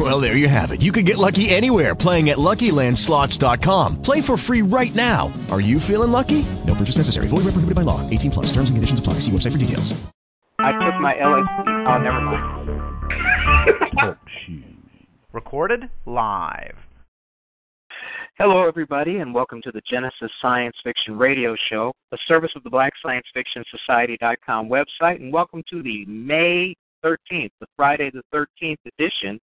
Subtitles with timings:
[0.00, 0.80] Well, there you have it.
[0.80, 4.00] You can get lucky anywhere playing at LuckyLandSlots.com.
[4.00, 5.30] Play for free right now.
[5.50, 6.46] Are you feeling lucky?
[6.66, 7.28] No purchase necessary.
[7.28, 8.00] Void where prohibited by law.
[8.08, 8.46] 18 plus.
[8.46, 9.14] Terms and conditions apply.
[9.20, 9.92] See website for details.
[10.58, 11.86] I took my LSD.
[11.86, 12.66] Oh, never mind.
[14.02, 14.16] Oh,
[15.32, 16.76] Recorded live.
[18.38, 22.70] Hello, everybody, and welcome to the Genesis Science Fiction Radio Show, a service of the
[22.70, 26.74] Black Science Fiction Society.com website, and welcome to the May
[27.04, 29.38] 13th, the Friday the 13th edition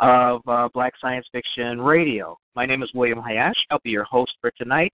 [0.00, 2.36] of uh, Black Science Fiction Radio.
[2.56, 3.60] My name is William Hayashi.
[3.70, 4.92] I'll be your host for tonight,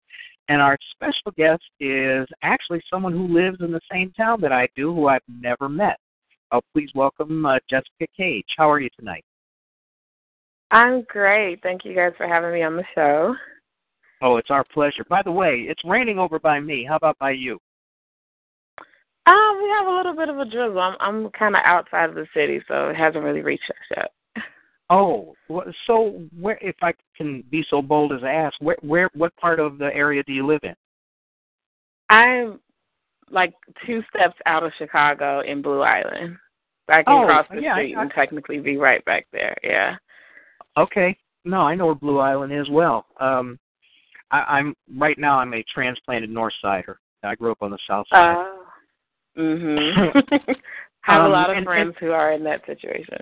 [0.48, 4.68] and our special guest is actually someone who lives in the same town that I
[4.76, 5.98] do, who I've never met.
[6.52, 8.46] Uh, please welcome uh, Jessica Cage.
[8.56, 9.24] How are you tonight?
[10.70, 11.62] I'm great.
[11.62, 13.34] Thank you guys for having me on the show.
[14.22, 15.04] Oh, it's our pleasure.
[15.08, 16.84] By the way, it's raining over by me.
[16.88, 17.58] How about by you?
[19.26, 20.78] Um, we have a little bit of a drizzle.
[20.78, 24.10] I'm I'm kind of outside of the city, so it hasn't really reached us yet.
[24.90, 25.34] Oh,
[25.86, 29.60] so where, if I can be so bold as to ask, where, where, what part
[29.60, 30.74] of the area do you live in?
[32.08, 32.58] I'm
[33.30, 33.54] like
[33.86, 36.36] two steps out of Chicago in Blue Island.
[36.88, 39.54] I can Oh, cross the yeah, street I- and technically be right back there.
[39.62, 39.94] Yeah.
[40.76, 41.16] Okay.
[41.44, 43.06] No, I know where Blue Island is well.
[43.20, 43.58] Um,
[44.32, 45.38] I, I'm right now.
[45.38, 46.98] I'm a transplanted North Sider.
[47.22, 48.34] I grew up on the South Side.
[48.36, 48.62] Oh.
[49.38, 50.12] Mhm.
[51.02, 53.18] have Um, a lot of and- friends who are in that situation.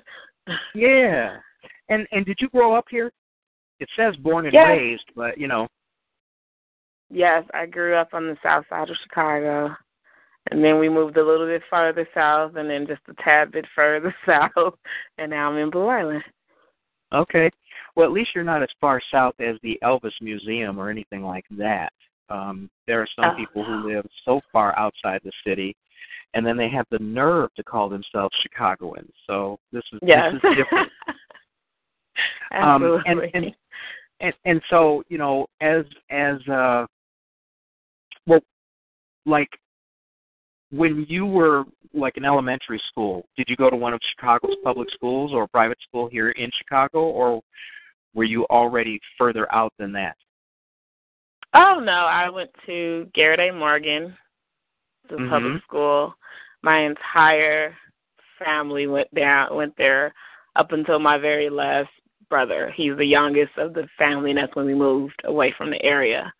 [0.74, 1.36] yeah.
[1.88, 3.12] And and did you grow up here?
[3.80, 4.66] It says born and Yes.
[4.66, 5.68] raised, but you know.
[7.10, 9.74] Yes, I grew up on the south side of Chicago.
[10.50, 13.66] And then we moved a little bit farther south and then just a tad bit
[13.74, 14.74] further south
[15.18, 16.22] and now I'm in Blue Island.
[17.12, 17.50] Okay.
[17.96, 21.44] Well, at least you're not as far south as the Elvis Museum or anything like
[21.50, 21.92] that.
[22.30, 23.36] Um, there are some Oh.
[23.36, 25.74] people who live so far outside the city,
[26.34, 29.12] and then they have the nerve to call themselves Chicagoans.
[29.26, 30.32] So this is Yes.
[30.34, 30.92] this is different.
[32.50, 33.54] Um, and, and
[34.20, 36.86] and and so you know, as as uh,
[38.26, 38.40] well,
[39.26, 39.50] like
[40.70, 41.64] when you were
[41.94, 45.48] like in elementary school, did you go to one of Chicago's public schools or a
[45.48, 47.40] private school here in Chicago, or
[48.14, 50.16] were you already further out than that?
[51.54, 53.50] Oh no, I went to Garrett A.
[53.52, 54.16] Morgan,
[55.08, 55.30] the Mhm.
[55.30, 56.14] public school.
[56.62, 57.76] My entire
[58.38, 60.12] family went down went there
[60.56, 61.90] up until my very last
[62.28, 62.72] brother.
[62.76, 66.32] He's the youngest of the family and that's when we moved away from the area.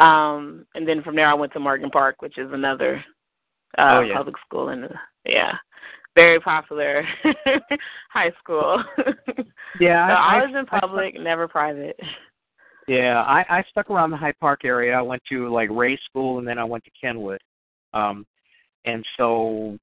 [0.00, 3.04] Um and then from there I went to Morgan Park, which is another
[3.78, 4.16] uh Oh, yeah.
[4.16, 4.90] public school in the
[5.24, 5.52] yeah.
[6.14, 7.04] Very popular
[8.12, 8.82] high school.
[9.80, 11.98] Yeah, so I- was in I- public, never private.
[12.88, 14.92] Yeah, I, I stuck around the Hyde Park area.
[14.94, 17.40] I went to like Ray School, and then I went to Kenwood.
[17.94, 18.26] Um,
[18.84, 19.78] and so,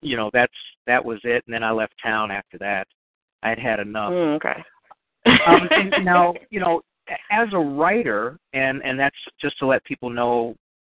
[0.00, 0.54] you know, that's
[0.86, 1.42] that was it.
[1.46, 2.86] And then I left town after that.
[3.42, 4.12] I'd had enough.
[4.12, 4.62] Mm, okay.
[5.46, 6.80] Um, and now, you know,
[7.30, 10.54] as a writer, and and that's just to let people know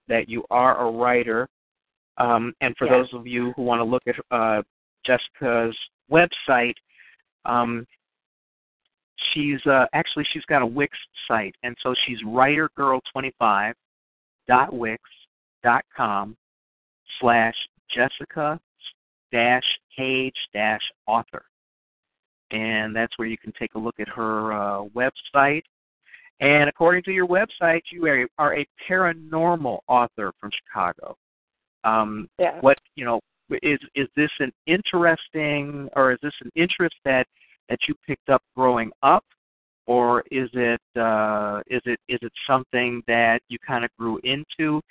[0.08, 1.48] that you are a writer.
[2.18, 2.98] Um, and for Yeah.
[2.98, 4.62] those of you who want to look at uh,
[5.06, 5.78] Jessica's
[6.12, 6.76] website,
[7.46, 7.86] um,
[9.32, 10.98] she's uh, actually she's got a Wix
[11.28, 13.74] site, and so she's writergirl25
[14.48, 15.02] dot wix
[15.64, 16.36] dot com
[17.20, 17.56] slash
[17.90, 18.60] Jessica
[19.32, 19.64] dash
[19.96, 21.44] Cage dash author,
[22.52, 25.64] and that's where you can take a look at her uh, website.
[26.40, 31.16] And according to your website, you are, are a paranormal author from Chicago.
[31.84, 32.60] Um, Yeah.
[32.62, 33.20] what you know
[33.64, 37.26] is is this an interesting or is this an interest that
[37.70, 39.24] that you picked up growing up,
[39.86, 44.82] or is it uh, is it is it something that you kind of grew into?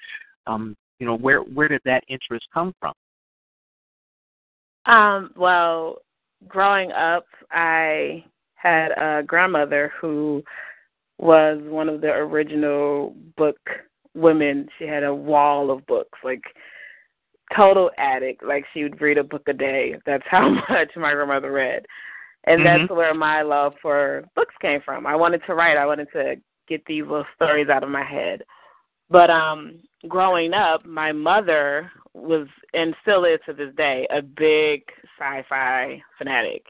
[0.47, 2.95] Um, you know, where where did that interest come from?
[4.87, 5.99] Um, well,
[6.47, 8.25] growing up, I
[8.55, 10.43] had a grandmother who
[11.19, 13.59] was one of the original book
[14.15, 14.69] women.
[14.79, 16.43] She had a wall of books, like
[17.57, 18.45] total addict.
[18.45, 19.95] Like she would read a book a day.
[20.07, 21.87] That's how much my grandmother read.
[22.45, 22.97] And that's Mhm.
[22.97, 25.07] where my love for books came from.
[25.07, 25.77] I wanted to write.
[25.77, 26.37] I wanted to
[26.69, 28.43] get these little stories out of my head.
[29.10, 34.83] But um growing up, my mother was and still is to this day a big
[35.19, 36.65] sci-fi fanatic.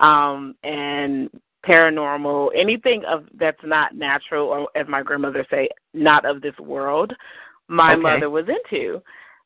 [0.00, 1.30] Um and
[1.66, 7.12] paranormal, anything of that's not natural or as my grandmother say, not of this world,
[7.68, 8.00] my Okay.
[8.02, 9.02] mother was into.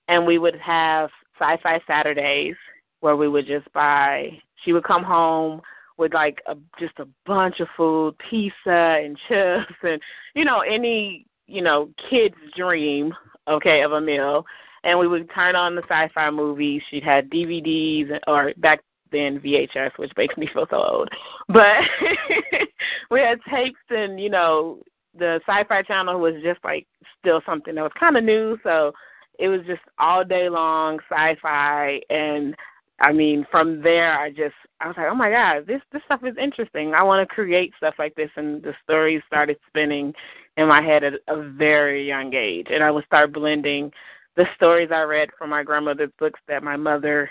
[0.09, 2.57] And we would have Sci-Fi Saturdays
[3.01, 4.31] where we would just buy.
[4.65, 5.61] She would come home
[5.97, 10.01] with like a, just a bunch of food, pizza and chips, and
[10.35, 13.13] you know any you know kid's dream,
[13.49, 14.45] okay, of a meal.
[14.85, 16.83] And we would turn on the sci-fi movies.
[16.91, 18.81] She'd had DVDs or back
[19.13, 21.09] then VHS, which makes me feel so old.
[21.49, 21.83] But
[23.11, 24.81] we had tapes, and you know
[25.17, 26.87] the Sci-Fi Channel was just like
[27.21, 28.59] still something that was kind of new.
[28.65, 28.93] So
[29.39, 32.55] it was just all day long sci-fi and
[33.03, 36.21] I mean, from there, I just I was like, oh my god, this this stuff
[36.25, 36.95] is interesting.
[36.95, 40.15] I want to create stuff like this, and the stories started spinning
[40.57, 43.91] in my head at a very young age, and I would start blending
[44.37, 47.29] the stories I read from my grandmother's books that my mother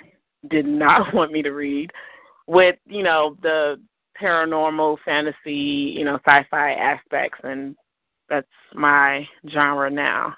[0.49, 1.91] did not want me to read
[2.47, 3.79] with you know the
[4.21, 7.39] paranormal fantasy you know sci-fi aspects.
[7.43, 7.77] And
[8.29, 10.35] that's my genre now.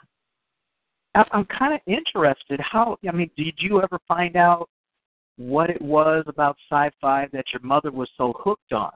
[1.16, 2.60] I'm kind of interested.
[2.60, 4.70] How i mean did you ever find out
[5.38, 8.92] what it was about sci-fi that your mother was so hooked on?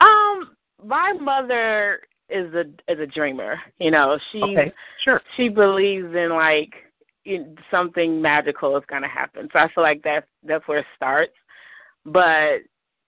[0.00, 3.58] Um, my mother is a is a dreamer.
[3.78, 4.72] You know, she okay,
[5.04, 5.20] sure.
[5.36, 6.72] She believes in like
[7.24, 9.48] in, something magical is going to happen.
[9.52, 11.34] So I feel like that's that's where it starts.
[12.04, 12.60] But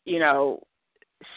[0.04, 0.62] you know,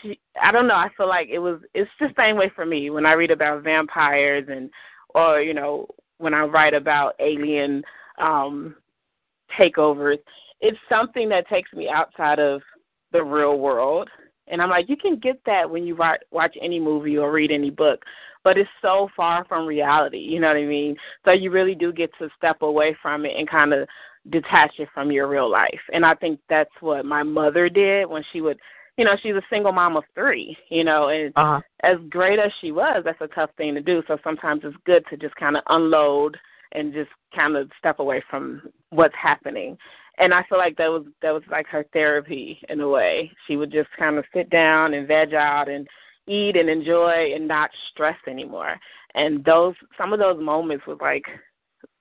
[0.02, 0.76] she I don't know.
[0.76, 3.64] I feel like it was it's the same way for me when I read about
[3.64, 4.70] vampires and
[5.10, 5.88] or you know
[6.18, 7.84] when I write about alien
[8.20, 8.76] um
[9.60, 10.18] takeovers.
[10.62, 12.62] It's something that takes me outside of
[13.12, 14.10] the real world.
[14.48, 15.98] And I'm like, you can get that when you
[16.32, 18.04] watch any movie or read any book,
[18.44, 20.18] but it's so far from reality.
[20.18, 20.96] You know what I mean?
[21.24, 23.88] So you really do get to step away from it and kind of
[24.30, 25.80] detach it from your real life.
[25.94, 28.58] And I think that's what my mother did when she would,
[28.98, 31.62] you know, she's a single mom of three, you know, and uh-huh.
[31.84, 34.04] as great as she was, that's a tough thing to do.
[34.08, 36.38] So sometimes it's good to just kind of unload
[36.74, 39.78] and just kind of step away from what's happening.
[40.18, 43.32] And I feel like that was that was like her therapy in a way.
[43.48, 45.88] She would just kind of sit down and veg out and
[46.28, 48.80] eat and enjoy and not stress anymore.
[49.16, 51.26] And those some of those moments was like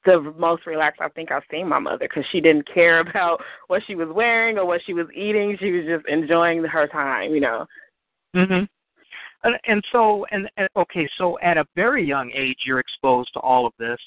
[0.04, 3.82] the most relaxed I think I've seen my mother because she didn't care about what
[3.86, 5.56] she was wearing or what she was eating.
[5.58, 7.66] She was just enjoying her time, you know.
[8.34, 8.68] Mhm.
[9.44, 13.40] And, and so, and, and okay, so at a very young age, you're exposed to
[13.40, 13.98] all of this.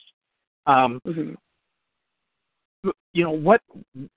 [0.67, 1.33] Um, mm-hmm.
[3.13, 3.61] You know, what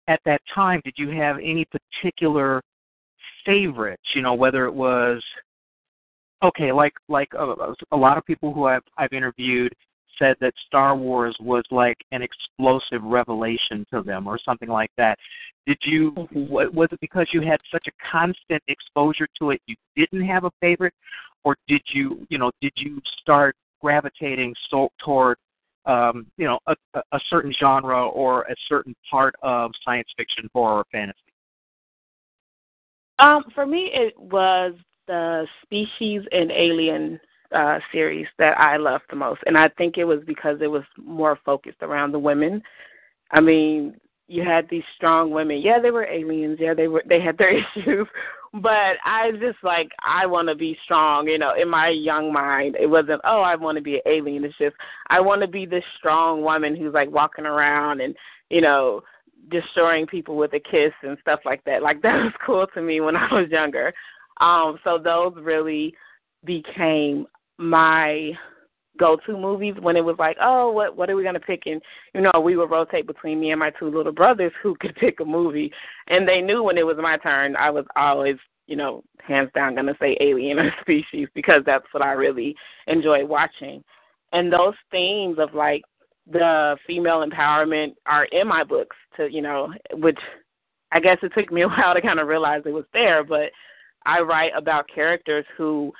[0.08, 2.62] at that time did you have any particular
[3.46, 4.02] favorites?
[4.14, 5.22] You know, whether it was
[6.42, 7.54] okay, like like uh,
[7.92, 9.72] a lot of people who I've I've interviewed
[10.18, 15.18] said that Star Wars was like an explosive revelation to them, or something like that.
[15.66, 16.12] Did you?
[16.12, 16.74] Mm-hmm.
[16.74, 20.50] Was it because you had such a constant exposure to it, you didn't have a
[20.60, 20.94] favorite,
[21.44, 22.26] or did you?
[22.30, 25.36] You know, did you start gravitating so toward
[25.88, 30.78] um, you know, a, a certain genre or a certain part of science fiction, horror,
[30.78, 31.18] or fantasy?
[33.18, 34.74] Um, for me, it was
[35.08, 37.18] the Species and Alien
[37.52, 40.84] uh, series that I loved the most, and I think it was because it was
[40.98, 42.62] more focused around the women.
[43.32, 43.96] I mean,
[44.28, 45.60] you had these strong women.
[45.62, 46.58] Yeah, they were aliens.
[46.60, 47.02] Yeah, they were.
[47.08, 48.06] They had their issues,
[48.52, 51.26] but I just like I want to be strong.
[51.26, 54.44] You know, in my young mind, it wasn't oh I want to be an alien.
[54.44, 54.76] It's just
[55.08, 58.14] I want to be this strong woman who's like walking around and
[58.50, 59.02] you know
[59.50, 61.82] destroying people with a kiss and stuff like that.
[61.82, 63.92] Like that was cool to me when I was younger.
[64.40, 65.94] Um, so those really
[66.44, 67.26] became
[67.56, 68.32] my
[68.98, 71.62] go-to movies when it was like, oh, what what are we gonna pick?
[71.66, 71.80] And
[72.14, 75.20] you know, we would rotate between me and my two little brothers who could pick
[75.20, 75.72] a movie,
[76.08, 78.36] and they knew when it was my turn, I was always,
[78.66, 82.54] you know, hands down gonna say Alien or Species because that's what I really
[82.86, 83.82] enjoy watching.
[84.32, 85.82] And those themes of like
[86.30, 90.18] the female empowerment are in my books to you know, which
[90.92, 93.50] I guess it took me a while to kind of realize it was there, but
[94.06, 95.92] I write about characters who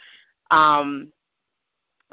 [0.50, 1.12] um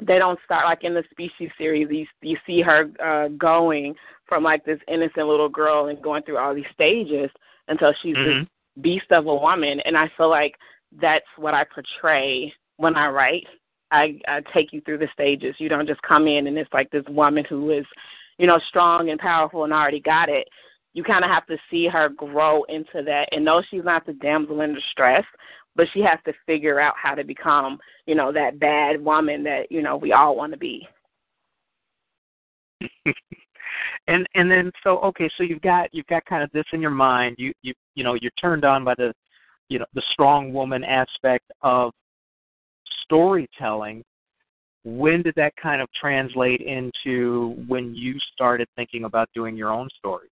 [0.00, 1.88] they don't start like in the species series.
[1.90, 3.94] You you see her uh going
[4.26, 7.30] from like this innocent little girl and going through all these stages
[7.68, 8.40] until she's mm-hmm.
[8.40, 8.48] this
[8.82, 9.80] beast of a woman.
[9.84, 10.54] And i feel like
[11.00, 13.46] that's what i portray when i write.
[13.90, 15.54] I i take you through the stages.
[15.58, 17.86] You don't just come in and it's like this woman who is
[18.38, 20.46] you know strong and powerful and already got it.
[20.92, 24.14] You kind of have to see her grow into that and know she's not the
[24.14, 25.24] damsel in distress
[25.76, 29.70] but she has to figure out how to become, you know, that bad woman that
[29.70, 30.86] you know we all want to be.
[34.08, 36.90] and and then so okay, so you've got you've got kind of this in your
[36.90, 37.36] mind.
[37.38, 39.12] You you you know you're turned on by the
[39.68, 41.92] you know the strong woman aspect of
[43.04, 44.02] storytelling.
[44.84, 49.88] when did that kind of translate into when you started thinking about doing your own
[49.98, 50.28] story?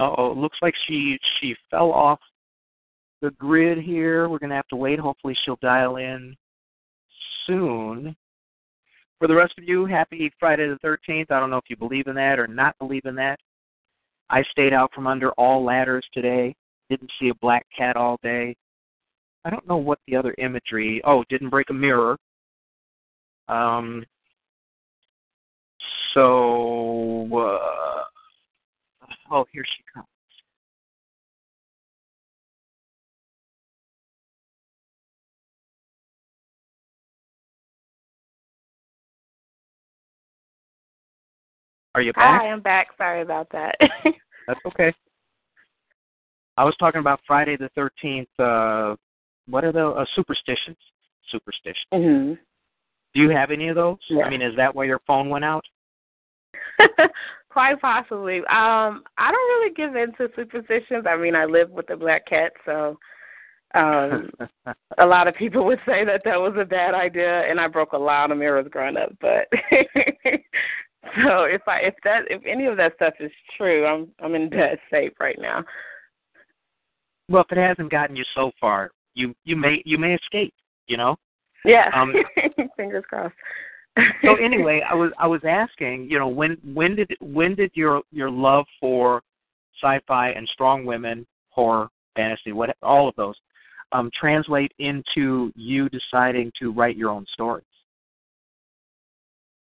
[0.00, 2.18] Oh, looks like she she fell off
[3.22, 4.28] the grid here.
[4.28, 4.98] We're going to have to wait.
[4.98, 6.34] Hopefully, she'll dial in
[7.46, 8.16] soon.
[9.18, 11.30] For the rest of you, happy Friday the 13th.
[11.30, 13.38] I don't know if you believe in that or not believe in that.
[14.30, 16.54] I stayed out from under all ladders today.
[16.88, 18.56] Didn't see a black cat all day.
[19.44, 21.02] I don't know what the other imagery.
[21.04, 22.16] Oh, didn't break a mirror.
[23.48, 24.04] Um.
[26.14, 27.99] So, uh,
[29.30, 30.06] oh, here she comes.
[41.94, 42.40] Are you back?
[42.40, 42.88] Hi, I'm back.
[42.96, 43.74] Sorry about that.
[44.46, 44.92] That's okay.
[46.56, 48.28] I was talking about Friday the Thirteenth.
[48.38, 48.94] Uh,
[49.48, 50.76] what are the uh, superstitions?
[51.30, 51.86] Superstitions.
[51.92, 52.34] hmm
[53.14, 53.98] Do you have any of those?
[54.08, 54.24] Yeah.
[54.24, 55.64] I mean, is that why your phone went out?
[57.50, 58.38] Quite possibly.
[58.38, 61.04] Um, I don't really give into superstitions.
[61.08, 62.98] I mean, I live with a black cat, so
[63.74, 64.30] um
[64.98, 67.92] a lot of people would say that that was a bad idea and I broke
[67.92, 69.46] a lot of mirrors growing up, but
[71.24, 74.50] so if I if that if any of that stuff is true, I'm I'm in
[74.50, 75.64] bad shape right now.
[77.28, 80.54] well, if it hasn't gotten you so far, you you may you may escape.
[80.86, 81.16] You know.
[81.64, 81.90] Yeah.
[81.94, 82.12] Um,
[82.76, 83.34] Fingers crossed.
[84.24, 88.02] so anyway, I was I was asking, you know, when when did when did your
[88.12, 89.22] your love for
[89.82, 93.34] sci-fi and strong women, horror, fantasy, what all of those,
[93.92, 97.64] um, translate into you deciding to write your own stories?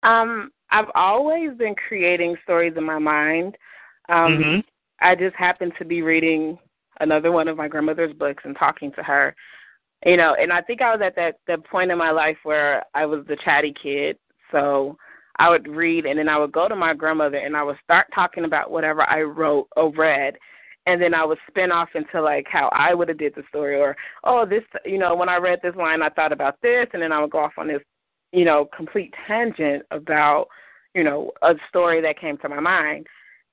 [0.03, 3.57] Um, I've always been creating stories in my mind.
[4.09, 4.65] Um, Mhm.
[5.01, 6.59] I just happened to be reading
[7.01, 9.35] another one of my grandmother's books and talking to her.
[10.05, 12.85] You know, and I think I was at that the point in my life where
[12.95, 14.19] I was the chatty kid.
[14.51, 14.97] So
[15.39, 18.07] I would read and then I would go to my grandmother and I would start
[18.15, 20.35] talking about whatever I wrote or read.
[20.87, 23.77] And then I would spin off into like how I would have did the story
[23.77, 26.87] or oh this you know when I read this line I thought about this.
[26.93, 27.83] And then I would go off on this
[28.33, 30.49] you know complete tangent about
[30.95, 33.07] you know a story that came to my mind.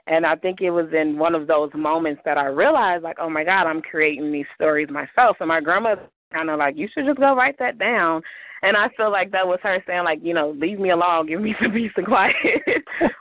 [0.08, 3.29] And I think it was in one of those moments that I realized like oh
[3.29, 5.38] my god I'm creating these stories myself.
[5.39, 8.21] And my grandmother kind of like you should just go write that down.
[8.62, 11.41] And I feel like that was her saying like you know leave me alone give
[11.41, 12.36] me some peace and quiet.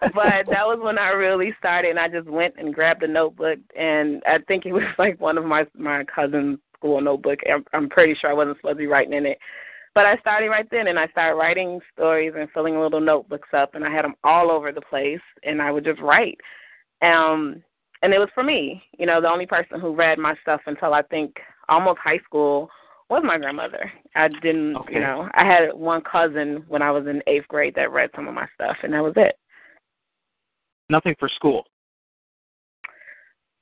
[0.00, 3.58] But that was when I really started and I just went and grabbed a notebook.
[3.76, 7.40] And I think it was like one of my my cousin's school notebook.
[7.52, 9.38] I'm, I'm pretty sure I wasn't supposed to be writing in it.
[9.94, 13.74] But I started right then and I started writing stories and filling little notebooks up.
[13.74, 16.38] And I had them all over the place and I would just write.
[17.02, 17.62] Um
[18.02, 20.94] and it was for me you know the only person who read my stuff until
[20.94, 21.36] I think
[21.68, 22.70] almost high school
[23.10, 23.90] was my grandmother.
[24.14, 24.94] I didn't, Okay.
[24.94, 28.28] you know, I had one cousin when I was in eighth grade that read some
[28.28, 29.36] of my stuff, and that was it.
[30.90, 31.64] Nothing for school.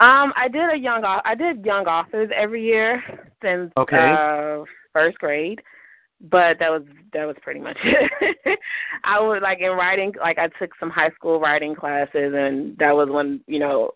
[0.00, 3.02] Um, I did a young, I did young authors every year
[3.42, 3.96] since Okay.
[3.96, 5.62] uh first grade,
[6.20, 6.82] but that was
[7.14, 8.58] that was pretty much it.
[9.04, 12.94] I was like in writing, like I took some high school writing classes, and that
[12.94, 13.92] was when you know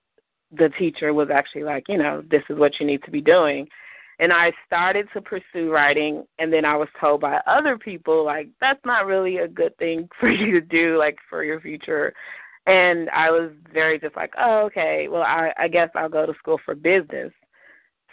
[0.52, 3.68] the teacher was actually like, you know, this is what you need to be doing.
[4.20, 8.48] And I started to pursue writing, and then I was told by other people, like,
[8.60, 12.12] that's not really a good thing for you to do, like, for your future.
[12.66, 16.34] And I was very just like, oh, okay, well, I, I guess I'll go to
[16.34, 17.32] school for business.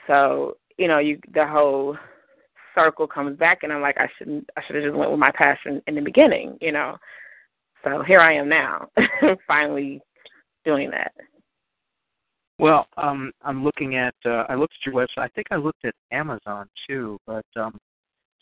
[0.08, 1.98] So, you know, you the whole
[2.74, 5.32] circle comes back, and I'm like, I shouldn't, I should have just went with my
[5.32, 6.98] passion in the beginning, you know.
[7.84, 8.88] So here I am now,
[9.48, 10.02] finally
[10.64, 11.12] doing that.
[12.60, 14.16] Well, um, I'm looking at.
[14.26, 15.24] Uh, I looked at your website.
[15.24, 17.78] I think I looked at Amazon too, but um,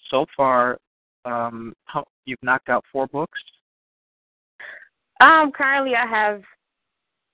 [0.09, 0.77] so far,
[1.25, 3.39] um, how, you've knocked out four books.
[5.21, 6.41] Um, currently I have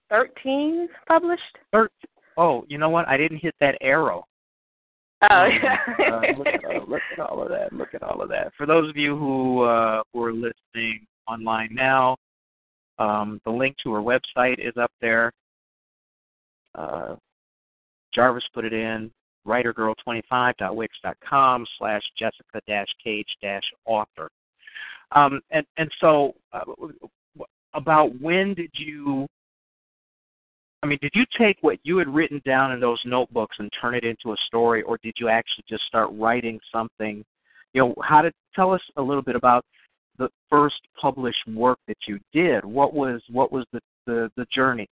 [0.09, 1.57] thirteen published.
[1.71, 1.89] Thir-
[2.37, 3.07] oh, you know what?
[3.07, 4.25] I didn't hit that arrow.
[5.29, 5.77] Oh, Um, yeah.
[5.99, 7.71] uh, look, at, uh, look at all of that.
[7.73, 8.51] Look at all of that.
[8.57, 12.17] For those of you who uh, who are listening online now,
[12.97, 15.31] um, the link to her website is up there.
[16.75, 17.15] Uh,
[18.13, 19.09] Jarvis put it in
[19.47, 24.29] writergirl25.wix.com slash Jessica dash Cage dash author.
[25.13, 26.61] Um, and and so uh,
[27.73, 29.27] about when did you
[30.83, 33.93] I mean, did you take what you had written down in those notebooks and turn
[33.93, 37.23] it into a story, or did you actually just start writing something?
[37.73, 39.63] You know, how to tell us a little bit about
[40.17, 42.65] the first published work that you did?
[42.65, 44.87] What was what was the the, the journey?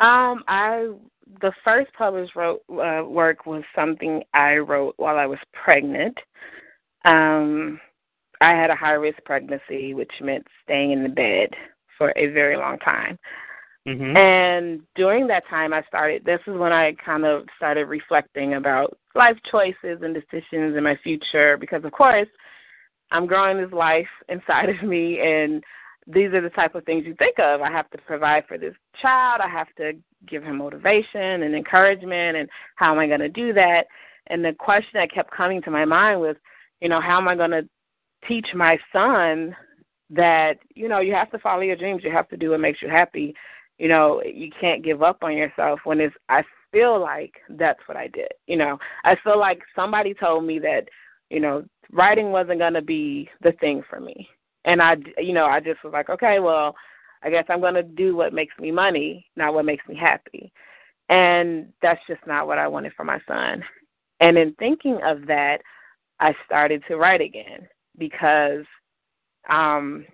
[0.00, 0.92] Um, I
[1.40, 6.16] the first published wrote, uh, work was something I wrote while I was pregnant.
[7.04, 7.80] Um,
[8.40, 11.50] I had a high risk pregnancy, which meant staying in the bed
[11.96, 13.18] for a very long time.
[13.86, 14.16] Mm-hmm.
[14.16, 16.24] And during that time, I started.
[16.24, 20.96] This is when I kind of started reflecting about life choices and decisions in my
[21.02, 22.28] future, because of course,
[23.10, 25.62] I'm growing this life inside of me, and
[26.06, 27.62] these are the type of things you think of.
[27.62, 29.40] I have to provide for this child.
[29.42, 29.92] I have to
[30.26, 33.84] give him motivation and encouragement, and how am I going to do that?
[34.28, 36.36] And the question that kept coming to my mind was,
[36.80, 37.68] you know, how am I going to
[38.26, 39.54] teach my son
[40.10, 42.02] that you know you have to follow your dreams.
[42.04, 43.34] You have to do what makes you happy
[43.78, 46.42] you know you can't give up on yourself when it's i
[46.72, 50.88] feel like that's what i did you know i feel like somebody told me that
[51.30, 54.28] you know writing wasn't going to be the thing for me
[54.64, 56.74] and i you know i just was like okay well
[57.22, 60.52] i guess i'm going to do what makes me money not what makes me happy
[61.08, 63.62] and that's just not what i wanted for my son
[64.20, 65.58] and in thinking of that
[66.20, 67.66] i started to write again
[67.98, 68.64] because
[69.48, 70.04] um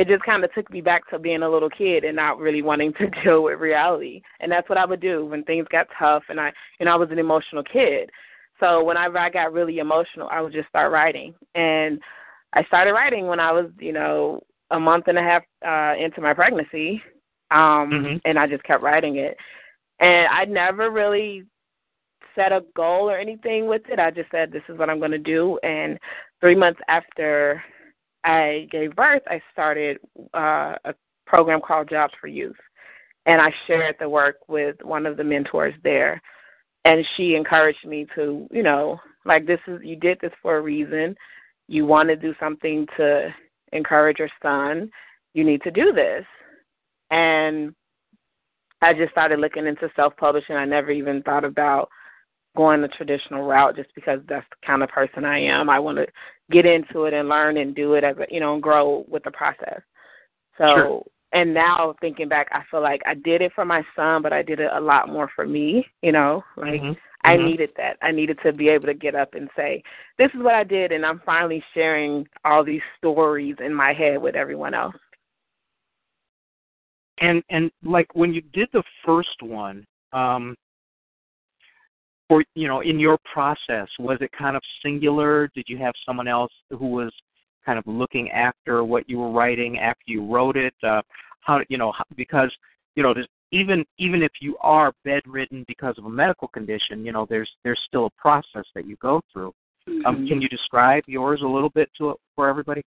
[0.00, 2.62] it just kind of took me back to being a little kid and not really
[2.62, 4.22] wanting to deal with reality.
[4.40, 7.10] And that's what I would do when things got tough and I know I was
[7.10, 8.08] an emotional kid.
[8.60, 11.34] So whenever I got really emotional, I would just start writing.
[11.54, 12.00] And
[12.52, 14.40] I started writing when I was, you know,
[14.70, 17.02] a month and a half uh into my pregnancy.
[17.50, 18.16] Um mm-hmm.
[18.24, 19.36] and I just kept writing it.
[19.98, 21.44] And I never really
[22.34, 23.98] set a goal or anything with it.
[23.98, 25.98] I just said this is what I'm going to do and
[26.40, 27.62] 3 months after
[28.24, 29.98] I gave birth, I started
[30.34, 30.94] uh, a
[31.26, 32.56] program called Jobs for Youth.
[33.26, 36.20] And I shared the work with one of the mentors there.
[36.84, 40.62] And she encouraged me to, you know, like this is, you did this for a
[40.62, 41.14] reason.
[41.70, 43.32] You want to do something to
[43.72, 44.90] encourage your son.
[45.34, 46.24] You need to do this.
[47.12, 47.72] And
[48.82, 50.56] I just started looking into self publishing.
[50.56, 51.88] I never even thought about
[52.56, 55.70] going the traditional route just because that's the kind of person I am.
[55.70, 56.08] I want to
[56.50, 59.22] get into it and learn and do it as a, you know, and grow with
[59.22, 59.80] the process.
[60.58, 61.02] So, sure.
[61.32, 64.42] And now thinking back, I feel like I did it for my son, but I
[64.42, 66.92] did it a lot more for me, you know, like mm-hmm.
[67.24, 67.46] I mm-hmm.
[67.46, 67.96] needed that.
[68.02, 69.82] I needed to be able to get up and say,
[70.18, 70.90] this is what I did.
[70.90, 74.96] And I'm finally sharing all these stories in my head with everyone else.
[77.20, 80.56] And, and like when you did the first one, um,
[82.30, 86.28] for you know in your process was it kind of singular did you have someone
[86.28, 87.12] else who was
[87.64, 91.02] kind of looking after what you were writing after you wrote it uh
[91.40, 92.52] how you know because
[92.96, 93.14] you know
[93.52, 97.80] even even if you are bedridden because of a medical condition you know there's there's
[97.86, 99.52] still a process that you go through
[99.88, 100.06] mm-hmm.
[100.06, 102.82] um can you describe yours a little bit to for everybody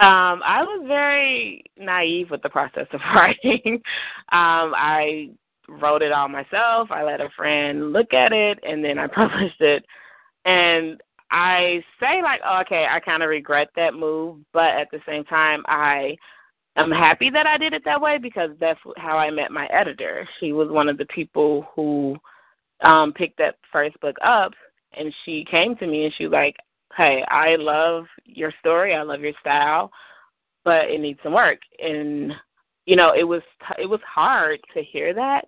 [0.00, 3.74] um, I was very naive with the process of writing.
[4.32, 5.30] um, I
[5.68, 6.90] wrote it all myself.
[6.90, 9.84] I let a friend look at it, and then I published it.
[10.44, 11.00] And
[11.30, 15.24] I say like, oh, okay, I kind of regret that move, but at the same
[15.24, 16.16] time, I
[16.76, 20.28] am happy that I did it that way because that's how I met my editor.
[20.40, 22.16] She was one of the people who
[22.84, 24.52] um picked that first book up,
[24.96, 26.56] and she came to me and she was like,
[26.96, 28.94] "Hey, I love your story.
[28.94, 29.90] I love your style,
[30.64, 32.32] but it needs some work." And
[32.86, 33.42] you know, it was
[33.78, 35.46] it was hard to hear that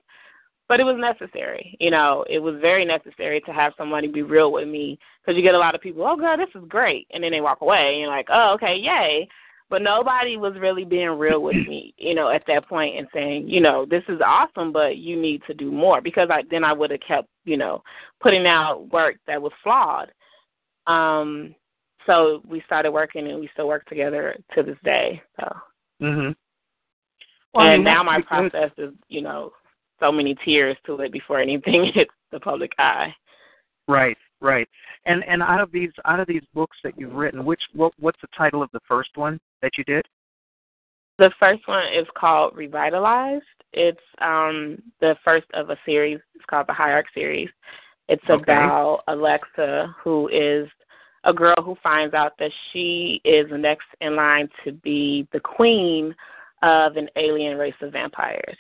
[0.69, 1.77] but it was necessary.
[1.81, 5.43] You know, it was very necessary to have somebody be real with me because you
[5.43, 7.07] get a lot of people, oh, God, this is great.
[7.13, 9.29] And then they walk away and you're like, oh, okay, yay.
[9.69, 13.49] But nobody was really being real with me, you know, at that point and saying,
[13.49, 16.73] you know, this is awesome, but you need to do more because I, then I
[16.73, 17.83] would have kept, you know,
[18.21, 20.13] putting out work that was flawed.
[20.87, 21.55] Um,
[22.07, 25.21] so we started working and we still work together to this day.
[25.41, 25.57] So.
[26.03, 26.37] Mhm.
[27.53, 29.53] Well, and I mean, now my process is, you know,
[30.01, 33.15] so many tears to it before anything hits the public eye.
[33.89, 34.69] Right, right.
[35.05, 38.21] And and out of these out of these books that you've written, which what what's
[38.21, 40.05] the title of the first one that you did?
[41.19, 43.45] The first one is called Revitalized.
[43.73, 46.19] It's um the first of a series.
[46.35, 47.49] It's called the Hierarch series.
[48.09, 48.43] It's okay.
[48.43, 50.69] about Alexa, who is
[51.25, 56.15] a girl who finds out that she is next in line to be the queen
[56.63, 58.57] of an alien race of vampires.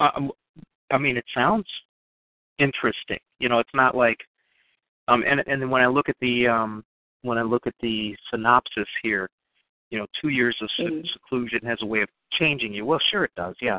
[0.00, 0.30] Um,
[0.92, 1.66] I mean, it sounds
[2.58, 3.18] interesting.
[3.38, 4.18] You know, it's not like,
[5.08, 6.84] um, and and when I look at the um,
[7.22, 9.28] when I look at the synopsis here,
[9.90, 11.02] you know, two years of mm.
[11.12, 12.84] seclusion has a way of changing you.
[12.84, 13.78] Well, sure it does, yeah.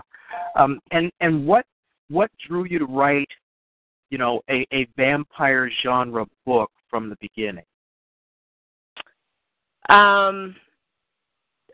[0.56, 1.65] Um, and and what
[2.10, 3.30] what drew you to write
[4.12, 7.63] you know, a, a vampire genre book from the beginning?
[9.89, 10.56] Um,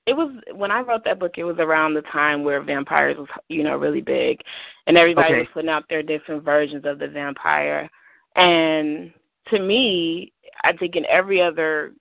[0.08, 1.34] it was when I wrote that book.
[1.38, 4.41] It was around the time where vampires was, you know, really big,
[4.88, 5.39] and everybody Okay.
[5.41, 7.89] was putting out their different versions of the vampire.
[8.38, 9.13] And
[9.50, 10.32] to me,
[10.63, 11.93] I think in every other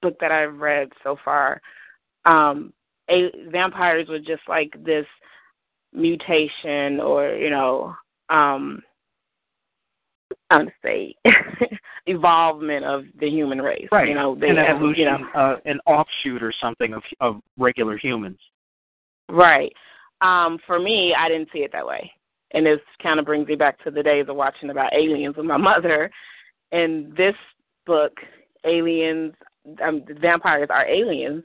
[0.00, 1.60] book that I've read so far,
[2.24, 2.72] um,
[3.10, 5.06] a, vampires were just like this
[5.92, 7.94] mutation, or you know,
[8.30, 8.82] um,
[10.50, 11.14] I'm gonna say
[12.06, 13.88] evolvement of the human race.
[13.92, 14.08] Right.
[14.08, 17.96] You know, they an evolution, you know, uh, an offshoot or something of of regular
[17.96, 18.38] humans.
[19.28, 19.72] Right.
[20.20, 22.10] Um, for me, I didn't see it that way.
[22.52, 25.46] And this kind of brings me back to the days of watching about aliens with
[25.46, 26.10] my mother.
[26.72, 27.34] And this
[27.86, 28.12] book,
[28.64, 29.34] aliens,
[29.82, 31.44] um, vampires are aliens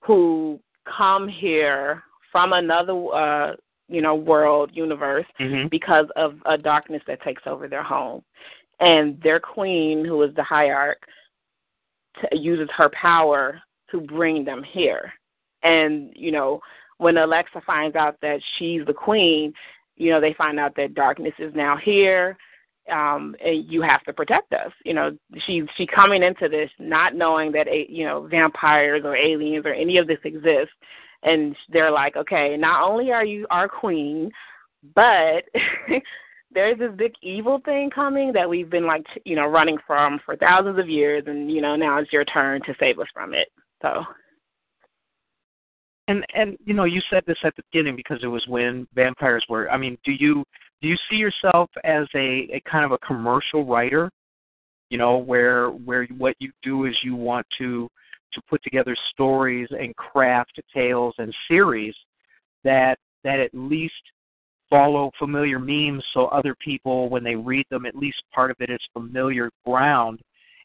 [0.00, 3.52] who come here from another, uh,
[3.92, 5.68] you know, world, universe, Mm-hmm.
[5.68, 8.22] because of a darkness that takes over their home.
[8.80, 11.02] And their queen, who is the hierarch,
[12.20, 15.12] t- uses her power to bring them here.
[15.62, 16.60] And, you know,
[16.98, 19.52] when Alexa finds out that she's the queen,
[19.96, 22.36] you know, they find out that darkness is now here.
[22.90, 24.72] Um, and you have to protect us.
[24.84, 29.14] You know, she's she coming into this not knowing that a you know vampires or
[29.14, 30.74] aliens or any of this exists,
[31.22, 34.30] and they're like, okay, not only are you our queen,
[34.94, 35.44] but
[36.54, 40.36] there's this big evil thing coming that we've been like you know running from for
[40.36, 43.48] thousands of years, and you know now it's your turn to save us from it.
[43.82, 44.04] So
[46.08, 49.44] And and you know, you said this at the beginning because it was when vampires
[49.48, 49.70] were.
[49.70, 50.44] I mean, do you
[50.80, 54.10] do you see yourself as a, a kind of a commercial writer?
[54.90, 57.88] You know, where where what you do is you want to
[58.34, 61.94] to put together stories and craft tales and series
[62.64, 63.94] that that at least
[64.72, 68.70] follow familiar memes so other people when they read them at least part of it
[68.70, 70.20] is familiar ground.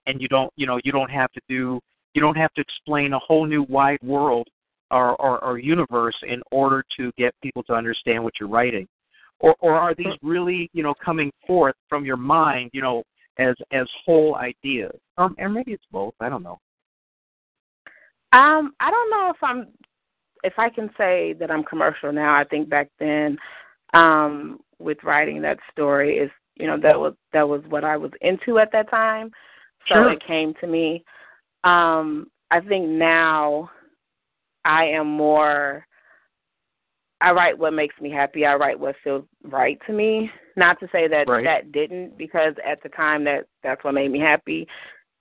[0.06, 1.80] And you don't you know you don't have to do
[2.14, 4.48] you don't have to explain a whole new wide world
[4.90, 8.88] or, or, or universe in order to get people to understand what you're writing.
[9.40, 13.04] Or or are these really you know coming forth from your mind you know
[13.38, 14.98] as as whole ideas?
[15.18, 16.60] Um, or, or maybe it's both i don't know
[18.34, 19.68] Um, I don't know if I'm
[20.44, 22.36] if I can say that I'm commercial now.
[22.36, 23.38] I think back then,
[23.94, 28.12] um, with writing that story is you know, that was that was what I was
[28.22, 29.32] into at that time.
[29.88, 30.12] So Sure.
[30.12, 31.04] it came to me.
[31.64, 33.70] Um, I think now
[34.66, 35.86] I am more
[37.20, 38.46] I write what makes me happy.
[38.46, 40.32] I write what feels right to me.
[40.56, 41.44] Not to say that Right.
[41.44, 44.68] that didn't, because at the time that that's what made me happy.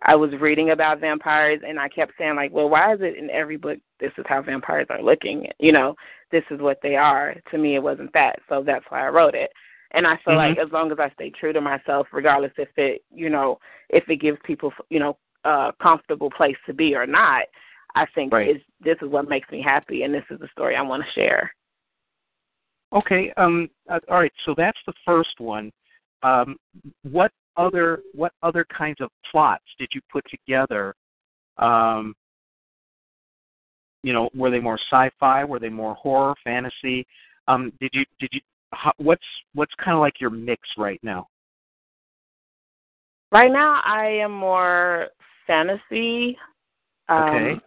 [0.02, 3.30] I was reading about vampires, and I kept saying like, "Well, why is it in
[3.30, 5.46] every book this is how vampires are looking?
[5.58, 5.96] You know,
[6.30, 9.34] this is what they are." To me, it wasn't that, so that's why I wrote
[9.34, 9.50] it.
[9.92, 10.36] And I feel Mhm.
[10.36, 14.08] like as long as I stay true to myself, regardless if it, you know, if
[14.10, 17.46] it gives people, you know, a comfortable place to be or not,
[17.94, 18.56] I think Right.
[18.56, 21.10] it's, this is what makes me happy, and this is the story I want to
[21.12, 21.54] share.
[22.92, 23.32] Okay.
[23.32, 23.70] Um.
[23.88, 24.32] Uh, all right.
[24.44, 25.72] So that's the first one.
[26.22, 26.58] Um.
[27.02, 30.94] What other What other kinds of plots did you put together?
[31.58, 32.14] Um.
[34.02, 35.44] You know, were they more sci-fi?
[35.44, 37.06] Were they more horror, fantasy?
[37.48, 37.72] Um.
[37.80, 38.40] Did you Did you?
[38.72, 41.28] How, what's What's kind of like your mix right now?
[43.32, 45.08] Right now, I am more
[45.46, 46.38] fantasy.
[47.08, 47.60] Um, Okay.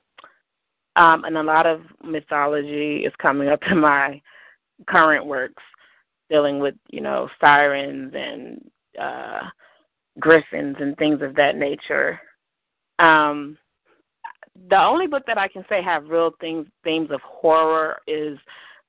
[0.95, 4.21] Um, and a lot of mythology is coming up in my
[4.88, 5.63] current works,
[6.30, 9.41] dealing with you know sirens and uh,
[10.20, 12.20] griffins and things of that nature.
[13.00, 13.58] Um,
[14.70, 18.38] the only book that I can say have real things themes of horror is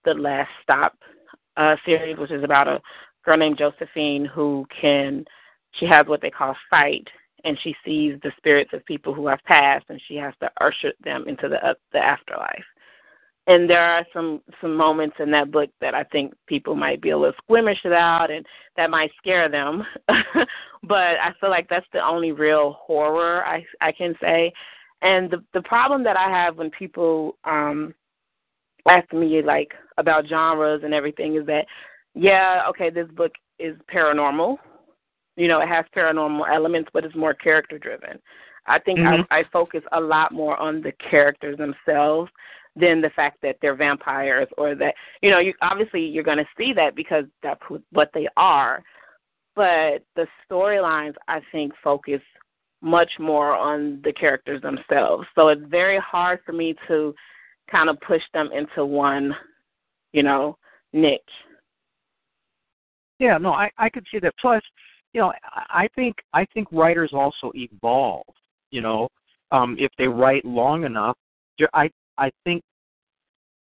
[0.05, 0.97] the Last Stop
[1.57, 2.81] uh, series, which is about a
[3.25, 5.25] girl named Josephine who can
[5.79, 7.07] she has what they call sight,
[7.45, 10.93] and she sees the spirits of people who have passed, and she has to usher
[11.05, 12.65] them into the uh, the afterlife.
[13.51, 17.11] And there are some some moments in that book that I think people might be
[17.11, 19.85] a little squeamish about, and that might scare them.
[20.85, 24.53] but I feel like that's the only real horror I I can say.
[25.03, 27.93] And the the problem that I have when people um
[28.89, 31.67] ask me like about genres and everything is that
[32.15, 34.59] yeah, okay, this book is paranormal.
[35.35, 38.21] You know, it has paranormal elements, but it's more character driven.
[38.67, 39.27] I think Mhm.
[39.29, 42.31] I, I focus a lot more on the characters themselves
[42.77, 46.49] than the fact that they're vampires or that you know, you obviously you're going to
[46.57, 48.83] see that because that's what they are.
[49.57, 52.21] But the storylines I think focus
[52.83, 55.27] much more on the characters themselves.
[55.35, 57.15] So it's very hard for me to
[57.71, 59.35] kind of push them into one,
[60.13, 60.57] you know,
[60.93, 61.21] niche.
[63.19, 64.35] Yeah, no, I I could see that.
[64.41, 64.63] Plus,
[65.13, 68.25] you know, I think I think writers also evolve.
[68.71, 69.09] You know,
[69.53, 71.17] um, if they write long enough,
[71.75, 72.63] I I think.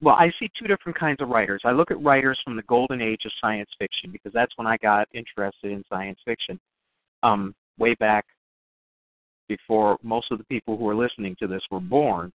[0.01, 1.61] Well, I see two different kinds of writers.
[1.63, 4.75] I look at writers from the golden age of science fiction because that's when I
[4.77, 6.59] got interested in science fiction,
[7.23, 8.25] um, way back
[9.47, 12.31] before most of the people who are listening to this were born.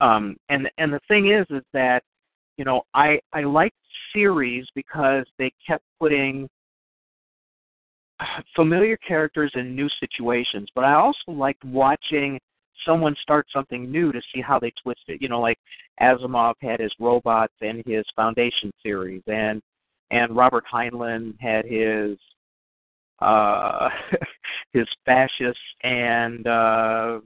[0.00, 2.02] Um, and and the thing is, is that
[2.58, 3.76] you know I I liked
[4.12, 6.48] series because they kept putting
[8.56, 12.38] familiar characters in new situations, but I also liked watching
[12.84, 15.22] someone start something new to see how they twist it.
[15.22, 15.58] You know, like
[16.00, 19.62] Asimov had his robots and his Foundation series, and
[20.10, 22.18] and Robert Heinlein had his
[23.20, 23.88] uh
[24.72, 27.18] his fascists and uh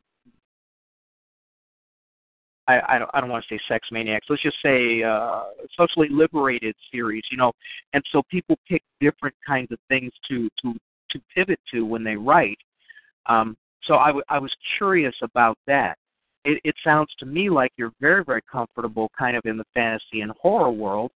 [2.70, 4.26] I, I don't I don't want to say sex maniacs.
[4.30, 5.44] Let's just say uh,
[5.76, 7.52] socially liberated series, you know.
[7.94, 10.74] And so people pick different kinds of things to to
[11.10, 12.58] to pivot to when they write.
[13.26, 15.96] Um, so I, w- I was curious about that.
[16.44, 20.22] It, it sounds to me like you're very very comfortable, kind of in the fantasy
[20.22, 21.10] and horror world,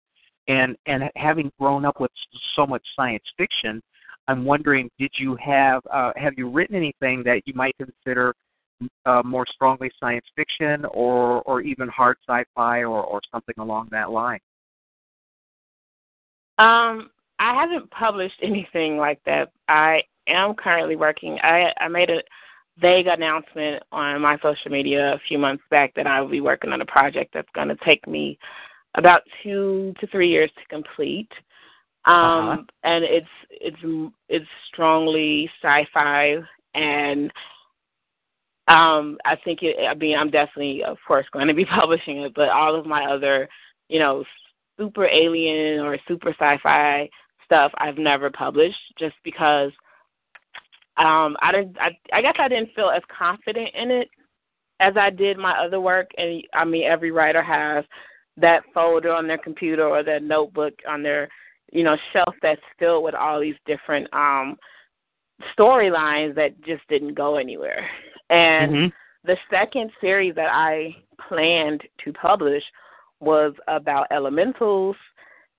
[0.49, 2.11] and and having grown up with
[2.57, 3.83] so much science fiction,
[4.29, 8.35] I'm wondering, did you have uh, have you written anything that you might consider
[9.07, 14.11] uh, more strongly science fiction or or even hard sci-fi or or something along that
[14.11, 14.41] line?
[16.59, 19.53] Um, I haven't published anything like that.
[19.69, 21.39] I am currently working.
[21.43, 22.21] I I made a
[22.79, 26.73] vague announcement on my social media a few months back that I will be working
[26.73, 28.39] on a project that's going to take me
[28.97, 31.31] about two to three years to complete.
[32.07, 32.63] Um, uh-huh.
[32.83, 36.37] and it's it's it's strongly sci-fi
[36.75, 37.33] and
[38.69, 39.77] um, I think it.
[39.87, 43.05] I mean, I'm definitely, of course, going to be publishing it, but all of my
[43.05, 43.49] other,
[43.89, 44.25] you know,
[44.79, 47.09] super alien or super sci-fi
[47.45, 49.71] stuff, I've never published, just because
[50.97, 51.77] um, I didn't.
[51.79, 54.09] I, I guess I didn't feel as confident in it
[54.81, 56.11] as I did my other work.
[56.19, 57.85] And I mean, every writer has
[58.37, 61.29] that folder on their computer or that notebook on their,
[61.73, 64.57] you know, shelf that's filled with all these different um
[65.59, 67.89] storylines that just didn't go anywhere.
[68.31, 68.87] And mm-hmm.
[69.25, 70.97] the second series that I
[71.29, 72.63] planned to publish
[73.21, 74.97] was about elementals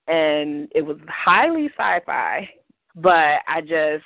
[0.08, 2.48] and it was highly sci-fi,
[2.94, 4.04] but I just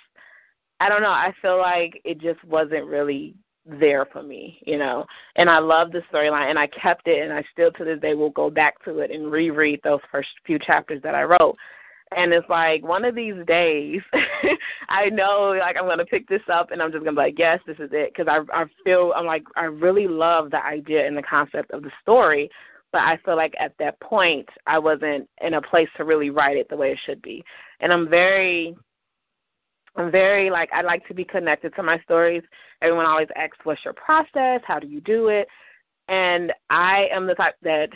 [0.81, 3.35] I don't know, I feel like it just wasn't really
[3.67, 5.05] there for me, you know.
[5.37, 8.15] And I love the storyline and I kept it and I still to this day
[8.15, 11.57] will go back to it and reread those first few chapters that I wrote.
[12.17, 14.01] And it's like one of these days
[14.89, 17.27] i know like i'm going to pick this up and i'm just going to be
[17.27, 18.13] like yes this is it.
[18.13, 21.83] Because i i feel i'm like i really love the idea and the concept of
[21.83, 22.51] the story
[22.91, 26.57] but i feel like at that point i wasn't in a place to really write
[26.57, 27.45] it the way it should be.
[27.79, 28.75] And i'm very
[29.97, 32.43] i'm very like i like to be connected to my stories
[32.83, 35.47] everyone always asks what's your process how do you do it
[36.09, 37.89] and i am the type that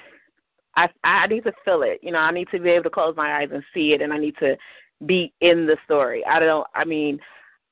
[0.77, 2.01] I I need to feel it.
[2.03, 4.13] You know, I need to be able to close my eyes and see it, and
[4.13, 4.57] I need to
[5.07, 6.25] be in the story.
[6.27, 6.67] I don't.
[6.75, 7.19] I mean,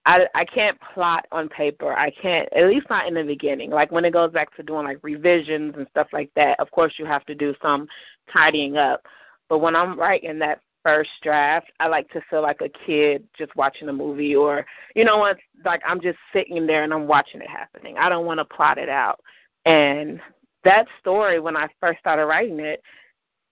[0.06, 1.92] I I can't plot on paper.
[1.92, 2.48] I can't.
[2.54, 3.70] At least not in the beginning.
[3.70, 6.58] Like when it goes back to doing like revisions and stuff like that.
[6.60, 7.86] Of course, you have to do some
[8.32, 9.02] tidying up.
[9.48, 13.54] But when I'm writing that first draft, I like to feel like a kid just
[13.56, 15.36] watching a movie, or you know what?
[15.64, 17.96] Like I'm just sitting there and I'm watching it happening.
[17.98, 19.20] I don't want to plot it out.
[19.64, 20.20] And
[20.64, 22.82] that story when I first started writing it,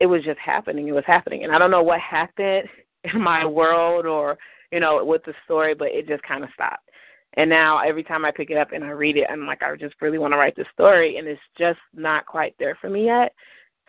[0.01, 0.89] it was just happening.
[0.89, 2.69] It was happening, and I don't know what happened
[3.05, 4.39] in my world or
[4.73, 6.89] you know with the story, but it just kind of stopped.
[7.35, 9.75] And now every time I pick it up and I read it, I'm like, I
[9.77, 13.07] just really want to write this story, and it's just not quite there for me
[13.07, 13.33] yet.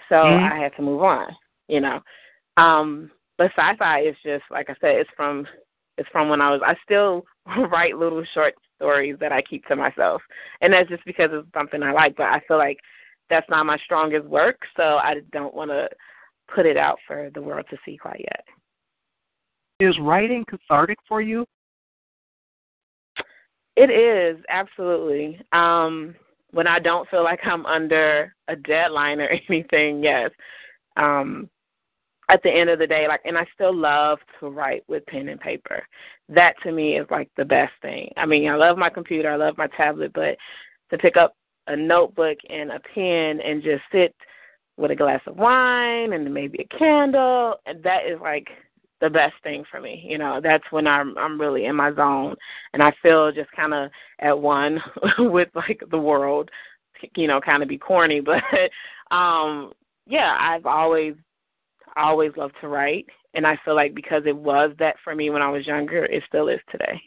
[0.09, 0.53] So mm-hmm.
[0.53, 1.35] I had to move on,
[1.67, 2.01] you know.
[2.57, 3.09] Um,
[3.41, 5.47] but sci-fi is just like I said, it's from
[5.97, 6.61] it's from when I was.
[6.63, 7.25] I still
[7.71, 10.21] write little short stories that I keep to myself,
[10.61, 12.15] and that's just because it's something I like.
[12.15, 12.77] But I feel like
[13.31, 15.89] that's not my strongest work, so I don't want to
[16.53, 18.45] put it out for the world to see quite yet.
[19.79, 21.43] Is writing cathartic for you?
[23.75, 25.41] It is absolutely.
[25.51, 26.13] Um,
[26.51, 30.29] when I don't feel like I'm under a deadline or anything, yes.
[30.95, 31.49] Um,
[32.31, 35.29] at the end of the day, like, and I still love to write with pen
[35.29, 35.83] and paper.
[36.29, 38.11] That to me is like the best thing.
[38.17, 40.37] I mean, I love my computer, I love my tablet, but
[40.89, 41.35] to pick up
[41.67, 44.15] a notebook and a pen and just sit
[44.77, 48.47] with a glass of wine and maybe a candle and that is like
[48.99, 52.35] the best thing for me you know that's when i'm i'm really in my zone
[52.73, 53.89] and i feel just kind of
[54.19, 54.79] at one
[55.19, 56.49] with like the world
[57.15, 58.41] you know kind of be corny but
[59.15, 59.71] um
[60.07, 61.13] yeah i've always
[61.97, 65.41] always loved to write and i feel like because it was that for me when
[65.41, 67.01] i was younger it still is today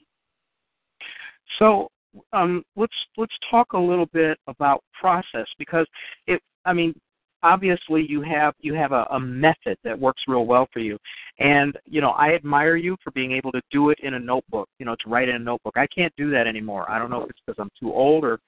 [1.58, 1.88] So
[2.32, 5.86] um, let's let's talk a little bit about process because
[6.26, 6.40] it.
[6.64, 6.94] I mean,
[7.42, 10.98] obviously you have you have a, a method that works real well for you,
[11.38, 14.68] and you know I admire you for being able to do it in a notebook.
[14.78, 15.74] You know, to write in a notebook.
[15.76, 16.90] I can't do that anymore.
[16.90, 18.38] I don't know if it's because I'm too old or.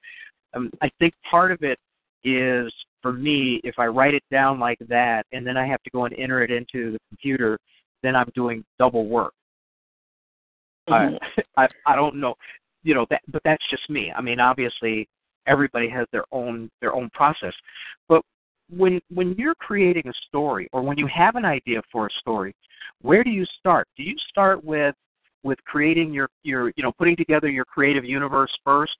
[0.53, 1.77] Um, I think part of it
[2.23, 2.71] is
[3.07, 6.03] for me if I write it down like that and then I have to go
[6.03, 7.57] and enter it into the computer,
[8.03, 9.33] then I'm doing double work.
[10.89, 11.15] Mm-hmm.
[11.57, 12.35] I, I I don't know
[12.83, 15.07] you know that but that's just me i mean obviously
[15.45, 17.53] everybody has their own their own process
[18.07, 18.21] but
[18.69, 22.53] when when you're creating a story or when you have an idea for a story
[23.01, 24.95] where do you start do you start with
[25.43, 28.95] with creating your your you know putting together your creative universe first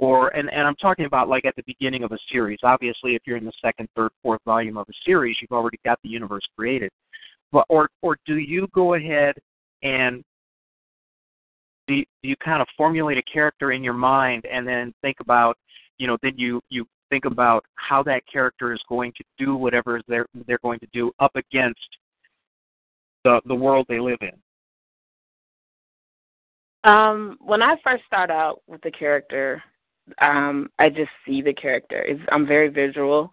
[0.00, 2.58] or and and I'm talking about like at the beginning of a series.
[2.64, 5.98] Obviously if you're in the second third fourth volume of a series you've already got
[6.02, 6.90] the universe created.
[7.52, 9.34] But or or do you go ahead
[9.82, 10.24] and
[11.86, 15.18] do you, do you kind of formulate a character in your mind and then think
[15.20, 15.56] about
[15.98, 20.00] you know then you you think about how that character is going to do whatever
[20.08, 21.98] they're they're going to do up against
[23.24, 24.32] the the world they live in?
[26.90, 29.62] Um when i first start out with the character
[30.20, 33.30] um i just see the character it's i'm very visual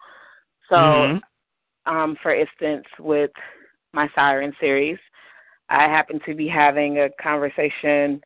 [0.70, 1.94] so mm-hmm.
[1.96, 3.32] um for instance with
[3.94, 4.98] my siren series
[5.70, 8.22] i happen to be having a conversation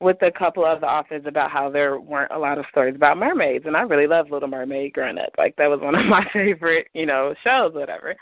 [0.00, 3.18] with a couple of the authors about how there weren't a lot of stories about
[3.18, 5.30] mermaids, and I really loved Little Mermaid growing up.
[5.36, 8.16] Like that was one of my favorite, you know, shows, whatever.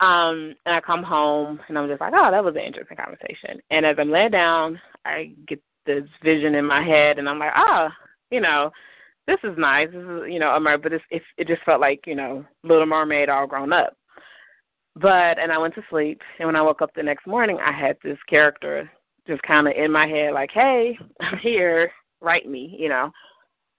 [0.00, 3.60] Um, and I come home and I'm just like, oh, that was an interesting conversation.
[3.70, 7.52] And as I'm laying down, I get this vision in my head, and I'm like,
[7.54, 7.94] ah, oh,
[8.32, 8.70] you know,
[9.26, 9.88] this is nice.
[9.92, 12.44] This is, you know, a mer, but it's, it, it just felt like, you know,
[12.64, 13.94] Little Mermaid all grown up.
[14.96, 17.72] But and I went to sleep, and when I woke up the next morning, I
[17.72, 18.90] had this character
[19.26, 21.90] just kind of in my head like, "Hey, I'm here.
[22.20, 23.10] Write me," you know.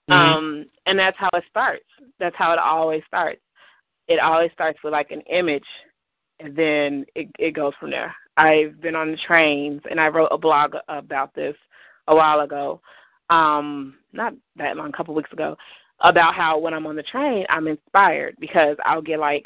[0.10, 0.14] Mm-hmm.
[0.14, 1.86] Um, and that's how it starts.
[2.20, 3.42] That's how it always starts.
[4.08, 5.68] It always starts with like an image,
[6.40, 8.16] and then it it goes from there.
[8.38, 11.56] I've been on the trains, and I wrote a blog about this
[12.08, 12.82] a while ago.
[13.30, 15.56] Um, not that long, a couple weeks ago,
[16.02, 19.46] about how when I'm on the train, I'm inspired because I'll get like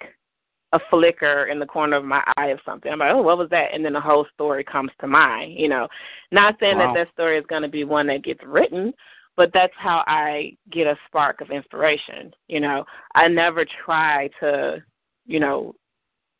[0.73, 2.91] a flicker in the corner of my eye of something.
[2.91, 3.73] I'm like, oh, what was that?
[3.73, 5.53] And then the whole story comes to mind.
[5.57, 5.87] You know,
[6.31, 6.93] not saying wow.
[6.93, 8.93] that that story is going to be one that gets written,
[9.37, 12.33] but that's how I get a spark of inspiration.
[12.47, 12.83] You know,
[13.15, 14.83] I never try to,
[15.25, 15.73] you know,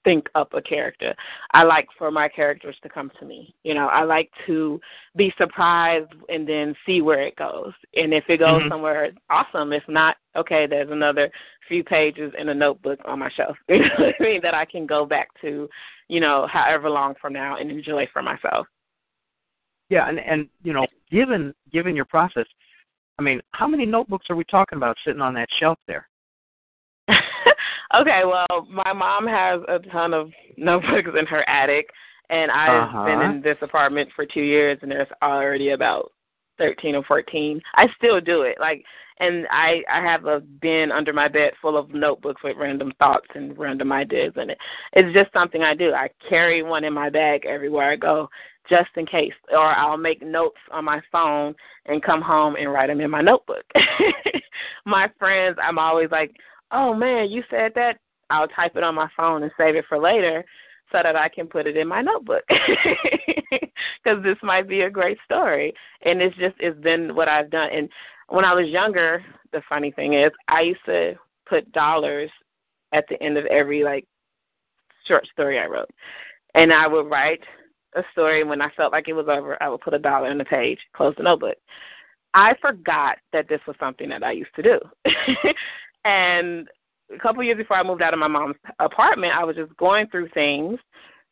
[0.07, 1.13] think up a character.
[1.53, 3.53] I like for my characters to come to me.
[3.63, 4.79] You know, I like to
[5.17, 7.73] be surprised and then see where it goes.
[7.93, 8.69] And if it goes mm-hmm.
[8.69, 9.73] somewhere, awesome.
[9.73, 11.29] If not, okay, there's another
[11.67, 13.57] few pages in a notebook on my shelf.
[13.67, 14.41] You know what I mean?
[14.41, 15.67] That I can go back to,
[16.07, 18.65] you know, however long from now and enjoy for myself.
[19.89, 22.45] Yeah, and and you know, given given your process,
[23.19, 26.07] I mean, how many notebooks are we talking about sitting on that shelf there?
[27.95, 31.87] Okay, well, my mom has a ton of notebooks in her attic,
[32.29, 33.05] and I've uh-huh.
[33.05, 36.11] been in this apartment for two years, and there's already about
[36.57, 37.61] thirteen or fourteen.
[37.75, 38.83] I still do it, like,
[39.19, 43.27] and I I have a bin under my bed full of notebooks with random thoughts
[43.35, 44.57] and random ideas in it.
[44.93, 45.93] It's just something I do.
[45.93, 48.29] I carry one in my bag everywhere I go,
[48.69, 52.87] just in case, or I'll make notes on my phone and come home and write
[52.87, 53.63] them in my notebook.
[54.85, 56.31] my friends, I'm always like,
[56.71, 57.97] oh man, you said that.
[58.29, 60.43] I'll type it on my phone and save it for later
[60.91, 62.43] so that I can put it in my notebook.
[64.03, 65.73] Because this might be a great story.
[66.03, 67.69] And it's just, it's been what I've done.
[67.73, 67.89] And
[68.29, 71.15] when I was younger, the funny thing is, I used to
[71.47, 72.29] put dollars
[72.93, 74.05] at the end of every like
[75.07, 75.89] short story I wrote.
[76.55, 77.41] And I would write
[77.95, 80.37] a story when I felt like it was over, I would put a dollar in
[80.37, 81.57] the page, close the notebook.
[82.33, 84.79] I forgot that this was something that I used to do.
[86.07, 86.69] And
[87.13, 90.07] a couple years before I moved out of my mom's apartment, I was just going
[90.07, 90.79] through things,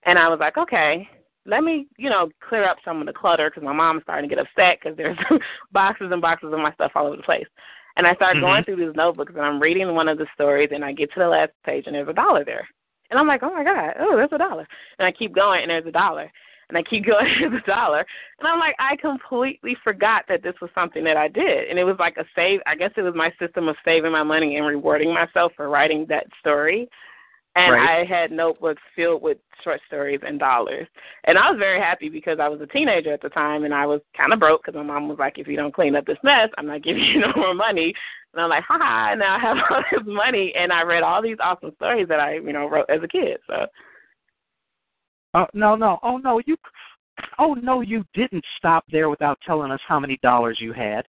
[0.05, 1.07] and I was like, okay,
[1.45, 4.35] let me, you know, clear up some of the clutter because my mom's starting to
[4.35, 5.17] get upset because there's
[5.71, 7.45] boxes and boxes of my stuff all over the place.
[7.95, 8.45] And I start mm-hmm.
[8.45, 11.21] going through these notebooks, and I'm reading one of the stories, and I get to
[11.21, 12.67] the last page, and there's a dollar there.
[13.11, 14.67] And I'm like, oh my God, oh, there's a dollar.
[14.99, 16.29] And I keep going, and there's a dollar
[16.69, 18.05] and I keep going to the dollar.
[18.39, 21.69] And I'm like, I completely forgot that this was something that I did.
[21.69, 24.23] And it was like a save I guess it was my system of saving my
[24.23, 26.89] money and rewarding myself for writing that story.
[27.57, 28.01] And right.
[28.01, 30.87] I had notebooks filled with short stories and dollars.
[31.23, 33.85] And I was very happy because I was a teenager at the time and I
[33.85, 36.17] was kind of broke because my mom was like, if you don't clean up this
[36.21, 37.93] mess, I'm not giving you no more money.
[38.33, 40.53] And I'm like, ha ha, now I have all this money.
[40.57, 43.37] And I read all these awesome stories that I, you know, wrote as a kid.
[43.47, 43.67] So
[45.35, 45.99] Oh no, no.
[46.01, 46.55] Oh no, you.
[47.37, 51.05] Oh no, you didn't stop there without telling us how many dollars you had.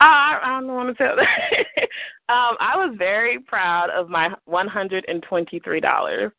[0.00, 1.82] I, I don't want to tell that.
[2.32, 6.32] um, I was very proud of my one hundred and twenty-three dollars.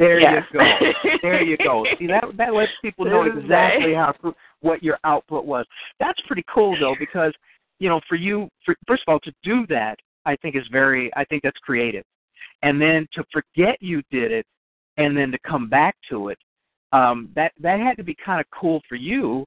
[0.00, 0.42] There Yes.
[0.52, 1.18] you go.
[1.22, 1.86] There you go.
[1.98, 4.12] See that that lets people know exactly how
[4.60, 5.66] what your output was.
[6.00, 7.32] That's pretty cool though, because
[7.78, 11.12] you know, for you, for, first of all, to do that, I think is very.
[11.14, 12.04] I think that's creative,
[12.62, 14.46] and then to forget you did it,
[14.96, 16.38] and then to come back to it,
[16.92, 19.44] um, that that had to be kind of cool for you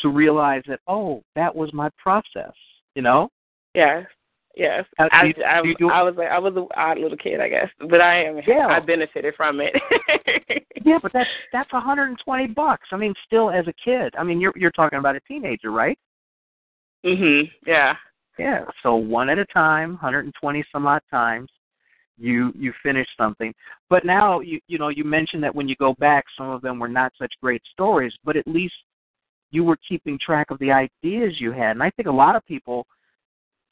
[0.00, 2.52] to realize that oh, that was my process.
[2.94, 3.28] You know.
[3.74, 4.04] Yes,
[4.56, 4.84] yes.
[4.98, 7.48] Uh, I, you- I, you I was like, I was an odd little kid, I
[7.48, 8.40] guess, but I am.
[8.46, 8.66] Yeah.
[8.66, 9.74] I benefited from it.
[10.84, 12.88] Yeah, but that's that's 120 bucks.
[12.90, 14.14] I mean, still as a kid.
[14.18, 15.98] I mean, you're you're talking about a teenager, right?
[17.04, 17.50] mhm.
[17.66, 17.94] Yeah.
[18.38, 18.64] Yeah.
[18.82, 21.50] So one at a time, 120 some odd times,
[22.20, 23.52] you you finish something.
[23.88, 26.78] But now you you know you mentioned that when you go back, some of them
[26.78, 28.74] were not such great stories, but at least
[29.50, 31.72] you were keeping track of the ideas you had.
[31.72, 32.86] And I think a lot of people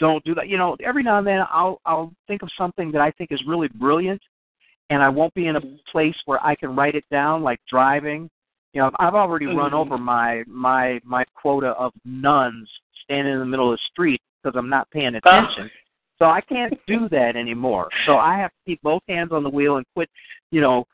[0.01, 0.49] don't do that.
[0.49, 3.43] You know, every now and then I'll I'll think of something that I think is
[3.47, 4.21] really brilliant,
[4.91, 5.61] and I won't be in a
[5.93, 8.31] place where I can write it down, like driving.
[8.73, 9.81] You know, I've already run Mhm.
[9.81, 12.69] over my my my quota of nuns
[13.05, 15.71] standing in the middle of the street because I'm not paying attention.
[16.19, 17.89] So I can't do that anymore.
[18.07, 20.11] So I have to keep both hands on the wheel and quit,
[20.51, 20.85] you know,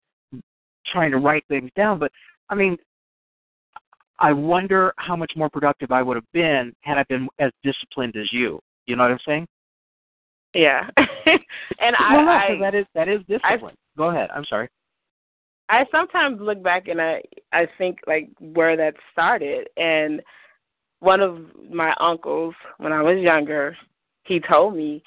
[0.92, 1.98] trying to write things down.
[1.98, 2.12] But
[2.50, 2.76] I mean,
[4.18, 8.16] I wonder how much more productive I would have been had I been as disciplined
[8.16, 8.60] as you.
[8.86, 9.46] You know what I'm saying?
[10.54, 10.88] Yeah.
[10.96, 13.74] and I, well, I that is that is discipline.
[13.96, 14.30] Go ahead.
[14.34, 14.68] I'm sorry.
[15.68, 17.22] I sometimes look back and I
[17.52, 20.22] I think like where that started and
[21.00, 21.38] one of
[21.70, 23.76] my uncles when I was younger,
[24.24, 25.02] he told me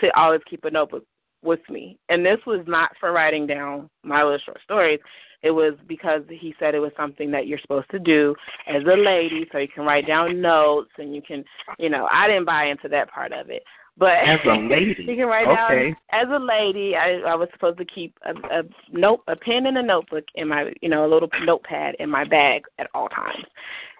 [0.00, 1.04] to always keep a notebook
[1.42, 1.98] with me.
[2.08, 5.00] And this was not for writing down my little short stories.
[5.42, 8.34] It was because he said it was something that you're supposed to do
[8.66, 11.44] as a lady so you can write down notes and you can
[11.78, 13.62] you know, I didn't buy into that part of it.
[13.96, 14.96] But As a lady.
[15.06, 15.90] you can write Okay.
[15.90, 16.96] down as a lady.
[16.96, 18.62] I I was supposed to keep a, a
[18.92, 22.24] note, a pen, and a notebook in my, you know, a little notepad in my
[22.24, 23.44] bag at all times.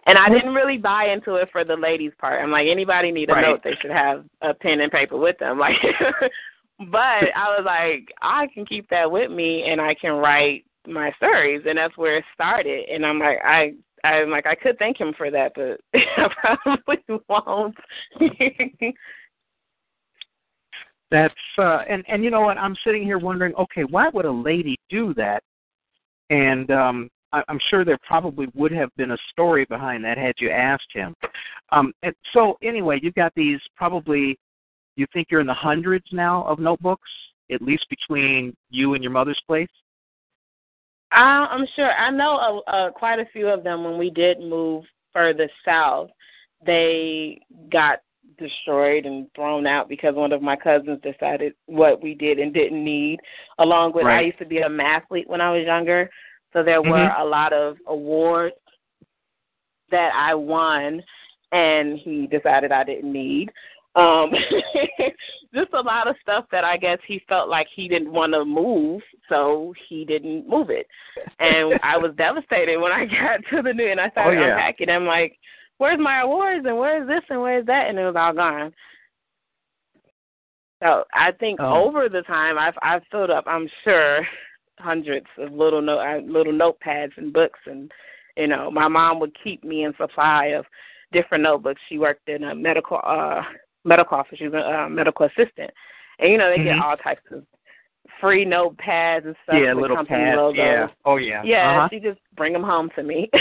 [0.09, 2.43] And I didn't really buy into it for the ladies' part.
[2.43, 3.43] I'm like, anybody need a Right.
[3.43, 5.59] note, they should have a pen and paper with them.
[5.69, 5.77] Like,
[6.93, 11.11] but I was like, I can keep that with me, and I can write my
[11.17, 12.89] stories, and that's where it started.
[12.89, 13.75] And I'm like, I.
[14.05, 15.81] I'm like I could thank him for that, but
[16.17, 16.99] I probably
[17.29, 17.77] won't.
[21.11, 22.59] That's uh and and you know what?
[22.59, 25.43] I'm sitting here wondering, okay, why would a lady do that?
[26.31, 30.51] And um I'm sure there probably would have been a story behind that had you
[30.51, 31.15] asked him.
[31.71, 34.39] Um and so anyway, you've got these probably
[34.97, 37.09] you think you're in the hundreds now of notebooks,
[37.53, 39.69] at least between you and your mother's place?
[41.13, 41.91] I, I'm sure.
[41.93, 43.85] I know a, a, quite a few of them.
[43.85, 46.11] When we did move further south,
[46.67, 47.41] they
[47.73, 48.01] got
[48.39, 52.85] destroyed and thrown out because one of my cousins decided what we did and didn't
[52.85, 53.19] need.
[53.59, 56.11] Along with, I used to be a mathlete when I was younger,
[56.53, 57.21] so there were Mhm.
[57.21, 58.57] a lot of awards
[59.91, 61.03] that I won,
[61.53, 63.51] and he decided I didn't need.
[63.95, 64.31] Um,
[65.55, 68.45] just a lot of stuff that I guess he felt like he didn't want to
[68.45, 70.87] move, so he didn't move it.
[71.41, 74.53] And I was devastated when I got to the new and I started Oh, yeah.
[74.53, 74.91] unpacking.
[74.91, 75.39] I'm like,
[75.79, 78.75] "Where's my awards and where's this and where's that?" And it was all gone.
[80.83, 81.89] So I think Oh.
[81.89, 84.27] over the time I've I've filled up, I'm sure,
[84.79, 87.91] hundreds of little note uh, little notepads and books, and
[88.37, 90.65] you know, my mom would keep me in supply of
[91.13, 91.81] different notebooks.
[91.89, 93.43] She worked in a medical uh
[93.85, 94.39] medical office.
[94.39, 95.71] She was a uh, medical assistant,
[96.19, 96.65] and you know they Mhm.
[96.65, 97.45] get all types of
[98.21, 99.57] free notepads and stuff.
[99.63, 100.37] yeah, little pads.
[100.37, 100.57] logos.
[100.57, 100.89] Yeah.
[101.05, 101.43] Oh yeah.
[101.45, 101.89] Yeah, Uh-huh.
[101.91, 103.29] she just bring them home to me.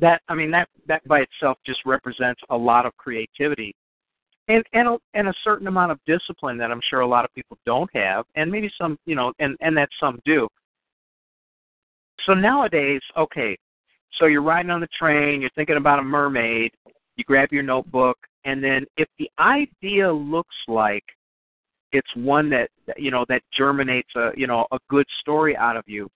[0.00, 3.74] that I mean that that by itself just represents a lot of creativity
[4.48, 7.32] and and a, and a certain amount of discipline that I'm sure a lot of
[7.34, 10.48] people don't have and maybe some you know and and that some do.
[12.26, 13.56] So nowadays, okay,
[14.18, 16.72] so you're riding on the train, you're thinking about a mermaid,
[17.16, 21.04] you grab your notebook and then if the idea looks like
[21.92, 25.84] it's one that you know that germinates a you know a good story out of
[25.86, 26.08] you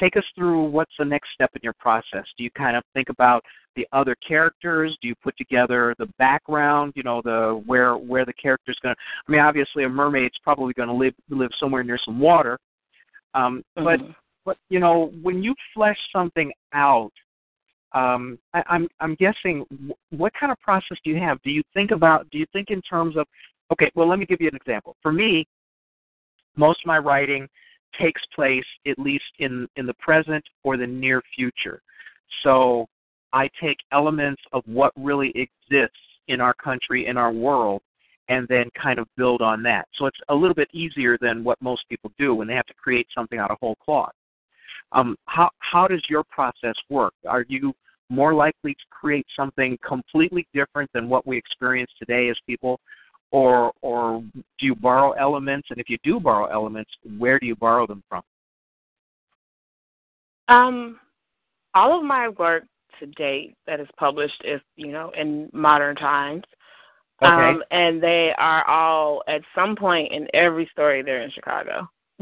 [0.00, 2.24] take us through what's the next step in your process.
[2.36, 3.44] Do you kind of think about
[3.76, 4.96] the other characters?
[5.00, 6.94] Do you put together the background?
[6.96, 9.00] You know, the where where the character's going to.
[9.28, 12.58] I mean, obviously, a mermaid's probably going to live live somewhere near some water.
[13.34, 14.14] Um, But Mhm.
[14.44, 17.12] but you know, when you flesh something out,
[17.92, 19.64] um, I, I'm I'm guessing
[20.10, 21.40] what kind of process do you have?
[21.42, 22.28] Do you think about?
[22.30, 23.26] Do you think in terms of?
[23.72, 24.96] Okay, well, let me give you an example.
[25.00, 25.46] For me,
[26.56, 27.48] most of my writing
[27.98, 31.80] takes place at least in in the present or the near future.
[32.42, 32.86] So
[33.32, 37.82] I take elements of what really exists in our country, in our world,
[38.28, 39.88] and then kind of build on that.
[39.96, 42.74] So it's a little bit easier than what most people do when they have to
[42.74, 44.12] create something out of whole cloth.
[44.92, 47.14] Um, how how does your process work?
[47.26, 47.72] Are you
[48.10, 52.80] more likely to create something completely different than what we experience today as people,
[53.32, 55.68] or or do you borrow elements?
[55.70, 58.22] And if you do borrow elements, where do you borrow them from?
[60.48, 61.00] Um,
[61.74, 62.64] all of my work
[62.98, 66.44] to date that is published is you know in modern times.
[67.22, 67.32] Okay.
[67.32, 71.86] Um, and they are all at some point in every story they're in Chicago.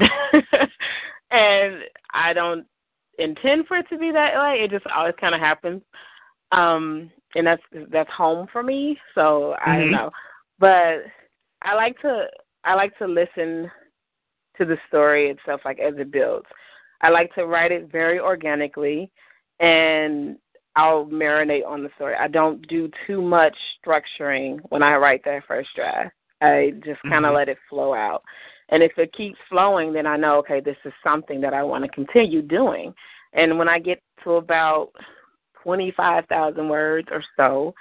[1.30, 1.82] and
[2.12, 2.66] I don't
[3.18, 4.60] intend for it to be that way.
[4.64, 5.82] It just always kind of happens.
[6.50, 8.98] Um, and that's that's home for me.
[9.14, 9.92] So I don't Mhm.
[9.92, 10.12] know,
[10.58, 11.04] but
[11.62, 12.26] I like to
[12.64, 13.70] I like to listen
[14.56, 16.46] to the story itself, like as it builds.
[17.00, 19.10] I like to write it very organically,
[19.60, 20.36] and
[20.76, 22.14] I'll marinate on the story.
[22.16, 26.12] I don't do too much structuring when I write that first draft.
[26.40, 27.36] I just kind of Mhm.
[27.36, 28.22] let it flow out.
[28.68, 31.84] And if it keeps flowing, then I know, okay, this is something that I want
[31.84, 32.94] to continue doing.
[33.32, 34.90] And when I get to about
[35.62, 37.74] 25,000 words or so,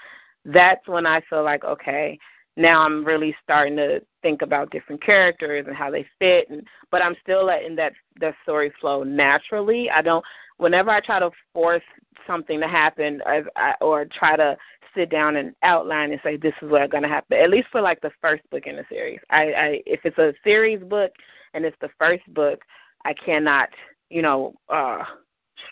[0.46, 2.18] that's when I feel like, okay,
[2.58, 7.02] now I'm really starting to think about different characters and how they fit and but
[7.02, 9.90] I'm still letting that that story flow naturally.
[9.90, 10.26] I don't
[10.58, 11.84] whenever I try to force
[12.26, 14.58] something to happen as I, or try to
[14.96, 17.38] sit down and outline and say this is what's going to happen.
[17.38, 19.20] At least for like the first book in the series.
[19.30, 21.12] I, I if it's a series book
[21.54, 22.60] and it's the first book,
[23.06, 23.70] I cannot,
[24.10, 25.04] you know, uh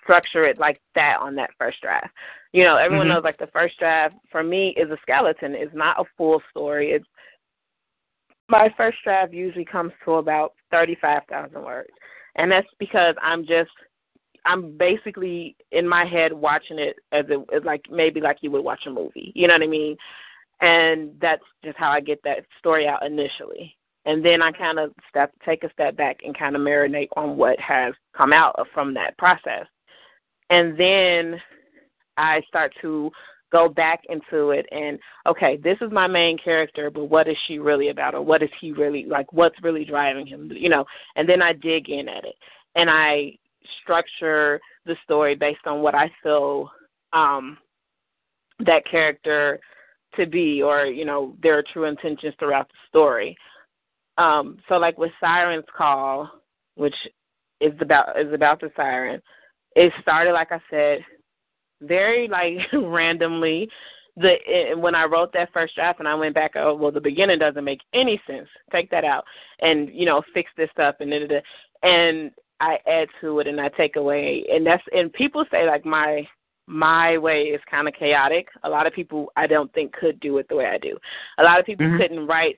[0.02, 2.10] structure it like that on that first draft.
[2.54, 3.16] You know, everyone Mhm.
[3.16, 5.56] knows like the first draft for me is a skeleton.
[5.56, 6.92] It's not a full story.
[6.92, 7.08] It's
[8.48, 11.90] my first draft usually comes to about thirty five thousand words.
[12.36, 13.72] And that's because I'm just
[14.46, 18.64] I'm basically in my head watching it as it as like maybe like you would
[18.64, 19.32] watch a movie.
[19.36, 19.98] You know what I mean?
[20.62, 23.76] And that's just how I get that story out initially.
[24.06, 27.38] And then I kind of step take a step back and kind of marinate on
[27.38, 29.66] what has come out from that process.
[30.50, 31.42] And then
[32.18, 33.12] I start to
[33.52, 37.60] go back into it and okay, this is my main character, but what is she
[37.60, 40.84] really about or what is he really like what's really driving him, you know?
[41.16, 42.36] And then I dig in at it.
[42.76, 43.38] And I
[43.82, 46.70] structure the story based on what I feel
[47.14, 47.58] um
[48.60, 49.60] that character
[50.16, 53.38] to be or, you know, their true intentions throughout the story.
[54.18, 56.30] Um so like with Siren's Call,
[56.76, 56.96] which
[57.62, 59.22] is about is about the siren,
[59.76, 61.00] it started like I said
[61.82, 63.70] very like randomly.
[64.18, 67.02] The it, when I wrote that first draft and I went back, oh well, the
[67.02, 68.48] beginning doesn't make any sense.
[68.72, 69.26] Take that out
[69.60, 71.40] and you know fix this up and da, da, da.
[71.84, 75.86] and I add to it and I take away and that's and people say like
[75.86, 76.26] my
[76.68, 78.48] my way is kind of chaotic.
[78.64, 80.98] A lot of people I don't think could do it the way I do.
[81.38, 81.98] A lot of people Mhm.
[81.98, 82.58] couldn't write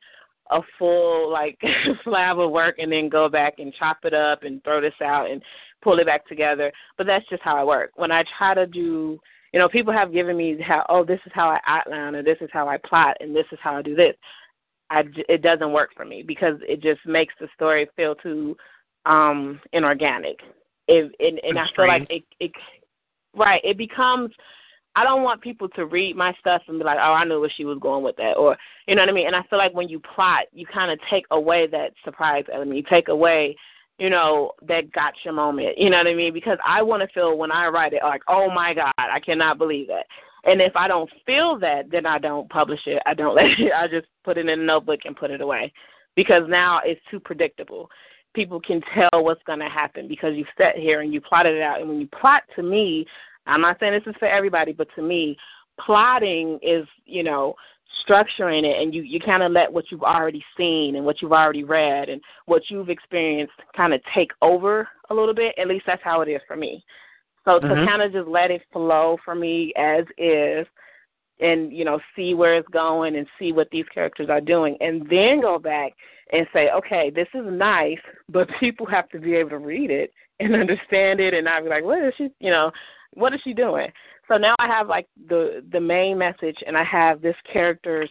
[0.51, 1.59] a full like
[2.03, 5.29] slab of work and then go back and chop it up and throw this out
[5.29, 5.41] and
[5.87, 6.69] pull it back together.
[6.97, 7.91] But that's just how I work.
[7.95, 9.17] When I try to do,
[9.53, 12.37] you know, people have given me how, oh, this is how I outline or this
[12.41, 14.15] is how I plot and this is how I do this.
[14.89, 18.57] I it doesn't work for me because it just makes the story feel too
[19.05, 20.39] um inorganic.
[20.89, 22.51] It, and and I feel like it it
[23.35, 24.31] right it becomes
[24.95, 27.51] I don't want people to read my stuff and be like, oh, I knew where
[27.55, 28.57] she was going with that, or
[28.87, 29.27] you know what I mean.
[29.27, 32.77] And I feel like when you plot, you kind of take away that surprise element.
[32.77, 33.55] You take away,
[33.97, 35.77] you know, that gotcha moment.
[35.77, 36.33] You know what I mean?
[36.33, 39.57] Because I want to feel when I write it like, oh my God, I cannot
[39.57, 40.05] believe that.
[40.43, 43.01] And if I don't feel that, then I don't publish it.
[43.05, 43.71] I don't let it.
[43.75, 45.73] I just put it in a notebook and put it away,
[46.15, 47.89] because now it's too predictable.
[48.35, 51.63] People can tell what's going to happen because you've sat here and you plotted it
[51.63, 51.79] out.
[51.79, 53.05] And when you plot, to me,
[53.47, 55.37] I'm not saying this is for everybody, but to me,
[55.83, 57.55] plotting is, you know,
[58.07, 61.33] structuring it and you, you kind of let what you've already seen and what you've
[61.33, 65.55] already read and what you've experienced kind of take over a little bit.
[65.57, 66.83] At least that's how it is for me.
[67.45, 67.85] So to Mhm.
[67.87, 70.67] kind of just let it flow for me as is
[71.39, 75.07] and, you know, see where it's going and see what these characters are doing and
[75.09, 75.93] then go back
[76.33, 80.13] and say, okay, this is nice, but people have to be able to read it
[80.39, 82.71] and understand it and not be like, what is she, you know,
[83.13, 83.91] what is she doing?
[84.27, 88.09] So now I have like the the main message, and I have this character's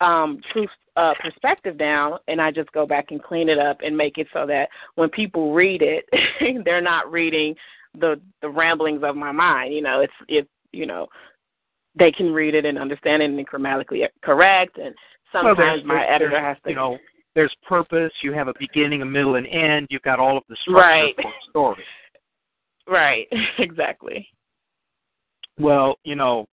[0.00, 0.66] um, true
[0.96, 4.26] uh, perspective down, and I just go back and clean it up and make it
[4.32, 6.08] so that when people read it,
[6.64, 7.54] they're not reading
[7.98, 9.74] the the ramblings of my mind.
[9.74, 11.08] You know, it's if you know
[11.98, 14.94] they can read it and understand it and grammatically correct, and
[15.34, 16.98] Well, sometimes there's- my editor has to you know,
[17.34, 18.12] there's purpose.
[18.22, 19.88] You have a beginning, a middle, and end.
[19.90, 21.14] You've got all of the structure Right.
[21.20, 21.84] for a story.
[22.88, 23.26] Right
[23.58, 24.28] exactly.
[25.58, 26.46] well, you know,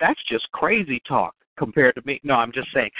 [0.00, 2.20] that's just crazy talk compared to me.
[2.22, 2.90] No, I'm just saying,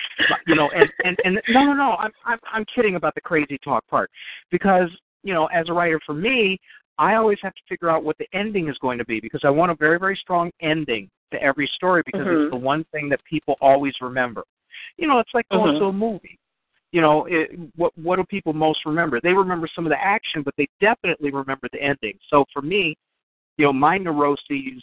[0.47, 3.59] you know, and and and no, no, no, I'm I'm I'm kidding about the crazy
[3.62, 4.11] talk part
[4.51, 4.89] because
[5.22, 6.59] you know, as a writer for me,
[6.99, 9.51] I always have to figure out what the ending is going to be because I
[9.51, 12.45] want a very very strong ending to every story because Mhm.
[12.47, 14.45] it's the one thing that people always remember.
[14.97, 15.79] You know, it's like going Mhm.
[15.81, 16.39] to a movie.
[16.93, 19.20] You know, it, what what do people most remember?
[19.20, 22.18] They remember some of the action, but they definitely remember the ending.
[22.30, 22.97] So for me,
[23.59, 24.82] you know, my neuroses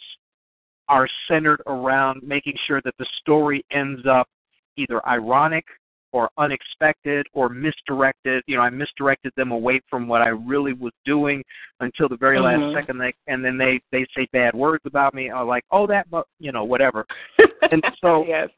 [0.88, 4.28] are centered around making sure that the story ends up
[4.76, 5.64] either ironic
[6.12, 8.42] or unexpected or misdirected.
[8.46, 11.42] You know, I misdirected them away from what I really was doing
[11.80, 12.44] until the very Mhm.
[12.44, 12.98] last second.
[12.98, 15.32] They, and then they they say bad words about me.
[15.32, 17.04] Or like, oh, that, but you know, whatever.
[17.72, 18.48] And so, yes.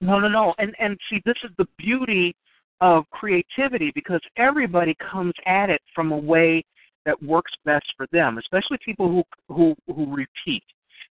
[0.00, 0.54] no, no, no.
[0.58, 2.36] And and see, this is the beauty
[2.82, 6.62] of creativity because everybody comes at it from a way
[7.06, 9.22] that works best for them, especially people who
[9.54, 10.64] who who repeat.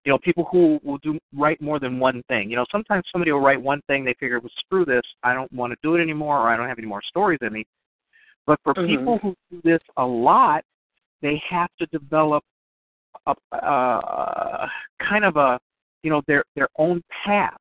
[0.04, 2.50] You know, people who will do write more than one thing.
[2.50, 5.52] You know, sometimes somebody will write one thing, they figure, well, screw this, I don't
[5.54, 7.66] want to do it anymore, or I don't have any more stories in me.
[8.48, 8.88] But for Mhm.
[8.88, 10.66] people who do this a lot,
[11.22, 12.44] they have to develop
[13.28, 14.68] a uh,
[15.00, 15.60] kind of a
[16.04, 17.61] you know their their own path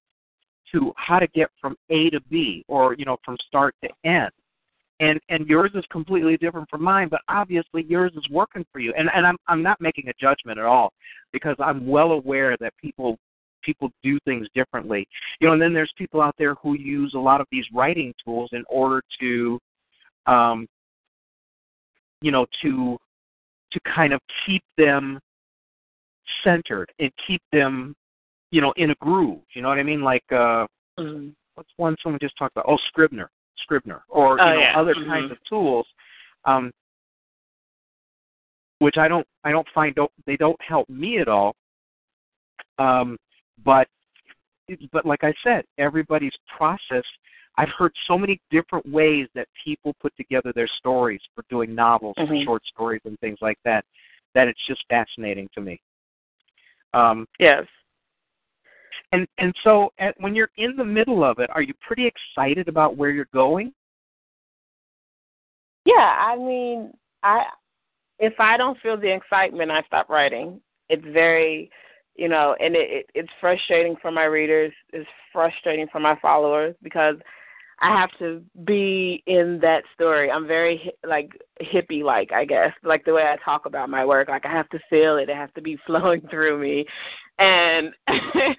[0.72, 4.30] to how to get from A to B or you know from start to end.
[5.00, 8.92] And and yours is completely different from mine, but obviously yours is working for you.
[8.96, 10.92] And and I'm I'm not making a judgment at all
[11.32, 13.18] because I'm well aware that people
[13.62, 15.06] people do things differently.
[15.40, 18.14] You know, and then there's people out there who use a lot of these writing
[18.24, 19.58] tools in order to
[20.26, 20.66] um
[22.20, 22.98] you know to
[23.72, 25.18] to kind of keep them
[26.44, 27.94] centered and keep them
[28.50, 30.66] you know in a groove you know what i mean like uh
[30.98, 31.34] Mhm.
[31.54, 34.78] what's one someone just talked about oh Scrivener, Scrivener, or you Oh, know yeah.
[34.78, 35.06] other Mhm.
[35.06, 35.86] kinds of tools
[36.44, 36.72] um
[38.78, 41.54] which i don't i don't find don't they don't help me at all
[42.78, 43.16] um
[43.64, 43.86] but
[44.92, 47.04] but like i said everybody's process
[47.56, 52.14] i've heard so many different ways that people put together their stories for doing novels
[52.16, 52.44] for Mhm.
[52.44, 53.84] short stories and things like that
[54.34, 55.80] that it's just fascinating to me
[56.94, 57.66] um Yes.
[59.12, 62.68] And and so at, when you're in the middle of it, are you pretty excited
[62.68, 63.72] about where you're going?
[65.84, 66.92] Yeah, I mean,
[67.22, 67.44] I
[68.18, 70.60] if I don't feel the excitement, I stop writing.
[70.88, 71.70] It's very,
[72.16, 74.72] you know, and it, it it's frustrating for my readers.
[74.92, 77.16] It's frustrating for my followers because
[77.80, 80.30] I have to be in that story.
[80.30, 81.30] I'm very like
[81.62, 84.28] hippie like, I guess, like the way I talk about my work.
[84.28, 85.30] Like I have to feel it.
[85.30, 86.84] It has to be flowing through me,
[87.38, 87.92] and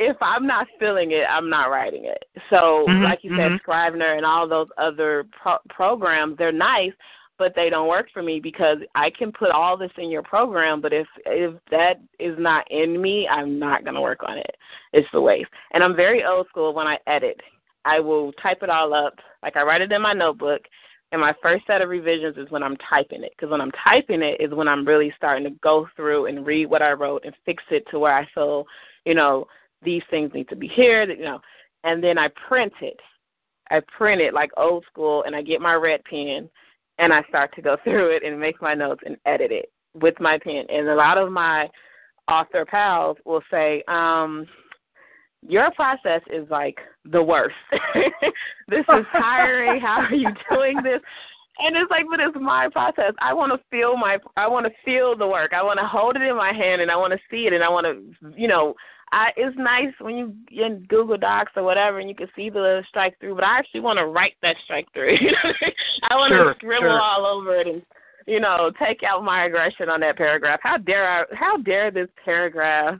[0.00, 2.24] if I'm not feeling it, I'm not writing it.
[2.48, 3.58] So, Mhm, like you said, mhm.
[3.58, 6.94] Scrivener and all those other pro- programs, they're nice,
[7.36, 10.80] but they don't work for me because I can put all this in your program,
[10.80, 14.56] but if if that is not in me, I'm not going to work on it.
[14.94, 15.50] It's the waste.
[15.72, 17.40] And I'm very old school when I edit.
[17.84, 20.62] I will type it all up, like I write it in my notebook,
[21.12, 23.32] and my first set of revisions is when I'm typing it.
[23.36, 26.66] Because when I'm typing it is when I'm really starting to go through and read
[26.66, 28.66] what I wrote and fix it to where I feel,
[29.04, 29.46] you know,
[29.82, 31.40] these things need to be here, you know,
[31.84, 32.98] and then I print it.
[33.70, 36.48] I print it like old school, and I get my red pen,
[36.98, 40.14] and I start to go through it and make my notes and edit it with
[40.20, 40.64] my pen.
[40.68, 41.68] And a lot of my
[42.28, 44.46] author pals will say, um,
[45.46, 46.78] your process is like
[47.10, 47.54] the worst.
[48.68, 49.80] this is tiring.
[49.80, 51.00] How are you doing this?
[51.58, 53.12] And it's like, but it's my process.
[53.20, 55.52] I want to feel my, I want to feel the work.
[55.52, 57.62] I want to hold it in my hand, and I want to see it, and
[57.62, 58.74] I want to, you know,
[59.12, 59.30] I.
[59.36, 60.34] It's nice when you
[60.64, 63.34] in Google Docs or whatever, and you can see the strike through.
[63.34, 65.16] But I actually want to write that strike through.
[66.10, 67.00] I want Sure, to scribble sure.
[67.00, 67.82] all over it and,
[68.26, 70.60] you know, take out my aggression on that paragraph.
[70.62, 71.24] How dare I?
[71.34, 72.98] How dare this paragraph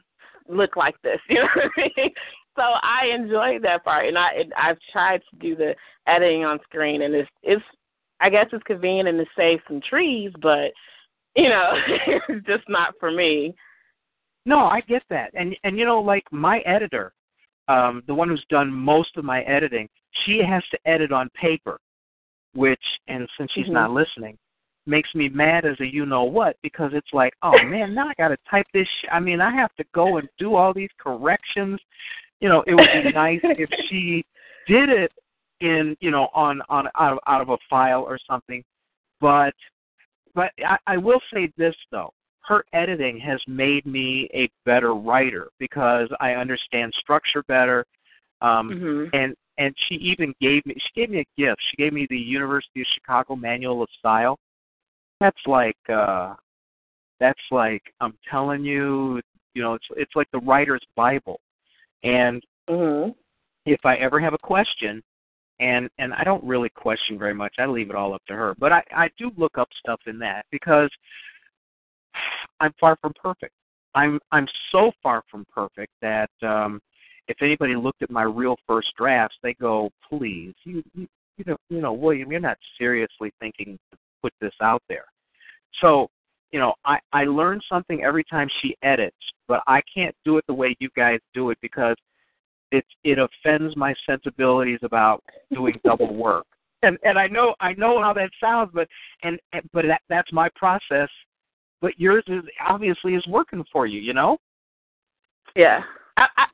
[0.49, 1.19] look like this?
[1.29, 2.11] You know what I mean?
[2.57, 5.75] So I enjoyed that part, and I and I've tried to do the
[6.07, 7.63] editing on screen, and it's it's
[8.21, 10.73] I guess it's convenient and to save some trees, but
[11.37, 11.73] you know,
[12.29, 13.55] it's just not for me.
[14.51, 15.31] No, I get that.
[15.35, 17.13] And and you know, like my editor,
[17.69, 19.89] um, the one who's done most of my editing,
[20.25, 21.79] she has to edit on paper,
[22.55, 23.75] which and since she's Mhm.
[23.81, 24.37] not listening,
[24.87, 28.15] makes me mad as a you know what because it's like, oh man, now I
[28.15, 28.89] got to type this.
[28.89, 31.79] Sh- I mean, I have to go and do all these corrections.
[32.41, 34.25] You know, it would be nice if she
[34.67, 35.13] did it
[35.61, 38.65] in you know on on out of out of a file or something,
[39.21, 39.55] but
[40.35, 42.13] but I, I will say this though
[42.51, 47.87] her editing has made me a better writer because I understand structure better.
[48.43, 49.11] Um, Mhm.
[49.13, 51.63] and and she even gave me she gave me a gift.
[51.71, 54.37] She gave me the University of Chicago Manual of Style.
[55.21, 56.35] That's like uh
[57.21, 59.21] that's like I'm telling you
[59.55, 61.39] You know, it's it's like the writer's Bible.
[62.03, 63.15] And Mhm.
[63.65, 65.03] if I ever have a question,
[65.61, 67.55] and and I don't really question very much.
[67.59, 68.57] I leave it all up to her.
[68.59, 70.91] But I I do look up stuff in that because
[72.61, 73.53] I'm far from perfect.
[73.95, 76.81] I'm I'm so far from perfect that um
[77.29, 81.07] if anybody looked at my real first drafts, they go, "Please, you you
[81.37, 85.05] you know, you know, William, you're not seriously thinking to put this out there."
[85.81, 86.09] So,
[86.53, 89.17] you know, I I learn something every time she edits,
[89.49, 91.97] but I can't do it the way you guys do it because
[92.73, 96.47] it it offends my sensibilities about doing double work.
[96.83, 98.89] And and I know I know how that sounds, but
[99.23, 101.09] and, and but that that's my process.
[101.81, 104.39] But yours is obviously is working for you, you know.
[105.57, 105.83] Yeah.
[106.17, 106.47] I, I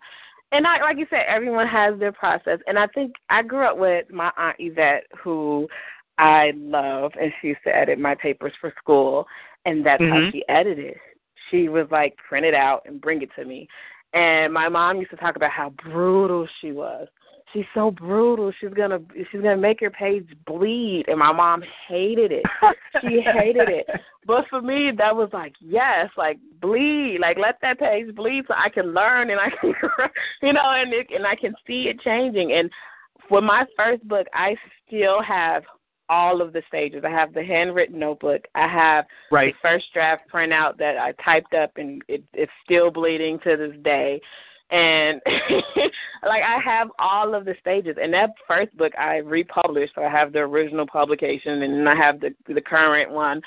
[0.53, 2.61] and I like you said, everyone has their process.
[2.67, 5.69] And I think I grew up with my aunt Yvette who
[6.19, 9.27] I love and she used to edit my papers for school
[9.65, 10.33] and that's how Mhm.
[10.33, 10.99] she edited.
[11.51, 13.69] She was like print it out and bring it to me.
[14.13, 17.09] And my mom used to talk about how brutal she was.
[17.57, 18.53] She's so brutal.
[18.61, 22.45] She's gonna she's gonna make your page bleed and my mom hated it.
[23.01, 23.87] She hated it.
[24.27, 28.55] But for me, that was like, yes, like bleed, like let that page bleed so
[28.55, 29.73] I can learn and I can,
[30.43, 32.53] you know, and it, and I can see it changing.
[32.53, 32.71] And
[33.29, 34.55] for my first book, I
[34.87, 35.63] still have
[36.09, 37.05] all of the stages.
[37.07, 38.43] I have the handwritten notebook.
[38.55, 39.55] I have Right.
[39.55, 43.77] the first draft printout that I typed up, and it, it's still bleeding to this
[43.83, 44.21] day.
[44.71, 45.21] And
[46.25, 47.97] like I have all of the stages.
[48.01, 52.21] And that first book I republished, so I have the original publication, and I have
[52.21, 53.41] the the current one.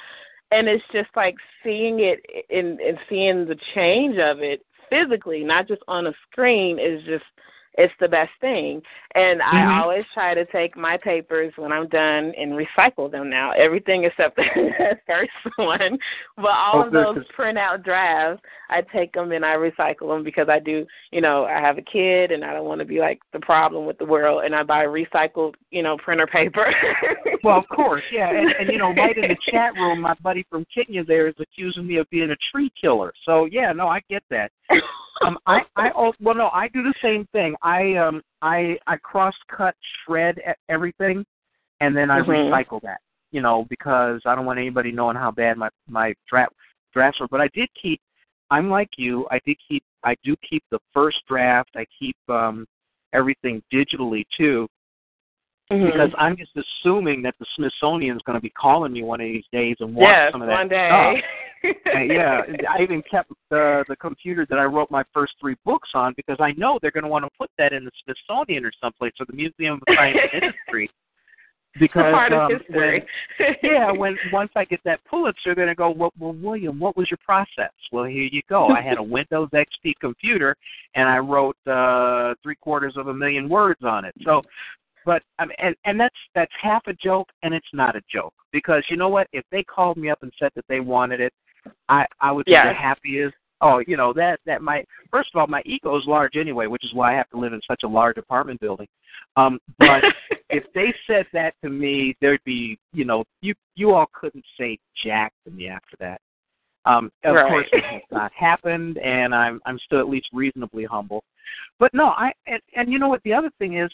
[0.52, 5.68] And it's just like seeing it and and seeing the change of it physically, not
[5.68, 7.26] just on a screen, is just
[7.80, 8.82] it's the best thing.
[9.16, 9.46] And Mhm.
[9.46, 13.52] I always try to take my papers when I'm done and recycle them now.
[13.52, 15.98] Everything except the first one.
[16.36, 20.50] But all Oh, of those printout drafts, I take them and I recycle them because
[20.50, 23.20] I do, you know, I have a kid and I don't want to be like
[23.34, 26.74] the problem with the world and I buy recycled, you know, printer paper.
[27.42, 30.46] Well, of course, yeah, and, and you know, right in the chat room, my buddy
[30.50, 33.14] from Kenya there is accusing me of being a tree killer.
[33.24, 34.52] So yeah, no, I get that.
[35.22, 37.56] Um, I, I, also, well, no, I do the same thing.
[37.62, 41.26] I, um, I, I cross cut, shred e- everything,
[41.82, 42.50] and then I Mhm.
[42.50, 43.02] recycle that.
[43.32, 46.54] You know, because I don't want anybody knowing how bad my my draft
[46.94, 47.28] drafts were.
[47.28, 48.02] But I did keep.
[48.50, 49.28] I'm like you.
[49.30, 49.84] I did keep.
[50.04, 51.70] I do keep the first draft.
[51.76, 52.66] I keep um
[53.14, 54.68] everything digitally too
[55.72, 55.86] Mhm.
[55.86, 59.46] because I'm just assuming that the Smithsonian's going to be calling me one of these
[59.52, 60.88] days and want yes, some of that one day.
[60.88, 61.18] stuff.
[61.64, 66.14] Yeah, I even kept the the computer that I wrote my first three books on
[66.16, 69.14] because I know they're going to want to put that in the Smithsonian or someplace
[69.20, 70.89] or the Museum of Science and Industry.
[71.80, 73.05] Because part of um, history.
[73.38, 76.97] when yeah, when once I get that Pulitzer, they're gonna go, well, well, William, what
[76.97, 77.72] was your process?
[77.91, 78.70] Well, here you go.
[78.70, 80.55] I had a Windows XP computer,
[80.95, 84.16] and I wrote uh, three quarters of a million words on it.
[84.26, 84.41] So,
[85.05, 88.34] but I mean, and and that's that's half a joke, and it's not a joke
[88.51, 89.28] because you know what?
[89.32, 91.34] If they called me up and said that they wanted it,
[91.88, 93.36] I I would be the happiest.
[93.62, 94.88] Oh, you know that that might.
[95.12, 97.53] First of all, my ego is large anyway, which is why I have to live
[97.53, 98.88] in such a large apartment building.
[99.36, 100.03] Um, but
[100.49, 104.78] if they said that to me, there'd be, you know, you you all couldn't say
[105.03, 106.22] jack to me after that.
[106.86, 107.47] Um, of Right.
[107.49, 111.24] course, it has not happened, and I'm I'm still at least reasonably humble.
[111.80, 113.22] But no, I and, and you know what?
[113.24, 113.91] The other thing is,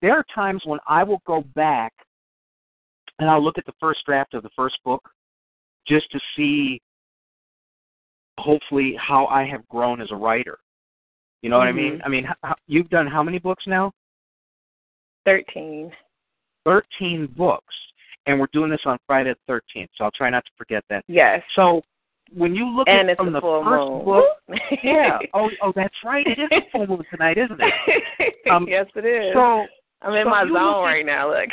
[0.00, 1.92] there are times when I will go back
[3.18, 5.02] and I'll look at the first draft of the first book
[5.86, 6.80] just to see,
[8.38, 10.58] hopefully, how I have grown as a writer.
[11.42, 11.98] You know what I mean?
[11.98, 12.02] Mhm.
[12.04, 13.92] I mean, h- h- you've done how many books now?
[15.24, 15.92] Thirteen.
[16.64, 17.74] 13 books,
[18.26, 21.02] and we're doing this on Friday the 13th, so I'll try not to forget that.
[21.08, 21.42] Yes.
[21.54, 21.80] So
[22.34, 24.04] when you look and at it's from a the full first moon.
[24.04, 24.24] book,
[24.84, 28.34] yeah, oh, oh, that's right, it is a full moon tonight, isn't it?
[28.50, 29.34] Um, yes, it is.
[29.34, 29.66] So,
[30.00, 31.28] I'm in so my zone right now.
[31.30, 31.50] Look.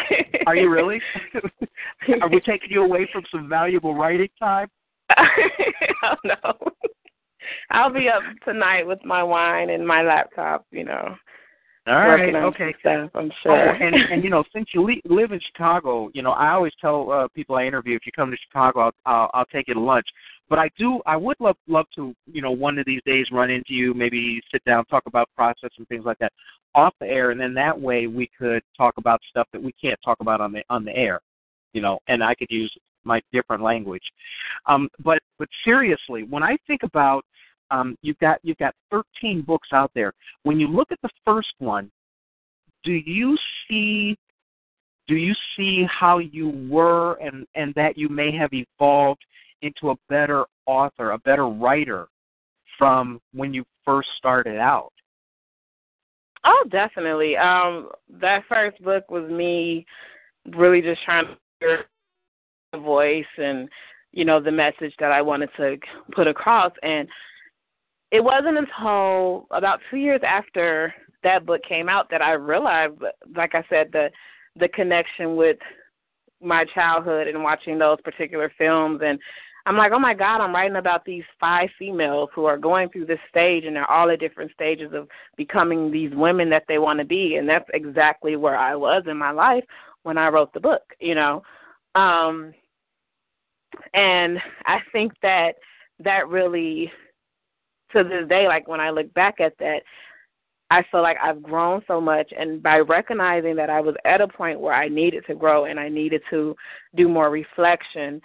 [0.47, 1.01] are you really?
[2.21, 4.67] are we taking you away from some valuable writing time?
[6.03, 6.35] oh no.
[7.71, 10.65] I'll be up tonight with my wine and my laptop.
[10.71, 11.15] You know,
[11.87, 12.73] All right, okay.
[12.79, 13.11] stuff.
[13.13, 16.51] I'm Oh, and and you know, since you le- live in Chicago, you know, I
[16.51, 19.67] always tell uh, people I interview, if you come to Chicago, I'll, I'll I'll take
[19.67, 20.07] you to lunch.
[20.47, 23.49] But I do, I would love love to, you know, one of these days run
[23.49, 26.31] into you, maybe sit down, talk about process and things like that
[26.75, 29.99] off the air, and then that way we could talk about stuff that we can't
[30.03, 31.19] talk about on the on the air,
[31.73, 32.71] you know, and I could use
[33.05, 34.03] my different language.
[34.65, 37.25] Um, but but seriously, when I think about
[37.71, 40.13] um, you've got you've got 13 books out there.
[40.43, 41.91] When you look at the first one,
[42.83, 43.37] do you
[43.67, 44.17] see
[45.07, 49.23] do you see how you were and and that you may have evolved
[49.61, 52.07] into a better author, a better writer
[52.77, 54.91] from when you first started out?
[56.43, 57.35] Oh, definitely.
[57.37, 57.89] Um,
[58.21, 59.85] that first book was me
[60.55, 61.77] really just trying to the
[62.77, 63.69] voice and
[64.11, 65.77] you know the message that I wanted to
[66.13, 67.07] put across, and
[68.11, 72.93] it wasn't until about two years after that book came out that I realized,
[73.35, 74.09] like I said, the
[74.57, 75.57] the connection with
[76.41, 79.19] my childhood and watching those particular films and
[79.67, 83.07] I'm like, oh my God, I'm writing about these five females who are going through
[83.07, 85.07] this stage and they're all at different stages of
[85.37, 87.37] becoming these women that they want to be.
[87.37, 89.63] And that's exactly where I was in my life
[90.03, 91.41] when I wrote the book, you know.
[91.95, 92.53] Um,
[93.93, 95.53] and I think that
[95.99, 96.91] that really,
[97.91, 99.81] to this day, like when I look back at that,
[100.71, 104.27] I feel like I've grown so much, and by recognizing that I was at a
[104.27, 106.55] point where I needed to grow and I needed to
[106.95, 108.19] do more reflection,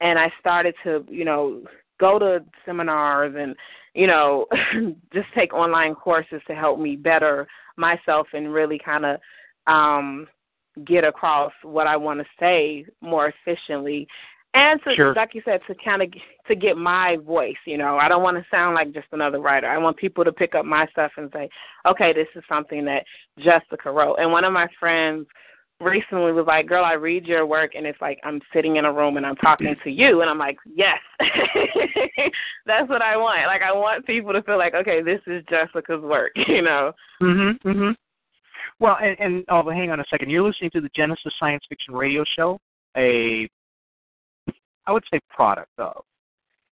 [0.00, 1.62] and I started to, you know,
[2.00, 3.54] go to seminars and,
[3.94, 4.46] you know,
[5.14, 7.46] just take online courses to help me better
[7.76, 9.20] myself and really kind of
[9.66, 10.26] um
[10.84, 14.08] get across what I want to say more efficiently
[14.54, 15.14] and to sure.
[15.14, 16.08] like you said to kind of
[16.46, 17.98] to get my voice you know.
[17.98, 19.68] I don't want to sound like just another writer.
[19.68, 21.48] I want people to pick up my stuff and say
[21.86, 23.04] okay this is something that
[23.38, 24.16] jessica wrote.
[24.16, 25.26] And one of my friends
[25.80, 28.92] recently was like girl i read your work and it's like i'm sitting in a
[28.92, 30.20] room and i'm talking to you.
[30.20, 30.98] And i'm like yes.
[32.66, 33.46] That's what i want.
[33.46, 36.92] Like i want people to feel like okay this is jessica's work you know?
[37.20, 37.94] Mhm mhm
[38.78, 40.30] well and, and oh hang on a second.
[40.30, 42.60] You're listening to the genesis science fiction radio show
[42.96, 43.48] a
[44.86, 46.04] I would say product of,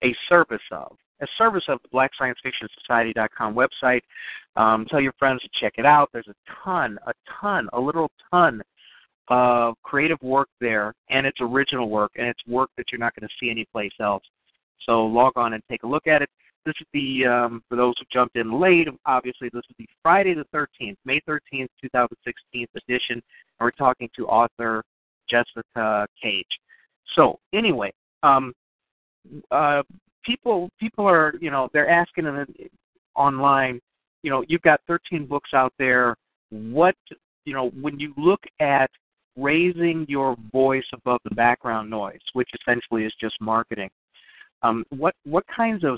[0.04, 4.02] a service of, a service of the Black Science Fiction Society.com website.
[4.56, 6.10] Um, tell your friends to check it out.
[6.14, 8.62] There's a ton, a ton, a literal ton
[9.28, 13.28] of creative work there, and it's original work, and it's work that you're not going
[13.28, 14.24] to see anyplace else.
[14.86, 16.30] So log on and take a look at it.
[16.66, 20.34] This is the, um, for those who jumped in late, obviously, this is the Friday
[20.34, 23.22] the 13th, May 13th, 2016 edition, and
[23.60, 24.84] we're talking to author
[25.30, 26.46] Jessica Cage.
[27.16, 27.92] So anyway,
[28.24, 28.54] um,
[29.52, 29.84] uh,
[30.24, 32.70] people people are you know they're asking in,
[33.16, 33.80] online,
[34.24, 36.16] you know, you've got 13 books out there.
[36.50, 36.96] What
[37.46, 38.90] you know when you look at
[39.38, 43.90] raising your voice above the background noise, which essentially is just marketing.
[44.64, 45.98] Um, what what kinds of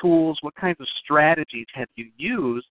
[0.00, 2.66] tools, what kinds of strategies have you used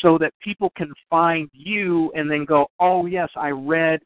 [0.00, 4.00] so that people can find you and then go, oh yes, I read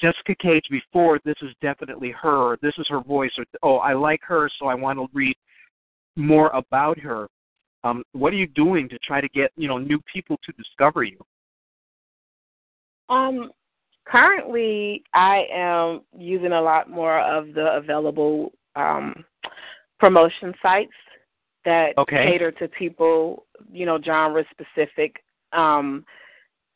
[0.00, 2.56] Jessica Cage before, this is definitely her.
[2.62, 3.30] This is her voice.
[3.38, 5.36] Or, oh, I like her, so I want to read
[6.16, 7.28] more about her.
[7.84, 11.02] Um, what are you doing to try to get you know new people to discover
[11.02, 11.18] you?
[13.08, 13.50] Um,
[14.06, 19.24] currently, I am using a lot more of the available um,
[19.98, 20.92] promotion sites
[21.64, 22.30] that okay.
[22.30, 25.22] cater to people, you know, genre specific.
[25.52, 26.04] Um,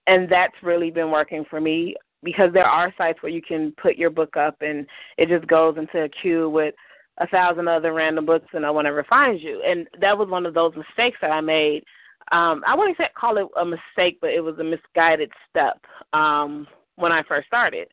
[0.07, 1.95] and that's really been working for me
[2.25, 4.87] because there are sites where you can put your book up and
[5.18, 6.75] it just goes into a queue with
[7.18, 9.62] a thousand other random books and no one ever finds you.
[9.64, 11.85] And that was one of those mistakes that I made.
[12.33, 15.81] Um, I wouldn't say call it a mistake, but it was a misguided step
[16.12, 16.66] um,
[16.97, 17.89] when I first started.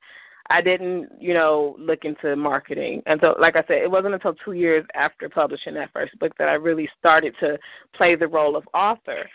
[0.49, 3.03] I didn't, you know, look into marketing.
[3.05, 6.33] And so, like I said, it wasn't until two years after publishing that first book
[6.39, 7.57] that I really started to
[7.95, 9.29] play the role of author.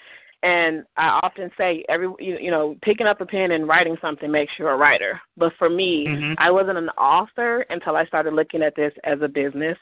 [0.47, 4.53] And I often say, every you know, picking up a pen and writing something makes
[4.61, 5.21] you a writer.
[5.37, 6.35] But for me, mm-hmm.
[6.39, 9.77] I wasn't an author until I started looking at this as a business,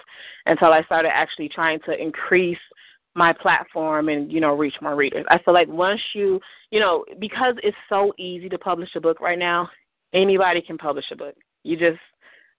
[0.47, 2.57] until I started actually trying to increase
[3.15, 5.27] my platform and you know reach more readers.
[5.29, 6.41] I feel like once you
[6.71, 9.69] you know because it's so easy to publish a book right now,
[10.15, 11.35] anybody can publish a book.
[11.63, 12.01] You just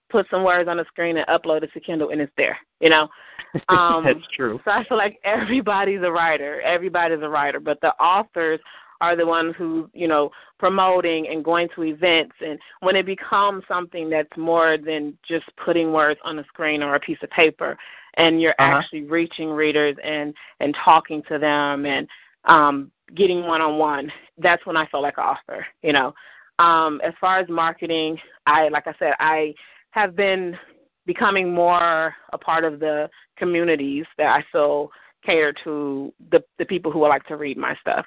[0.10, 2.58] put some words on the screen and upload it to Kindle and it's there.
[2.80, 3.08] You know,
[3.70, 4.60] um, that's true.
[4.66, 6.62] So I feel like everybody's a writer.
[6.62, 8.60] Everybody's a writer, but the authors
[9.02, 10.30] are the ones who you know
[10.60, 15.92] promoting and going to events and when it becomes something that's more than just putting
[15.92, 17.78] words on a screen or a piece of paper
[18.16, 18.78] and you're uh-huh.
[18.78, 22.08] actually reaching readers and and talking to them and
[22.46, 26.14] um getting one on one that's when i feel like an author you know
[26.60, 29.54] um as far as marketing i like i said i
[29.96, 30.58] have been
[31.06, 34.90] becoming more a part of the communities that I feel
[35.26, 38.06] cater to the the people who would like to read my stuff.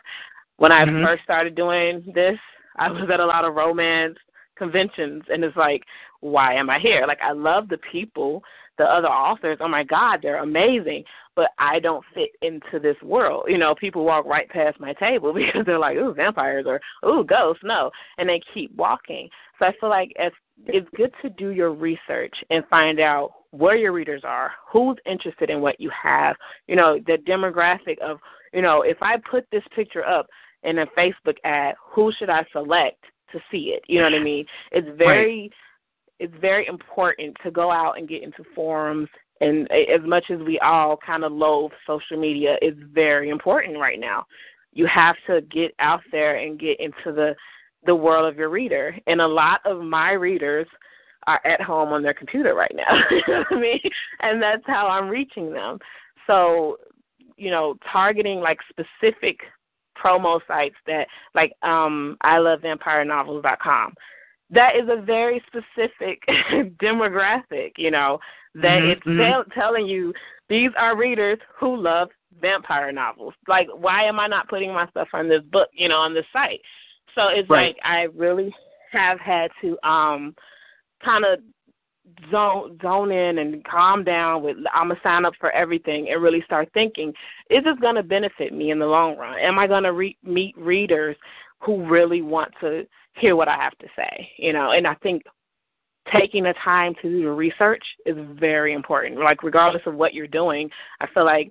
[0.58, 1.04] When I mm-hmm.
[1.04, 2.38] first started doing this,
[2.76, 4.18] I was at a lot of romance
[4.56, 5.82] conventions and it's like,
[6.20, 7.04] why am I here?
[7.06, 8.42] Like I love the people,
[8.76, 11.04] the other authors, oh my God, they're amazing.
[11.36, 13.44] But I don't fit into this world.
[13.46, 17.24] You know, people walk right past my table because they're like, ooh, vampires or ooh,
[17.24, 17.62] ghosts.
[17.64, 17.90] No.
[18.18, 19.28] And they keep walking.
[19.58, 20.32] So I feel like as
[20.66, 25.50] it's good to do your research and find out where your readers are, who's interested
[25.50, 26.36] in what you have,
[26.66, 28.18] you know, the demographic of,
[28.52, 30.26] you know, if I put this picture up
[30.62, 33.02] in a Facebook ad, who should I select
[33.32, 33.82] to see it?
[33.86, 34.44] You know what I mean?
[34.72, 35.52] It's very right.
[36.18, 39.08] it's very important to go out and get into forums
[39.40, 44.00] and as much as we all kind of loathe social media, it's very important right
[44.00, 44.26] now.
[44.72, 47.34] You have to get out there and get into the
[47.86, 48.96] the world of your reader.
[49.06, 50.66] And a lot of my readers
[51.26, 52.98] are at home on their computer right now.
[53.10, 53.80] you know what I mean?
[54.20, 55.78] And that's how I'm reaching them.
[56.26, 56.78] So,
[57.36, 59.38] you know, targeting like specific
[60.02, 63.94] promo sites that like um I love vampire novels.com.
[64.50, 66.22] That is a very specific
[66.82, 68.18] demographic, you know,
[68.54, 69.50] that mm-hmm, it's mm-hmm.
[69.50, 70.14] telling you
[70.48, 72.08] these are readers who love
[72.40, 73.34] vampire novels.
[73.46, 76.26] Like why am I not putting my stuff on this book, you know, on this
[76.32, 76.60] site?
[77.14, 77.68] So it's right.
[77.68, 78.54] like I really
[78.92, 80.34] have had to um
[81.04, 81.40] kind of
[82.30, 86.42] zone zone in and calm down with I'm gonna sign up for everything and really
[86.44, 87.12] start thinking
[87.50, 89.38] is this gonna benefit me in the long run?
[89.38, 91.16] Am I gonna re- meet readers
[91.60, 94.30] who really want to hear what I have to say?
[94.38, 95.22] You know, and I think
[96.12, 99.20] taking the time to do the research is very important.
[99.20, 101.50] Like regardless of what you're doing, I feel like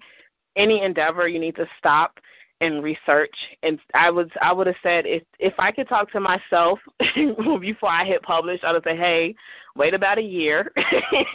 [0.55, 2.17] any endeavor you need to stop
[2.59, 6.19] and research and I was I would have said if if I could talk to
[6.19, 6.79] myself
[7.61, 9.35] before I hit publish, I would say, Hey,
[9.75, 10.71] wait about a year,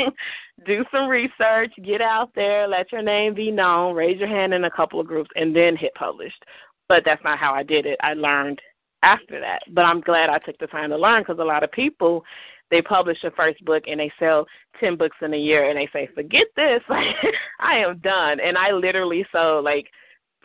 [0.66, 4.64] do some research, get out there, let your name be known, raise your hand in
[4.64, 6.44] a couple of groups and then hit published.
[6.88, 7.98] But that's not how I did it.
[8.02, 8.60] I learned
[9.02, 9.60] after that.
[9.70, 12.24] But I'm glad I took the time to learn because a lot of people
[12.70, 14.46] they publish a first book and they sell
[14.80, 16.80] 10 books in a year and they say, forget this.
[17.60, 18.40] I am done.
[18.40, 19.88] And I literally sold like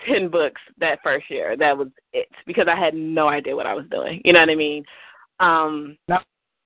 [0.07, 1.55] 10 books that first year.
[1.57, 4.21] That was it because I had no idea what I was doing.
[4.23, 4.83] You know what I mean?
[5.39, 6.19] Um, now,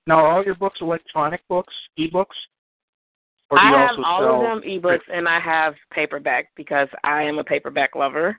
[0.06, 2.26] now all your books electronic books, ebooks?
[3.50, 7.22] Or do you I have all of them ebooks and I have paperback because I
[7.22, 8.38] am a paperback lover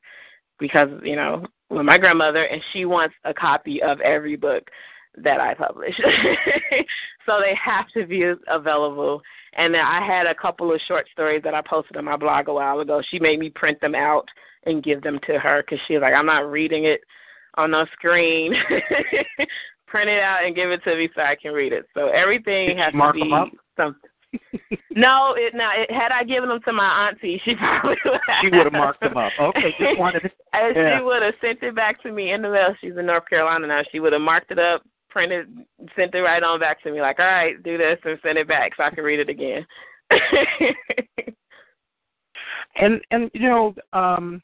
[0.59, 4.63] because, you know, with my grandmother and she wants a copy of every book
[5.17, 5.95] that I publish.
[7.25, 9.21] so they have to be available.
[9.55, 12.53] And I had a couple of short stories that I posted on my blog a
[12.53, 13.01] while ago.
[13.09, 14.27] She made me print them out
[14.65, 17.01] and give them to her because she's like, I'm not reading it
[17.55, 18.53] on the screen.
[19.87, 21.85] print it out and give it to me so I can read it.
[21.93, 23.31] So everything has to be
[23.77, 24.09] something.
[24.95, 28.41] no, it now it, had I given them to my auntie, she probably would have.
[28.41, 29.31] She would have marked them up.
[29.39, 30.21] Okay, just wanted.
[30.21, 30.97] To, and yeah.
[30.97, 32.75] she would have sent it back to me in the mail.
[32.81, 33.81] She's in North Carolina now.
[33.91, 34.83] She would have marked it up,
[35.13, 35.47] printed,
[35.95, 36.99] sent it right on back to me.
[36.99, 39.65] Like, all right, do this and send it back so I can read it again.
[42.75, 44.41] and and you know, um,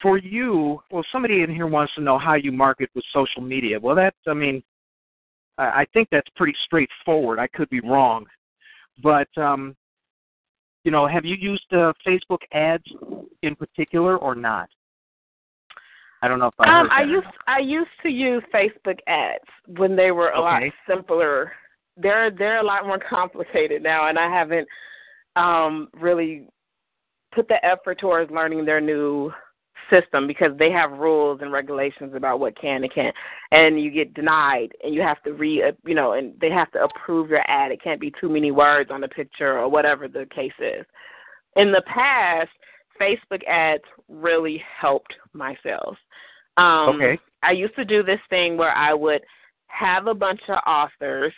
[0.00, 3.80] for you, well, somebody in here wants to know how you market with social media.
[3.80, 4.62] Well, that's, I mean,
[5.58, 7.40] I think that's pretty straightforward.
[7.40, 8.26] I could be wrong,
[9.02, 9.74] but um,
[10.84, 12.84] you know, have you used uh, Facebook ads
[13.42, 14.68] in particular or not?
[16.22, 16.80] I don't know if I.
[16.80, 19.44] Um, I used I used to use Facebook ads
[19.76, 20.66] when they were a okay.
[20.66, 21.52] lot simpler.
[21.96, 24.66] They're they're a lot more complicated now, and I haven't
[25.36, 26.48] um, really
[27.34, 29.32] put the effort towards learning their new
[29.90, 33.14] system because they have rules and regulations about what can and can't
[33.52, 36.82] and you get denied and you have to re you know and they have to
[36.82, 40.26] approve your ad it can't be too many words on the picture or whatever the
[40.34, 40.84] case is
[41.56, 42.50] in the past
[43.00, 45.96] facebook ads really helped my sales
[46.56, 49.22] um okay i used to do this thing where i would
[49.66, 51.32] have a bunch of authors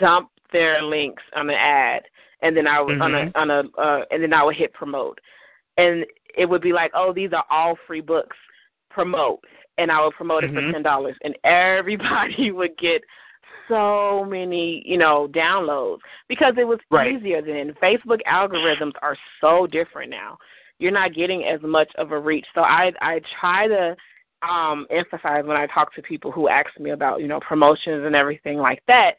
[0.00, 2.02] dump their links on an ad
[2.42, 3.02] and then i would mm-hmm.
[3.02, 3.38] on a mm-hmm.
[3.38, 5.18] on a uh, and then i would hit promote
[5.78, 6.04] and
[6.36, 8.36] it would be like, oh, these are all free books.
[8.90, 9.40] Promote,
[9.78, 10.66] and I would promote it mm-hmm.
[10.66, 13.02] for ten dollars, and everybody would get
[13.68, 17.14] so many, you know, downloads because it was right.
[17.14, 17.74] easier then.
[17.82, 20.38] Facebook algorithms are so different now.
[20.78, 22.46] You're not getting as much of a reach.
[22.54, 23.96] So I I try to
[24.48, 28.14] um emphasize when I talk to people who ask me about, you know, promotions and
[28.14, 29.12] everything like that,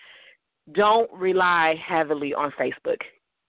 [0.73, 2.97] don't rely heavily on Facebook.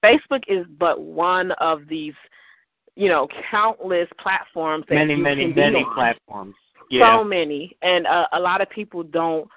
[0.04, 2.14] Facebook is but one of these
[2.96, 4.84] you know, countless platforms.
[4.88, 5.94] That many, many, many on.
[5.94, 6.54] platforms.
[6.90, 7.18] Yeah.
[7.18, 9.48] So many, and uh, a lot of people don't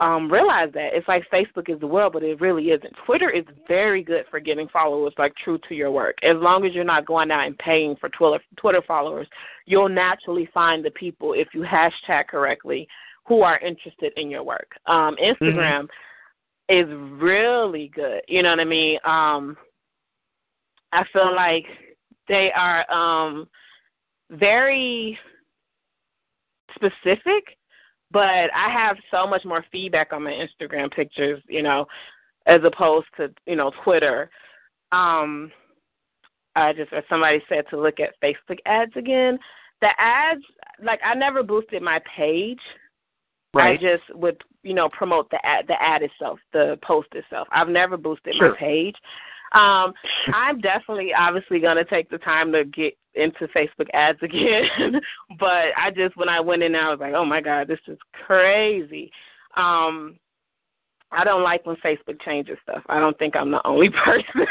[0.00, 2.94] um realize that it's like Facebook is the world, but it really isn't.
[3.04, 6.16] Twitter is very good for getting followers, like true to your work.
[6.22, 9.28] As long as you're not going out and paying for Twitter Twitter followers,
[9.66, 12.88] you'll naturally find the people if you hashtag correctly
[13.26, 14.72] who are interested in your work.
[14.86, 16.76] Um, Instagram mm-hmm.
[16.76, 18.22] is really good.
[18.26, 18.98] You know what I mean?
[19.04, 19.56] Um,
[20.92, 21.66] I feel like
[22.28, 23.48] they are um,
[24.30, 25.18] very
[26.74, 27.44] specific,
[28.10, 31.86] but I have so much more feedback on my Instagram pictures, you know,
[32.46, 34.30] as opposed to you know Twitter.
[34.92, 35.52] Um,
[36.56, 39.38] I just as somebody said to look at Facebook ads again.
[39.80, 40.42] The ads,
[40.82, 42.60] like I never boosted my page.
[43.52, 43.80] Right.
[43.80, 47.48] I just would, you know, promote the ad, the ad itself, the post itself.
[47.50, 48.50] I've never boosted Sure.
[48.50, 48.94] my page.
[49.52, 49.92] Um,
[50.32, 55.00] I'm definitely, obviously, gonna take the time to get into Facebook ads again.
[55.38, 57.98] but I just, when I went in I was like, oh my god, this is
[58.26, 59.10] crazy.
[59.56, 60.16] Um,
[61.12, 62.82] I don't like when Facebook changes stuff.
[62.88, 64.46] I don't think I'm the only person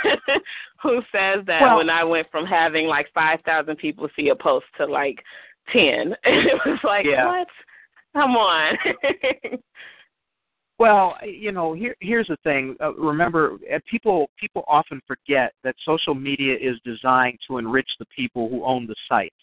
[0.84, 1.62] who says that.
[1.62, 5.24] Well- when I went from having like five thousand people see a post to like
[5.72, 7.28] ten, it was like, Yeah.
[7.28, 7.47] what?
[8.14, 8.76] Come on.
[10.80, 12.77] Well, you know, here here's the thing.
[12.82, 18.05] Uh, remember, uh, people people often forget that social media is designed to enrich the
[18.05, 19.34] people who own the site.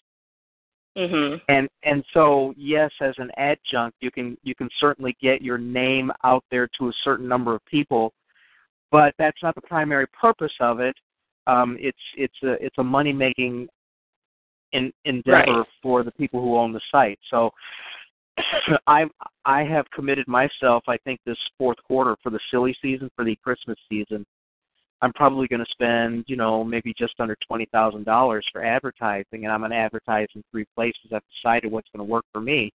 [0.97, 1.39] mhm.
[1.47, 6.11] And and so yes, as an adjunct, you can you can certainly get your name
[6.23, 8.13] out there to a certain number of people,
[8.91, 10.95] but that's not the primary purpose of it.
[11.45, 13.69] Um, it's it's a it's a money making
[14.71, 15.67] in, endeavor Right.
[15.83, 17.19] for the people who own the site.
[17.29, 17.51] So
[18.87, 19.05] I
[19.45, 20.83] I have committed myself.
[20.87, 24.25] I think this fourth quarter for the silly season for the Christmas season.
[25.03, 29.43] I'm probably going to spend, you know, maybe just under twenty thousand dollars for advertising,
[29.45, 31.11] and I'm going to advertise in three places.
[31.13, 32.71] I've decided what's going to work for me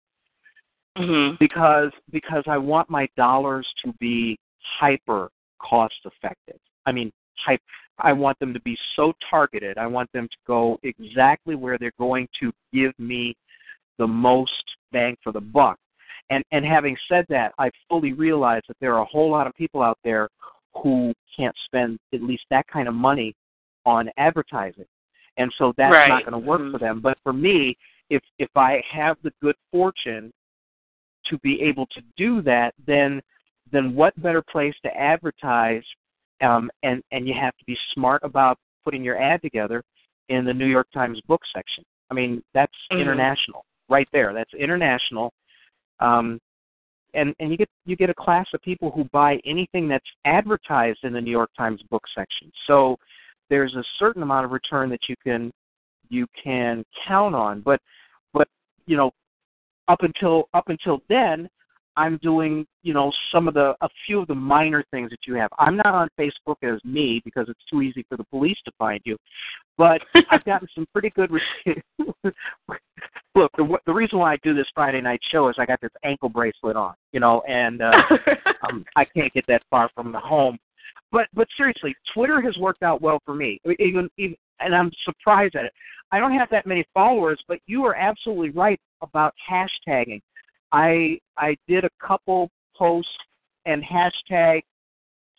[0.99, 1.39] Mhm.
[1.39, 4.39] because because I want my dollars to be
[4.79, 6.59] hyper cost effective.
[6.87, 7.63] I mean, hype.
[7.99, 9.79] I want them to be so targeted.
[9.79, 13.37] I want them to go exactly where they're going to give me
[13.99, 15.79] the most bang for the buck.
[16.31, 19.55] And and having said that, I fully realize that there are a whole lot of
[19.55, 20.29] people out there
[20.75, 23.35] who can't spend at least that kind of money
[23.85, 24.87] on advertising.
[25.37, 26.09] And so that's Right.
[26.09, 26.73] not going to work Mhm.
[26.73, 27.01] for them.
[27.01, 27.77] But for me,
[28.11, 30.33] if if I have the good fortune
[31.25, 33.23] to be able to do that, then
[33.73, 35.85] then what better place to advertise?
[36.41, 39.83] Um, and and you have to be smart about putting your ad together
[40.29, 41.85] in the New York Times book section.
[42.11, 43.01] I mean, that's Mhm.
[43.01, 44.33] international right there.
[44.33, 45.33] That's international.
[46.01, 46.41] Um,
[47.15, 51.01] and and you get you get a class of people who buy anything that's advertised
[51.03, 52.51] in the New York Times book section.
[52.67, 52.97] So
[53.49, 55.51] there's a certain amount of return that you can
[56.09, 57.61] you can count on.
[57.63, 57.81] But
[58.33, 58.49] but
[58.87, 59.11] you know
[59.89, 61.49] up until up until then
[61.97, 65.35] I'm doing, you know, some of the a few of the minor things that you
[65.35, 65.51] have.
[65.59, 69.01] I'm not on Facebook as me because it's too easy for the police to find
[69.05, 69.17] you.
[69.77, 71.83] But I've gotten some pretty good re-
[73.35, 75.93] Look, the the reason why I do this Friday night show is I got this
[76.05, 77.93] ankle bracelet on, you know, and uh
[78.69, 80.59] um, I can't get that far from the home.
[81.13, 83.61] But but seriously, Twitter has worked out well for me.
[83.79, 85.73] Even even and I'm surprised at it.
[86.13, 90.21] I don't have that many followers, but you are absolutely right about hashtagging.
[90.73, 93.17] I I did a couple posts
[93.67, 94.63] and hashtag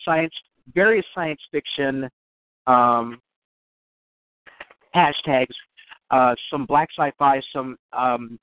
[0.05, 0.33] science
[0.73, 2.09] various science fiction
[2.67, 3.19] um,
[4.95, 5.53] hashtags,
[6.11, 8.39] uh, some black sci-fi, some um,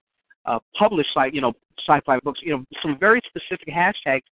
[0.47, 1.53] uh, published sci you know
[1.87, 4.23] sci-fi books, you know some very specific hashtags,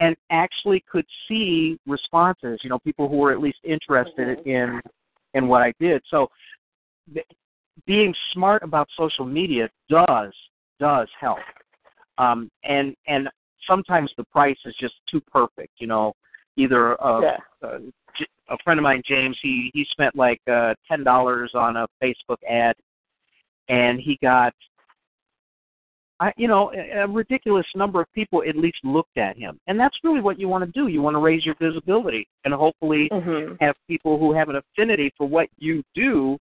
[0.00, 2.60] and actually could see responses.
[2.62, 4.80] You know, people who were at least interested in
[5.34, 6.02] in what I did.
[6.10, 6.28] So
[7.12, 7.26] th-
[7.86, 10.32] being smart about social media does
[10.80, 11.38] does help.
[12.18, 13.28] Um, and and
[13.66, 15.72] sometimes the price is just too perfect.
[15.78, 16.12] You know,
[16.56, 17.36] either a, Yeah.
[17.62, 17.78] a,
[18.48, 22.38] a friend of mine, James, he he spent like uh, ten dollars on a Facebook
[22.48, 22.74] ad,
[23.68, 24.54] and he got.
[26.20, 29.78] I, you know, a, a ridiculous number of people at least looked at him, and
[29.78, 30.88] that's really what you want to do.
[30.88, 33.56] You want to raise your visibility, and hopefully Mhm.
[33.60, 36.36] have people who have an affinity for what you do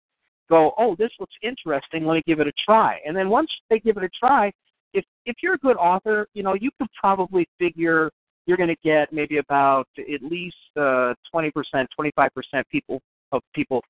[0.49, 2.05] go, oh, this looks interesting.
[2.05, 2.99] Let me give it a try.
[3.05, 4.51] And then once they give it a try,
[4.93, 8.09] if if you're a good author, you know you could probably figure
[8.47, 11.51] you're going to get maybe about at least uh, 20%,
[11.99, 13.01] 25% people
[13.33, 13.83] of people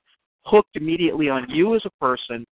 [0.46, 2.46] hooked immediately on you as a person,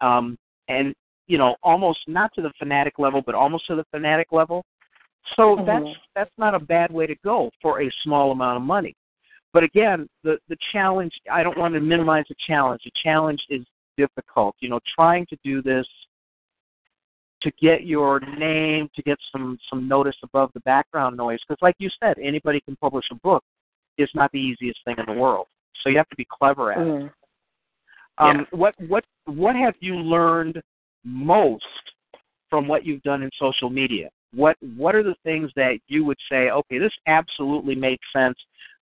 [0.00, 0.38] um,
[0.68, 0.94] and
[1.26, 4.64] you know almost not to the fanatic level, but almost to the fanatic level.
[5.36, 5.66] So Mhm.
[5.66, 8.94] that's that's not a bad way to go for a small amount of money.
[9.52, 12.82] But again, the the challenge I don't want to minimize the challenge.
[12.84, 13.64] The challenge is
[13.96, 14.56] difficult.
[14.60, 15.86] You know, trying to do this
[17.42, 21.76] to get your name, to get some some notice above the background noise because like
[21.78, 23.44] you said, anybody can publish a book
[23.96, 25.46] is not the easiest thing in the world.
[25.82, 27.12] So you have to be clever at it.
[28.18, 30.60] Um, What what what have you learned
[31.04, 31.64] most
[32.50, 34.10] from what you've done in social media?
[34.34, 36.50] What what are the things that you would say?
[36.50, 38.36] Okay, this absolutely made sense.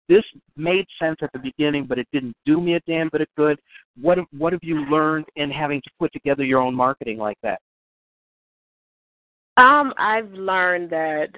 [0.08, 0.24] This
[0.56, 3.58] made sense at the beginning, but it didn't do me a damn bit of good.
[4.00, 7.38] What have- what have you learned in having to put together your own marketing like
[7.42, 7.60] that?
[9.56, 11.30] Um, I've learned that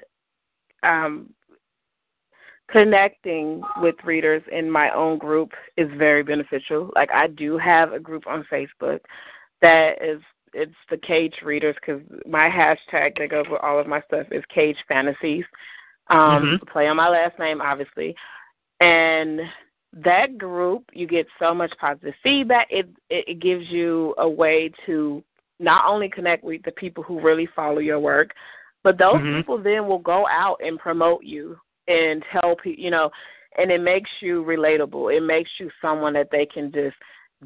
[0.83, 1.33] um,
[2.71, 6.91] connecting with readers in my own group is very beneficial.
[6.95, 8.99] Like I do have a group on Facebook
[9.61, 10.21] that is
[10.53, 14.43] it's the Cage Readers because my hashtag that goes with all of my stuff is
[14.53, 15.43] Cage Fantasies.
[16.09, 16.69] Um, mm-hmm.
[16.71, 18.15] Play on my last name, obviously,
[18.79, 19.41] and
[19.93, 22.67] that group you get so much positive feedback.
[22.69, 25.23] It it gives you a way to
[25.59, 28.31] not only connect with the people who really follow your work,
[28.83, 29.37] but those mm-hmm.
[29.37, 31.57] people then will go out and promote you
[31.87, 33.09] and tell people, you know,
[33.57, 35.15] and it makes you relatable.
[35.15, 36.95] It makes you someone that they can just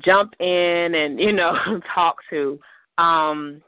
[0.03, 1.53] jump in and you know
[1.93, 2.59] talk to.
[2.97, 3.61] Um,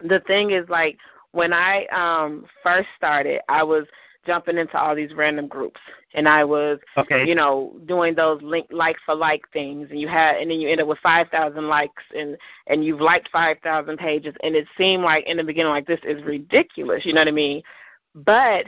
[0.00, 0.98] the thing is, like
[1.32, 3.84] when I um first started, I was
[4.26, 5.80] jumping into all these random groups
[6.14, 7.24] and I was okay.
[7.26, 10.70] you know doing those link like for like things and you had and then you
[10.70, 12.36] end up with 5000 likes and
[12.68, 16.22] and you've liked 5000 pages and it seemed like in the beginning like this is
[16.24, 17.62] ridiculous you know what I mean
[18.14, 18.64] but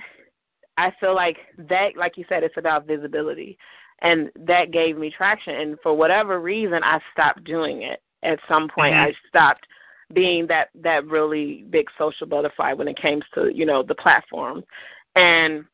[0.77, 1.37] I feel like
[1.69, 3.59] that like you said it's about visibility
[4.03, 8.69] and that gave me traction and for whatever reason I stopped doing it at some
[8.69, 9.11] point mm-hmm.
[9.11, 9.67] I stopped
[10.13, 14.63] being that that really big social butterfly when it came to you know the platform
[15.17, 15.65] and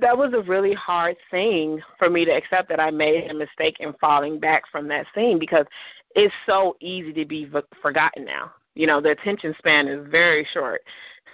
[0.00, 3.76] that was a really hard thing for me to accept that I made a mistake
[3.80, 5.66] in falling back from that scene because
[6.14, 7.50] it's so easy to be
[7.82, 8.52] forgotten now.
[8.74, 10.82] You know, the attention span is very short.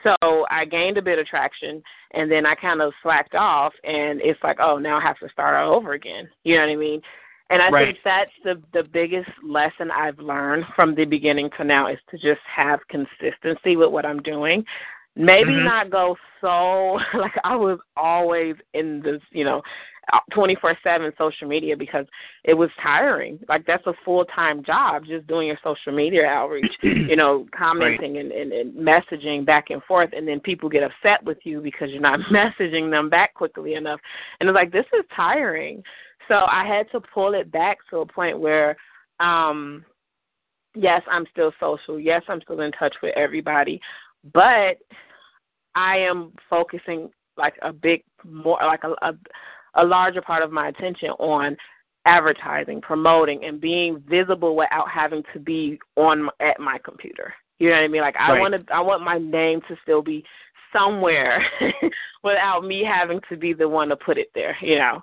[0.03, 1.83] So I gained a bit of traction
[2.13, 5.29] and then I kind of slacked off and it's like, oh, now I have to
[5.31, 6.29] start all over again.
[6.45, 7.03] You know what I mean?
[7.49, 7.87] And I right.
[7.87, 12.17] think that's the the biggest lesson I've learned from the beginning to now is to
[12.17, 14.65] just have consistency with what I'm doing
[15.17, 15.65] maybe mm-hmm.
[15.65, 19.63] not go so like I was always in this, you know,
[20.33, 22.07] 24/7 social media because
[22.45, 23.41] it was tiring.
[23.49, 28.25] Like that's a full-time job just doing your social media outreach, you know, commenting right.
[28.25, 31.91] and, and and messaging back and forth and then people get upset with you because
[31.91, 34.01] you're not messaging them back quickly enough.
[34.39, 35.83] And it's like this is tiring.
[36.29, 38.77] So I had to pull it back to a point where
[39.19, 39.85] um
[40.77, 41.99] yes, I'm still social.
[41.99, 43.81] Yes, I'm still in touch with everybody,
[44.33, 44.79] but
[45.75, 49.15] I am focusing like a big more like a, a
[49.75, 51.57] a larger part of my attention on
[52.07, 57.35] advertising, promoting, and being visible without having to be on at my computer.
[57.59, 58.01] You know what I mean?
[58.01, 58.41] Like I right.
[58.41, 60.25] want to, I want my name to still be
[60.73, 61.45] somewhere
[62.25, 64.57] without me having to be the one to put it there.
[64.61, 65.03] You know.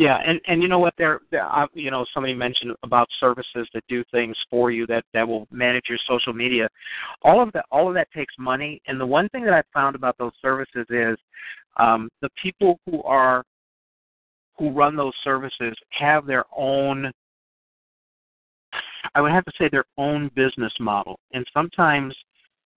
[0.00, 0.94] Yeah, and and you know what?
[0.96, 5.28] There, uh, you know, somebody mentioned about services that do things for you that that
[5.28, 6.70] will manage your social media.
[7.20, 8.80] All of that, all of that takes money.
[8.86, 11.18] And the one thing that I've found about those services is
[11.76, 13.44] um, the people who are
[14.58, 17.12] who run those services have their own.
[19.14, 22.14] I would have to say their own business model, and sometimes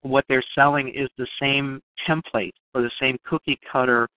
[0.02, 4.08] what they're selling is the same template or the same cookie cutter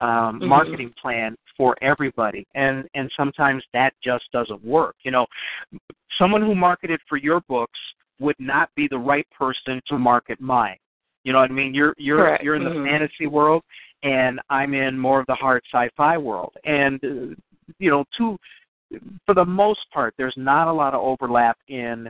[0.00, 0.48] um, mm-hmm.
[0.48, 4.96] marketing plan for everybody, and and sometimes that just doesn't work.
[5.02, 5.26] You know,
[6.18, 7.78] someone who marketed for your books
[8.18, 10.78] would not be the right person to market mine.
[11.22, 11.74] You know what I mean?
[11.74, 12.42] You're you're Correct.
[12.42, 12.86] you're in the mm-hmm.
[12.86, 13.62] fantasy world,
[14.02, 16.54] and I'm in more of the hard sci-fi world.
[16.64, 17.34] And uh,
[17.78, 18.38] you know, to
[19.26, 22.08] for the most part, there's not a lot of overlap in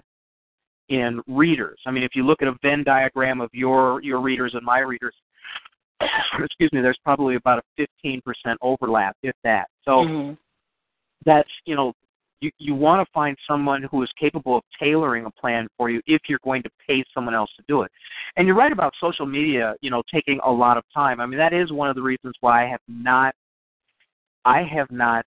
[0.90, 1.80] in readers.
[1.86, 4.78] I mean, if you look at a Venn diagram of your your readers and my
[4.78, 5.14] readers,
[6.44, 8.22] excuse me, there's probably about a 15%
[8.62, 9.68] overlap, if that.
[9.84, 10.34] So mm-hmm.
[11.24, 11.92] that's, you know,
[12.40, 16.00] you, you want to find someone who is capable of tailoring a plan for you
[16.06, 17.90] if you're going to pay someone else to do it.
[18.36, 21.20] And you're right about social media, you know, taking a lot of time.
[21.20, 23.34] I mean, that is one of the reasons why I have not,
[24.44, 25.26] I have not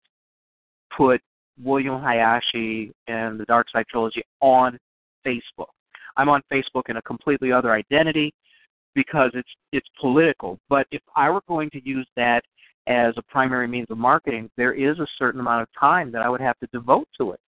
[0.95, 1.21] put
[1.61, 4.77] William Hayashi and the Dark Side Trilogy on
[5.25, 5.67] Facebook.
[6.17, 8.33] I'm on Facebook in a completely other identity
[8.95, 10.59] because it's it's political.
[10.69, 12.43] But if I were going to use that
[12.87, 16.29] as a primary means of marketing, there is a certain amount of time that I
[16.29, 17.39] would have to devote to it.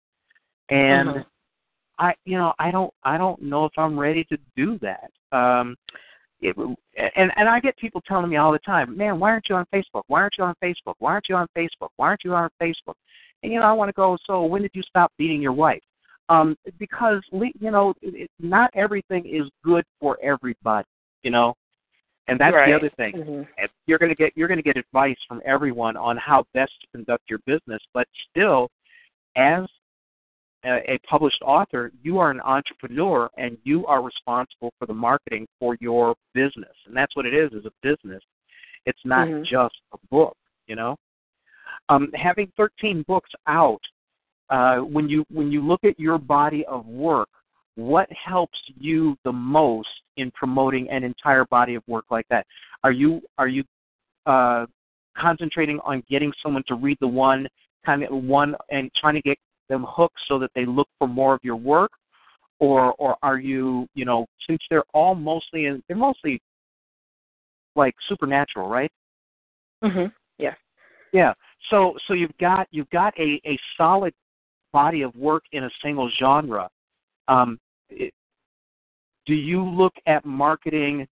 [0.69, 1.19] And mm-hmm.
[1.99, 5.11] I you know, I don't I don't know if I'm ready to do that.
[5.37, 5.75] Um
[6.41, 9.55] it, and and I get people telling me all the time, "Man, why aren't you
[9.55, 10.03] on Facebook?
[10.07, 10.95] Why aren't you on Facebook?
[10.99, 11.89] Why aren't you on Facebook?
[11.95, 12.95] Why aren't you on Facebook?"
[13.41, 14.17] And you know, I want to go.
[14.27, 15.81] So when did you stop beating your wife?
[16.27, 20.87] Um, because you know, it, not everything is good for everybody
[21.25, 21.53] you know
[22.27, 22.69] and that's right.
[22.69, 23.65] the other thing mm-hmm.
[23.87, 26.87] you're going to get you're going to get advice from everyone on how best to
[26.95, 28.69] conduct your business but still
[29.35, 29.63] as
[30.63, 35.45] a, a published author you are an entrepreneur and you are responsible for the marketing
[35.59, 38.21] for your business and that's what it is is a business
[38.85, 39.43] it's not mm-hmm.
[39.43, 40.37] just a book
[40.67, 40.95] you know
[41.89, 43.81] um, having 13 books out
[44.49, 47.29] uh, when you when you look at your body of work
[47.75, 52.45] what helps you the most in promoting an entire body of work like that?
[52.83, 53.63] Are you are you
[54.25, 54.65] uh,
[55.17, 57.47] concentrating on getting someone to read the one
[57.85, 59.37] kind of one and trying to get
[59.69, 61.91] them hooked so that they look for more of your work,
[62.59, 66.41] or or are you you know since they're all mostly in, they're mostly
[67.75, 68.91] like supernatural, right?
[69.83, 70.11] Mhm.
[70.37, 70.55] Yeah.
[71.11, 71.33] Yeah.
[71.69, 74.13] So so you've got you've got a a solid
[74.71, 76.69] body of work in a single genre.
[77.27, 77.59] Um,
[77.89, 81.07] do you look at marketing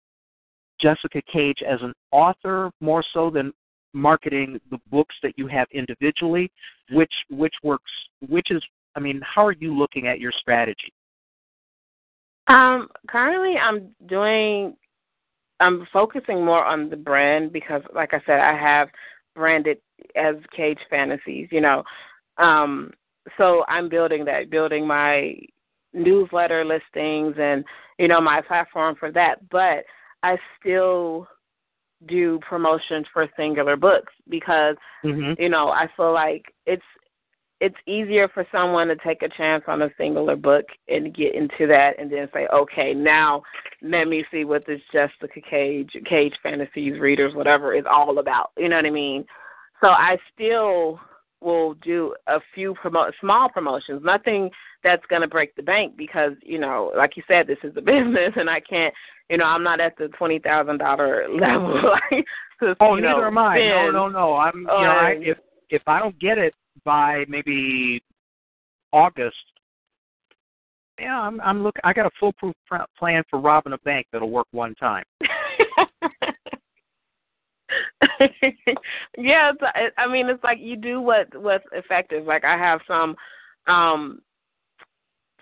[0.81, 3.53] Jessica Cage as an author more so than
[3.93, 6.51] marketing the books that you have individually?
[6.91, 7.91] Which which works?
[8.27, 8.63] Which is?
[8.97, 10.93] I mean, how are you looking at your strategy?
[12.49, 14.77] Um, currently, I'm doing.
[15.61, 18.89] I'm focusing more on the brand because, like I said, I have
[19.35, 19.79] branded
[20.17, 21.49] as Cage Fantasies.
[21.51, 21.83] You know,
[22.39, 22.93] um,
[23.37, 25.35] so I'm building that, building my
[25.93, 27.65] newsletter listings and
[27.99, 29.49] you know my platform for that.
[29.51, 29.85] But
[30.23, 31.27] I still
[32.07, 35.41] do promotions for singular books because mm-hmm.
[35.41, 36.83] you know I feel like it's
[37.61, 41.67] it's easier for someone to take a chance on a singular book and get into
[41.67, 43.43] that and then say, okay, now
[43.83, 48.53] let me see what this Jessica Cage, Cage Fantasies readers, whatever, is all about.
[48.57, 49.25] You know what I mean?
[49.81, 51.01] So I still
[51.41, 54.51] will do a few promo- small promotions, nothing
[54.83, 57.81] that's going to break the bank because, you know, like you said, this is a
[57.83, 58.95] business and I can't,
[59.31, 61.91] you know, I'm not at the $20,000 level.
[61.91, 63.59] like, oh, you neither know, am I.
[63.59, 64.35] No, no, no.
[64.35, 65.39] I'm, you know, I, um, if,
[65.71, 66.55] if I don't get it
[66.85, 68.03] by maybe
[68.93, 69.37] August,
[70.99, 71.77] yeah, I'm, I'm look.
[71.85, 75.05] I got a foolproof pr- plan for robbing a bank that'll work one time.
[79.19, 82.25] yeah, it's, I mean, it's like you do what what's effective.
[82.25, 83.17] Like I have some
[83.67, 84.21] um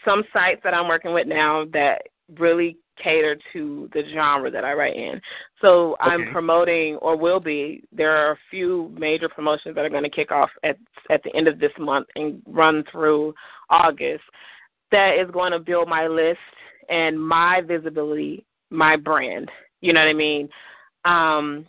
[0.05, 2.03] some sites that I'm working with now that
[2.39, 5.21] really cater to the genre that I write in.
[5.61, 6.11] So Okay.
[6.11, 7.83] I'm promoting or will be.
[7.93, 10.79] There are a few major promotions that are going to kick off at
[11.11, 13.35] at the end of this month and run through
[13.71, 14.25] August.
[14.93, 16.39] That is going to build my list
[16.89, 19.51] and my visibility, my brand.
[19.81, 20.49] You know what I mean?
[21.05, 21.67] Um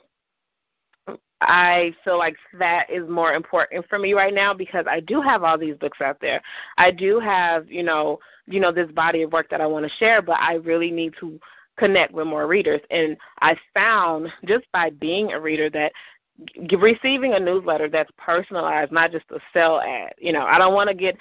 [1.42, 5.44] I feel like that is more important for me right now because I do have
[5.44, 6.42] all these books out there.
[6.78, 9.98] I do have, you know, you know this body of work that I want to
[10.00, 11.40] share, but I really need to
[11.78, 12.82] connect with more readers.
[12.90, 15.92] And I found just by being a reader that
[16.80, 20.14] receiving a newsletter that's personalized, not just a sell ad.
[20.18, 21.16] You know, I don't want to get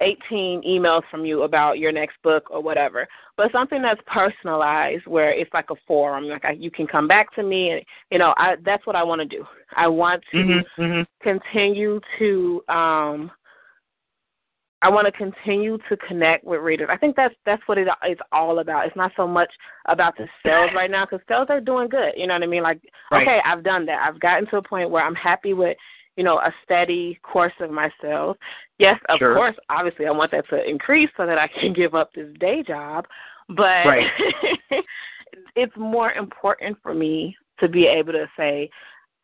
[0.00, 3.06] 18 emails from you about your next book or whatever,
[3.36, 6.24] but something that's personalized where it's like a forum.
[6.24, 9.02] Like I, you can come back to me, and you know, I that's what I
[9.02, 9.44] want to do.
[9.76, 11.02] I want to Mm-hmm, mm-hmm.
[11.22, 13.30] continue to um
[14.82, 16.88] I want to continue to connect with readers.
[16.90, 18.86] I think that's that's what it, it's all about.
[18.86, 19.50] It's not so much
[19.86, 22.12] about the sales right now because sales are doing good.
[22.16, 22.62] You know what I mean?
[22.62, 23.22] Like, Right.
[23.26, 24.06] okay, I've done that.
[24.06, 25.76] I've gotten to a point where I'm happy with
[26.16, 28.36] you know a steady course of myself.
[28.78, 29.34] Yes, of Sure.
[29.34, 29.56] course.
[29.68, 33.06] Obviously, I want that to increase so that I can give up this day job.
[33.48, 34.10] But Right.
[35.56, 38.70] it's more important for me to be able to say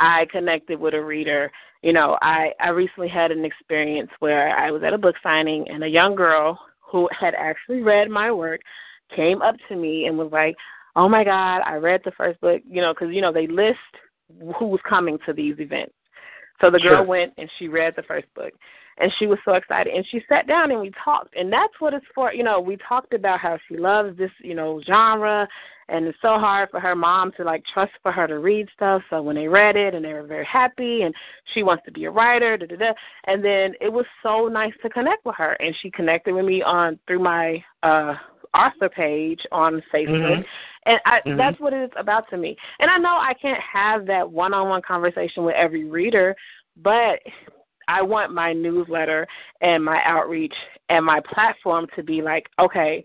[0.00, 1.50] I connected with a reader.
[1.82, 5.68] You know, I I recently had an experience where I was at a book signing
[5.68, 8.60] and a young girl who had actually read my work
[9.14, 10.56] came up to me and was like,
[10.96, 13.78] "Oh my God, I read the first book." You know, because you know they list
[14.58, 15.94] who's coming to these events.
[16.62, 17.02] So the girl Sure.
[17.02, 18.54] went and she read the first book,
[18.98, 19.92] and she was so excited.
[19.92, 22.32] And she sat down and we talked, and that's what it's for.
[22.32, 25.48] You know, we talked about how she loves this, you know, genre,
[25.88, 29.02] and it's so hard for her mom to like trust for her to read stuff.
[29.10, 31.14] So when they read it, and they were very happy, and
[31.52, 32.92] she wants to be a writer, da da da.
[33.24, 36.62] And then it was so nice to connect with her, and she connected with me
[36.62, 38.14] on through my uh
[38.54, 40.38] author page on Facebook.
[40.38, 40.44] Mhm.
[40.84, 41.36] And I, Mhm.
[41.38, 42.56] that's what it's about to me.
[42.80, 46.36] And I know I can't have that one on one conversation with every reader,
[46.76, 47.20] but
[47.88, 49.26] I want my newsletter
[49.60, 50.54] and my outreach
[50.88, 53.02] and my platform to be like, okay,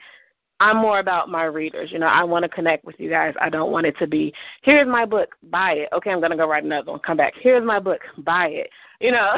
[0.59, 1.89] I'm more about my readers.
[1.91, 3.33] You know, I want to connect with you guys.
[3.39, 4.33] I don't want it to be,
[4.63, 5.89] here's my book, buy it.
[5.93, 6.99] Okay, I'm going to go write another one.
[7.05, 7.33] Come back.
[7.41, 8.69] Here's my book, buy it.
[8.99, 9.33] You know,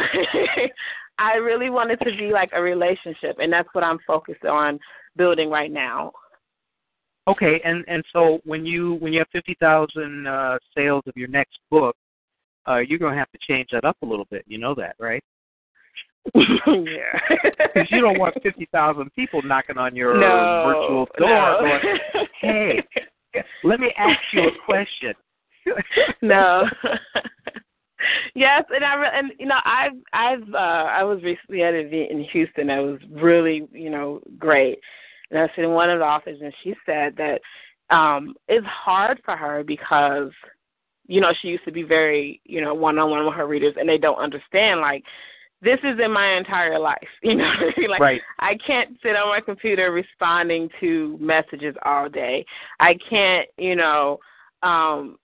[1.19, 4.79] I really want it to be like a relationship, and that's what I'm focused on
[5.17, 6.13] building right now.
[7.27, 11.27] Okay, and and so when you when you have fifty thousand uh, sales of your
[11.27, 11.95] next book,
[12.67, 14.43] uh, you're going to have to change that up a little bit.
[14.47, 15.23] You know that, right?
[16.35, 17.19] Yeah.
[17.57, 21.79] Because you don't want fifty thousand people knocking on your no, virtual door no.
[21.81, 22.83] going, "Hey,
[23.63, 25.13] let me ask you a question."
[26.21, 26.63] no.
[28.35, 31.87] yes, and I re- and you know I've I've uh I was recently at an
[31.87, 34.79] event in Houston that was really you know great,
[35.29, 37.41] and I was sitting in one of the offices, and she said that
[37.93, 40.31] um it's hard for her because
[41.07, 43.75] you know she used to be very you know one on one with her readers,
[43.77, 45.03] and they don't understand like
[45.61, 46.97] this is in my entire life.
[47.21, 47.53] You know,
[47.89, 48.21] like right.
[48.39, 52.45] I can't sit on my computer responding to messages all day.
[52.79, 54.19] I can't, you know,
[54.63, 55.17] um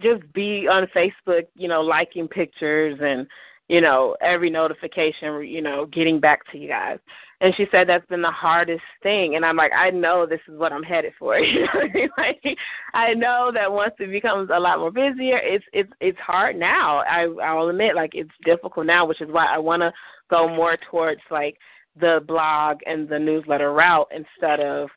[0.00, 3.26] just be on Facebook, you know, liking pictures and
[3.68, 6.98] you know, every notification, you know, getting back to you guys.
[7.40, 9.36] And she said that's been the hardest thing.
[9.36, 11.38] And I'm like, I know this is what I'm headed for.
[11.46, 12.08] You know I mean?
[12.16, 12.58] Like,
[12.94, 16.98] I know that once it becomes a lot more busier, it's it's it's hard now.
[16.98, 19.92] I I'll admit, like it's difficult now, which is why I want to
[20.30, 21.56] go more towards like
[22.00, 24.88] the blog and the newsletter route instead of,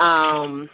[0.00, 0.68] um,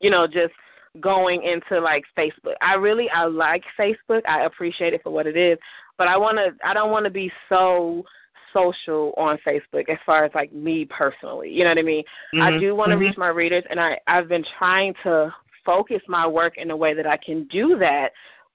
[0.00, 0.52] you know, just
[1.00, 2.54] going into like Facebook.
[2.60, 4.22] I really I like Facebook.
[4.28, 5.58] I appreciate it for what it is,
[5.98, 8.04] but I want to I don't want to be so
[8.54, 11.50] social on Facebook as far as like me personally.
[11.50, 12.04] You know what I mean?
[12.34, 12.42] Mm-hmm.
[12.42, 13.04] I do want to mm-hmm.
[13.04, 15.34] reach my readers and I I've been trying to
[15.66, 18.10] focus my work in a way that I can do that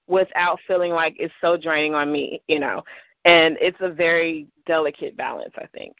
[0.06, 2.82] without feeling like it's so draining on me, you know.
[3.24, 5.94] And it's a very delicate balance, I think.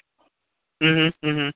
[0.83, 1.13] Mhm.
[1.23, 1.53] Mhm.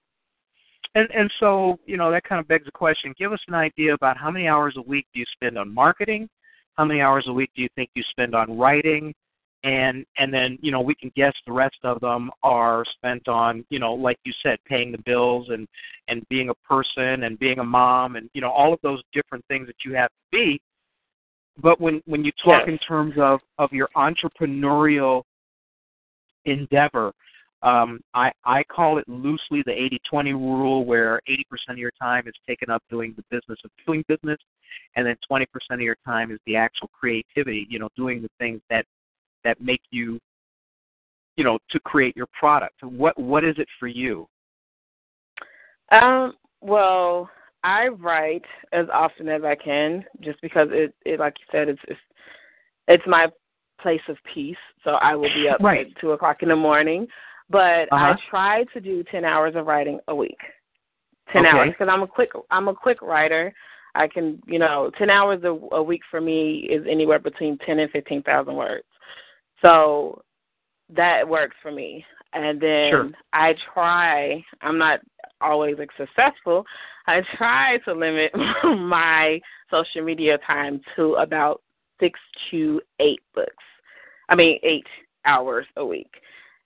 [0.95, 3.15] And and so, you know, that kind of begs the question.
[3.19, 6.29] Give us an idea about how many hours a week do you spend on marketing?
[6.77, 9.15] How many hours a week do you think you spend on writing?
[9.65, 13.65] And and then you know we can guess the rest of them are spent on
[13.71, 15.67] you know like you said paying the bills and
[16.09, 19.45] and being a person and being a mom and you know all of those different
[19.49, 20.61] things that you have to be
[21.61, 22.69] but when when you talk yes.
[22.69, 25.23] in terms of of your entrepreneurial
[26.45, 27.13] endeavor
[27.63, 29.73] um, I, I call it loosely the
[30.13, 34.05] 80-20 rule, where 80% of your time is taken up doing the business of doing
[34.07, 34.37] business,
[34.97, 38.61] and then 20% of your time is the actual creativity, you know, doing the things
[38.69, 38.85] that
[39.45, 40.19] that make you
[41.37, 44.27] you know to create your product what what is it for you
[46.01, 47.29] um well
[47.63, 51.81] i write as often as i can just because it, it like you said it's
[51.89, 52.01] it's
[52.89, 53.27] it's my
[53.81, 55.87] place of peace so i will be up right.
[55.89, 57.07] at two o'clock in the morning
[57.51, 58.15] but uh-huh.
[58.15, 60.39] i try to do ten hours of writing a week
[61.33, 61.57] ten okay.
[61.57, 63.53] hours because i'm a quick i'm a quick writer
[63.95, 67.81] i can you know ten hours a, a week for me is anywhere between ten
[67.81, 68.85] and fifteen thousand words
[69.65, 70.23] so
[70.95, 72.05] that works for me.
[72.33, 73.11] And then sure.
[73.33, 75.01] I try, I'm not
[75.41, 76.65] always like, successful.
[77.07, 78.33] I try to limit
[78.65, 81.63] my social media time to about
[82.01, 82.19] six
[82.51, 83.53] to eight books.
[84.29, 84.87] I mean, eight
[85.25, 86.11] hours a week.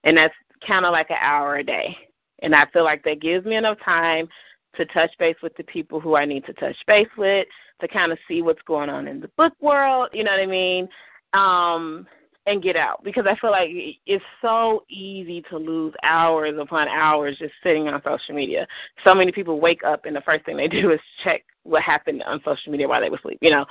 [0.05, 0.35] And that's
[0.67, 1.97] kind of like an hour a day.
[2.41, 4.29] And I feel like that gives me enough time
[4.77, 7.47] to touch base with the people who I need to touch base with,
[7.81, 10.47] to kind of see what's going on in the book world, you know what I
[10.47, 10.89] mean?
[11.33, 12.07] Um,
[12.49, 13.69] and get out because I feel like
[14.07, 18.67] it's so easy to lose hours upon hours just sitting on social media.
[19.05, 22.23] So many people wake up and the first thing they do is check what happened
[22.27, 23.67] on social media while they were asleep, you know.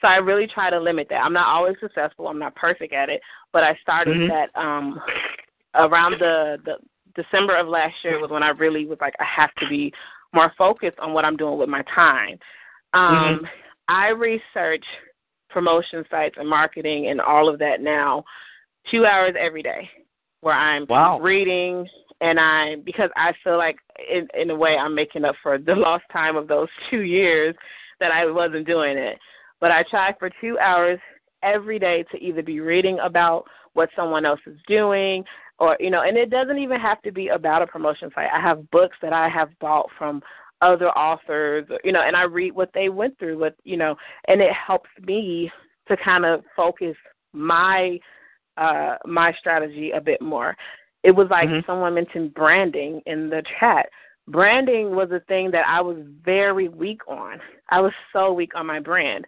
[0.00, 1.22] So I really try to limit that.
[1.22, 2.28] I'm not always successful.
[2.28, 3.20] I'm not perfect at it,
[3.52, 4.28] but I started mm-hmm.
[4.28, 5.00] that um
[5.74, 6.76] around the the
[7.20, 9.92] December of last year was when I really was like I have to be
[10.32, 12.38] more focused on what I'm doing with my time.
[12.94, 13.44] Um mm-hmm.
[13.88, 14.84] I research
[15.50, 18.24] promotion sites and marketing and all of that now
[18.90, 19.88] two hours every day
[20.40, 21.20] where I'm wow.
[21.20, 21.86] reading
[22.20, 23.76] and I because I feel like
[24.10, 27.54] in in a way I'm making up for the lost time of those two years
[27.98, 29.18] that I wasn't doing it.
[29.60, 30.98] But I try for two hours
[31.42, 33.44] every day to either be reading about
[33.74, 35.24] what someone else is doing
[35.58, 38.28] or you know and it doesn't even have to be about a promotion site.
[38.34, 40.22] I have books that I have bought from
[40.62, 43.96] other authors, you know, and I read what they went through, what you know,
[44.28, 45.50] and it helps me
[45.88, 46.96] to kind of focus
[47.32, 47.98] my
[48.56, 50.56] uh my strategy a bit more.
[51.02, 51.66] It was like mm-hmm.
[51.66, 53.86] someone mentioned branding in the chat.
[54.28, 57.40] Branding was a thing that I was very weak on.
[57.70, 59.24] I was so weak on my brand.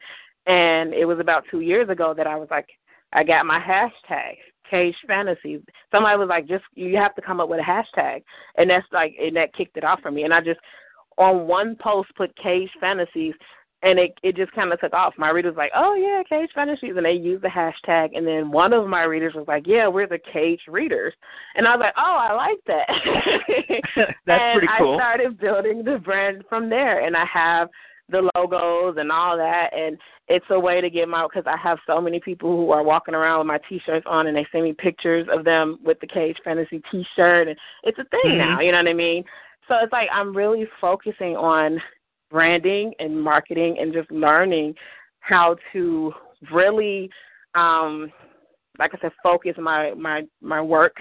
[0.46, 2.68] And it was about two years ago that I was like,
[3.12, 4.36] I got my hashtag,
[4.68, 5.60] Cage Fantasies.
[5.90, 8.22] Somebody was like, just you have to come up with a hashtag,
[8.56, 10.24] and that's like, and that kicked it off for me.
[10.24, 10.60] And I just
[11.18, 13.34] on one post put Cage Fantasies,
[13.82, 15.14] and it it just kind of took off.
[15.18, 18.16] My readers like, oh yeah, Cage Fantasies, and they used the hashtag.
[18.16, 21.14] And then one of my readers was like, yeah, we're the Cage readers,
[21.56, 22.86] and I was like, oh, I like that.
[24.26, 24.94] That's and pretty cool.
[24.94, 27.68] I started building the brand from there, and I have
[28.12, 29.98] the logos and all that and
[30.28, 33.14] it's a way to get my because I have so many people who are walking
[33.14, 36.36] around with my t-shirts on and they send me pictures of them with the Cage
[36.44, 38.39] Fantasy t-shirt and it's a thing mm-hmm.
[38.39, 39.24] now, you know what I mean?
[39.68, 41.80] So it's like I'm really focusing on
[42.30, 44.74] branding and marketing and just learning
[45.20, 46.12] how to
[46.51, 47.10] really
[47.55, 48.10] um
[48.78, 50.97] like I said focus my my my work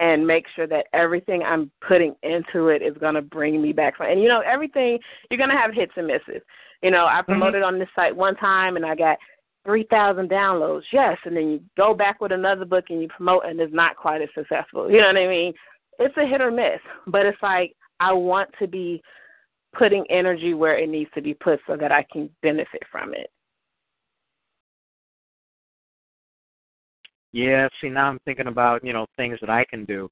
[0.00, 3.94] and make sure that everything I'm putting into it is going to bring me back.
[4.00, 4.98] And you know, everything
[5.30, 6.42] you're going to have hits and misses.
[6.82, 7.74] You know, I promoted mm-hmm.
[7.74, 9.18] on this site one time and I got
[9.64, 10.82] 3,000 downloads.
[10.92, 13.96] Yes, and then you go back with another book and you promote and it's not
[13.96, 14.90] quite as successful.
[14.90, 15.54] You know what I mean?
[16.00, 19.02] It's a hit or miss, but it's like I want to be
[19.76, 23.30] putting energy where it needs to be put so that I can benefit from it.
[27.32, 30.08] Yeah, see now I'm thinking about, you know, things that I can do.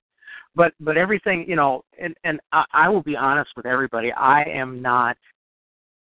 [0.54, 4.42] But but everything, you know, and and I, I will be honest with everybody, I
[4.42, 5.16] am not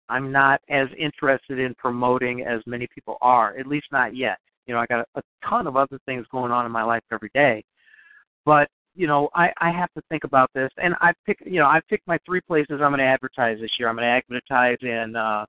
[0.08, 4.38] I'm not as interested in promoting as many people are, at least not yet.
[4.66, 7.02] You know, I got a, a ton of other things going on in my life
[7.12, 7.64] every day.
[8.44, 8.68] But,
[8.98, 11.80] you know, I, I have to think about this and I pick you know, I
[11.88, 13.88] picked my three places I'm gonna advertise this year.
[13.88, 15.46] I'm gonna advertise in uh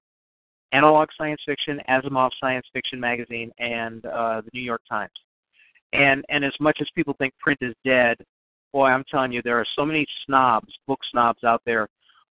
[0.71, 5.11] Analog Science Fiction, Asimov Science Fiction magazine, and uh the New York Times.
[5.93, 8.17] And and as much as people think print is dead,
[8.71, 11.87] boy, I'm telling you, there are so many snobs, book snobs out there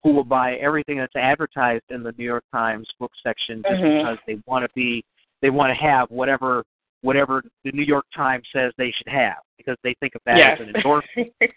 [0.02, 4.00] who will buy everything that's advertised in the New York Times book section just mm-hmm.
[4.00, 5.06] because they want to be
[5.44, 6.64] they want to have whatever
[7.04, 10.58] whatever the New York Times says they should have because they think of that yes.
[10.60, 11.32] as an endorsement.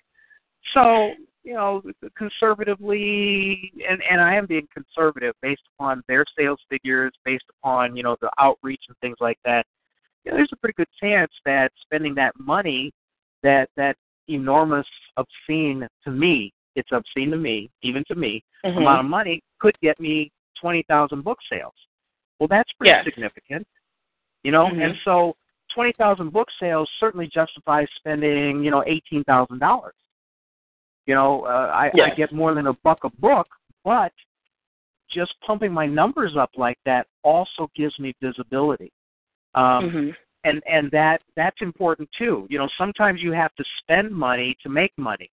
[0.75, 1.13] so,
[1.43, 1.83] you know,
[2.19, 8.03] conservatively and and I am being conservative based upon their sales figures, based upon, you
[8.03, 9.65] know, the outreach and things like that
[10.27, 12.93] you know, there's a pretty good chance that spending that money,
[13.43, 13.97] that that
[14.29, 14.87] enormous,
[15.17, 18.79] obscene to me, it's obscene to me, even to me, mm-hmm.
[18.79, 21.75] amount of money could get me twenty thousand book sales.
[22.41, 23.05] Well, that's pretty yes.
[23.05, 23.67] significant,
[24.47, 24.67] you know.
[24.67, 24.81] Mm-hmm.
[24.81, 25.35] And so,
[25.75, 29.99] twenty thousand book sales certainly justifies spending, you know, eighteen thousand dollars.
[31.07, 32.11] You know, uh, I, yes.
[32.13, 33.49] I get more than a buck a book,
[33.85, 34.13] but
[35.13, 38.93] just pumping my numbers up like that also gives me visibility.
[39.55, 40.11] Um, mm-hmm.
[40.45, 42.47] And and that that's important too.
[42.49, 45.29] You know, sometimes you have to spend money to make money.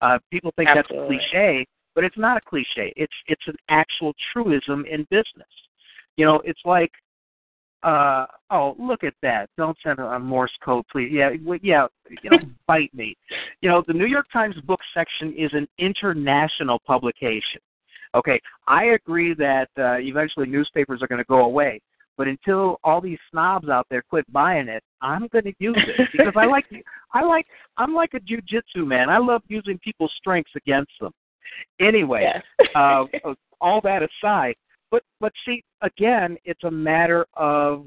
[0.00, 1.16] Uh, people think Absolutely.
[1.16, 2.92] that's a cliche, but it's not a cliche.
[2.96, 5.54] It's it's an actual truism in business.
[6.16, 6.90] You know, it's like,
[7.82, 9.48] uh, oh, look at that!
[9.56, 11.10] Don't send a Morse code, please.
[11.12, 11.30] Yeah,
[11.62, 11.86] yeah,
[12.22, 13.16] you know, bite me.
[13.60, 17.60] You know, the New York Times book section is an international publication.
[18.14, 21.80] Okay, I agree that uh, eventually newspapers are going to go away,
[22.16, 26.08] but until all these snobs out there quit buying it, I'm going to use it
[26.12, 26.64] because I like
[27.14, 27.46] I like
[27.76, 29.08] I'm like a jujitsu man.
[29.08, 31.12] I love using people's strengths against them.
[31.80, 32.68] Anyway, yes.
[32.74, 33.04] uh,
[33.60, 34.56] all that aside,
[34.90, 37.86] but but see again, it's a matter of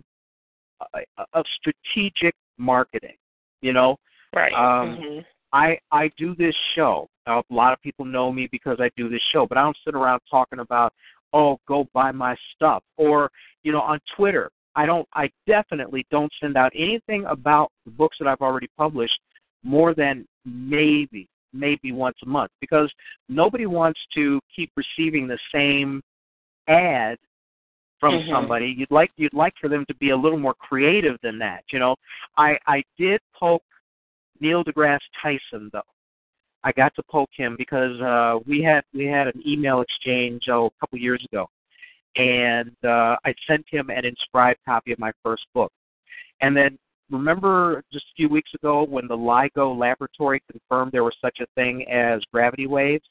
[0.82, 3.16] uh, of strategic marketing.
[3.62, 3.98] You know,
[4.36, 4.54] right?
[4.54, 5.20] Um, mm-hmm.
[5.54, 7.08] I I do this show.
[7.28, 9.96] a lot of people know me because I do this show, but I don't sit
[9.96, 10.94] around talking about
[11.34, 13.30] oh go buy my stuff or
[13.64, 18.18] you know on twitter i don't i definitely don't send out anything about the books
[18.20, 19.20] that i've already published
[19.64, 22.92] more than maybe maybe once a month because
[23.30, 26.02] nobody wants to keep receiving the same
[26.72, 27.18] ad
[28.00, 28.32] from mm-hmm.
[28.32, 31.64] somebody you'd like you'd like for them to be a little more creative than that
[31.72, 31.96] you know
[32.38, 33.64] i i did poke
[34.40, 35.82] neil degrasse tyson though
[36.64, 40.68] I got to poke him because uh, we had we had an email exchange oh,
[40.68, 41.48] a couple years ago,
[42.16, 45.72] and uh, I sent him an inscribed copy of my first book.
[46.42, 46.78] And then
[47.10, 51.48] remember just a few weeks ago when the LIGO laboratory confirmed there was such a
[51.56, 53.08] thing as gravity waves.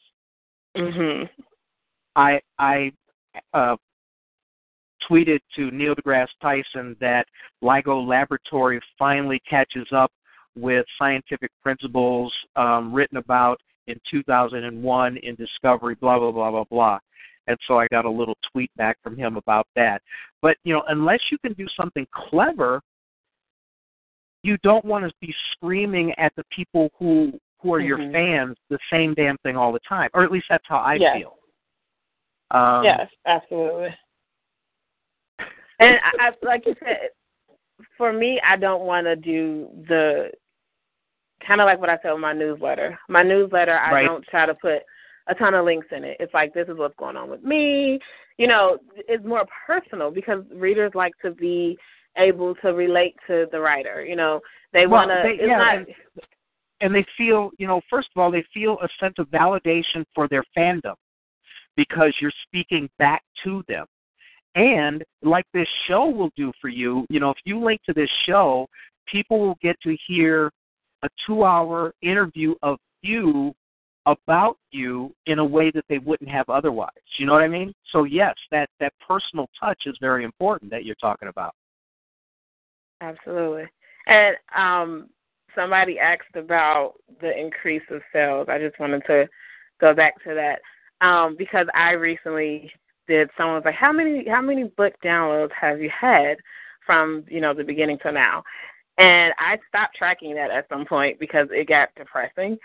[0.76, 1.28] Mhm.
[2.14, 2.92] I I
[3.54, 3.76] uh,
[5.08, 7.26] tweeted to Neil deGrasse Tyson that
[7.62, 10.12] LIGO laboratory finally catches up
[10.56, 16.98] with scientific principles um, written about in 2001 in Discovery, blah, blah, blah, blah, blah.
[17.46, 20.02] And so I got a little tweet back from him about that.
[20.42, 22.80] But, you know, unless you can do something clever,
[24.42, 27.32] you don't want to be screaming at the people who
[27.62, 27.88] who are mm-hmm.
[27.88, 30.94] your fans the same damn thing all the time, or at least that's how I
[30.94, 31.16] yes.
[31.18, 31.36] feel.
[32.50, 33.94] Um, yes, absolutely.
[35.78, 37.10] And I, I, like you said,
[37.96, 40.30] for me, I don't want to do the
[41.46, 42.98] kind of like what I said with my newsletter.
[43.08, 44.06] My newsletter, I right.
[44.06, 44.82] don't try to put
[45.28, 46.16] a ton of links in it.
[46.20, 47.98] It's like this is what's going on with me.
[48.36, 51.78] You know, it's more personal because readers like to be
[52.16, 54.04] able to relate to the writer.
[54.04, 54.40] You know,
[54.72, 55.46] they well, want to.
[55.46, 55.86] Yeah, not, and,
[56.82, 60.28] and they feel, you know, first of all, they feel a sense of validation for
[60.28, 60.94] their fandom
[61.80, 63.86] because you're speaking back to them.
[64.54, 68.10] And like this show will do for you, you know, if you link to this
[68.26, 68.66] show,
[69.10, 70.50] people will get to hear
[71.02, 73.54] a two hour interview of you
[74.04, 76.90] about you in a way that they wouldn't have otherwise.
[77.18, 77.72] You know what I mean?
[77.92, 81.54] So yes, that that personal touch is very important that you're talking about.
[83.00, 83.64] Absolutely.
[84.06, 85.08] And um
[85.54, 88.48] somebody asked about the increase of sales.
[88.50, 89.26] I just wanted to
[89.80, 90.60] go back to that
[91.00, 92.70] um, because I recently
[93.08, 93.30] did.
[93.36, 96.36] Someone was like, "How many how many book downloads have you had
[96.84, 98.42] from you know the beginning to now?"
[98.98, 102.58] And I stopped tracking that at some point because it got depressing.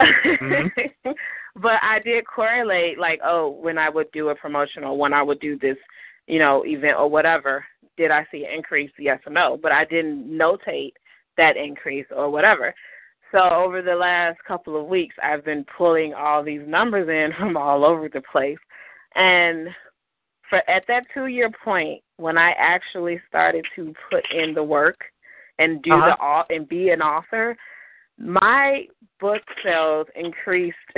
[0.00, 1.10] Mm-hmm.
[1.56, 5.40] but I did correlate, like, oh, when I would do a promotional, when I would
[5.40, 5.76] do this,
[6.26, 7.64] you know, event or whatever,
[7.96, 8.92] did I see an increase?
[8.98, 9.58] Yes or no?
[9.60, 10.92] But I didn't notate
[11.36, 12.74] that increase or whatever.
[13.32, 17.56] So over the last couple of weeks, I've been pulling all these numbers in from
[17.56, 18.58] all over the place,
[19.14, 19.68] and
[20.48, 24.98] for at that two year point when I actually started to put in the work
[25.58, 26.44] and do uh-huh.
[26.48, 27.56] the and be an author,
[28.18, 28.86] my
[29.20, 30.76] book sales increased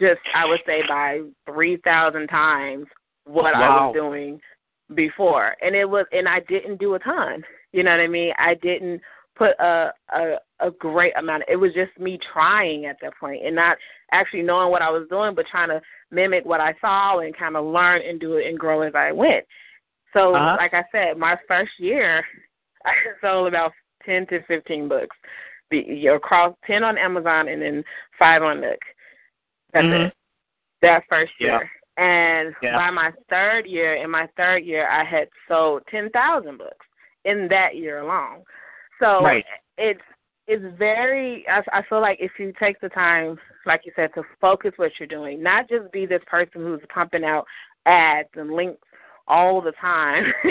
[0.00, 2.86] just I would say by three thousand times
[3.24, 3.62] what wow.
[3.62, 4.40] I was doing
[4.94, 5.56] before.
[5.62, 7.42] And it was and I didn't do a ton.
[7.72, 8.32] You know what I mean?
[8.38, 9.00] I didn't
[9.36, 11.44] put a a a great amount.
[11.48, 13.76] It was just me trying at that point and not
[14.12, 15.80] actually knowing what I was doing, but trying to
[16.10, 19.12] mimic what I saw and kind of learn and do it and grow as I
[19.12, 19.44] went.
[20.12, 20.56] So, uh-huh.
[20.58, 22.24] like I said, my first year,
[22.84, 23.72] I sold about
[24.04, 25.16] ten to fifteen books.
[25.70, 27.84] Be across ten on Amazon and then
[28.18, 28.78] five on Nook.
[29.72, 30.06] That's mm-hmm.
[30.06, 30.14] it.
[30.82, 31.60] That first year.
[31.62, 31.68] Yeah.
[31.98, 32.76] And yeah.
[32.76, 36.86] by my third year, in my third year, I had sold ten thousand books
[37.24, 38.42] in that year alone.
[39.00, 39.44] So right.
[39.78, 40.00] it's
[40.46, 41.44] it's very.
[41.48, 44.92] I, I feel like if you take the time, like you said, to focus what
[44.98, 47.44] you're doing, not just be this person who's pumping out
[47.86, 48.80] ads and links
[49.28, 50.24] all the time.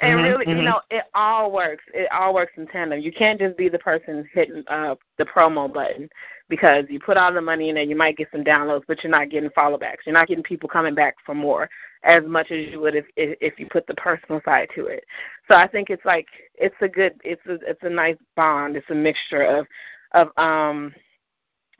[0.00, 0.58] and mm-hmm, really, mm-hmm.
[0.58, 1.84] you know, it all works.
[1.92, 3.00] It all works in tandem.
[3.00, 6.08] You can't just be the person hitting uh the promo button
[6.48, 9.10] because you put all the money in there, you might get some downloads, but you're
[9.10, 10.02] not getting follow backs.
[10.04, 11.68] You're not getting people coming back for more
[12.04, 15.04] as much as you would if if, if you put the personal side to it.
[15.50, 18.76] So I think it's like it's a good it's a it's a nice bond.
[18.76, 19.66] It's a mixture of
[20.12, 20.94] of um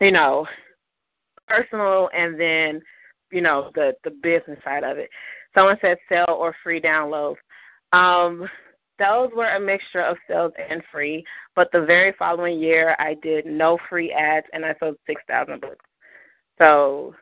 [0.01, 0.47] you know
[1.47, 2.81] personal and then
[3.31, 5.11] you know the the business side of it.
[5.55, 7.37] Someone said sell or free downloads.
[7.93, 8.49] Um,
[8.99, 11.25] those were a mixture of sales and free,
[11.57, 15.61] but the very following year I did no free ads and I sold six thousand
[15.61, 15.85] books.
[16.63, 17.15] So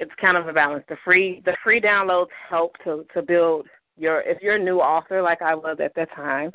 [0.00, 0.84] it's kind of a balance.
[0.88, 3.66] The free the free downloads help to to build
[3.96, 6.50] your if you're a new author like I was at that time,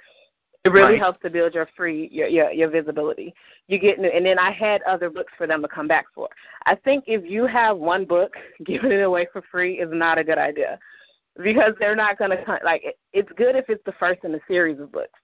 [0.66, 1.00] it really right.
[1.00, 3.34] helps to build your free your, your your visibility.
[3.68, 6.30] You get new, and then I had other books for them to come back for.
[6.66, 8.34] I think if you have one book,
[8.66, 10.80] giving it away for free is not a good idea
[11.44, 14.40] because they're not going to like it, it's good if it's the first in a
[14.48, 15.20] series of books.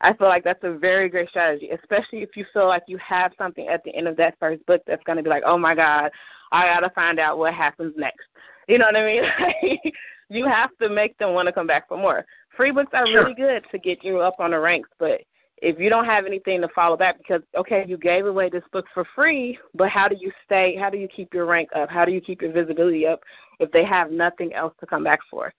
[0.00, 3.32] I feel like that's a very great strategy, especially if you feel like you have
[3.38, 5.74] something at the end of that first book that's going to be like, oh my
[5.74, 6.10] God,
[6.52, 8.26] I got to find out what happens next.
[8.68, 9.78] You know what I mean?
[10.28, 12.26] you have to make them want to come back for more.
[12.56, 13.22] Free books are sure.
[13.22, 15.22] really good to get you up on the ranks, but
[15.62, 18.84] if you don't have anything to follow back because okay you gave away this book
[18.92, 21.88] for free but how do you stay how do you keep your rank up?
[21.88, 23.20] How do you keep your visibility up
[23.58, 25.52] if they have nothing else to come back for?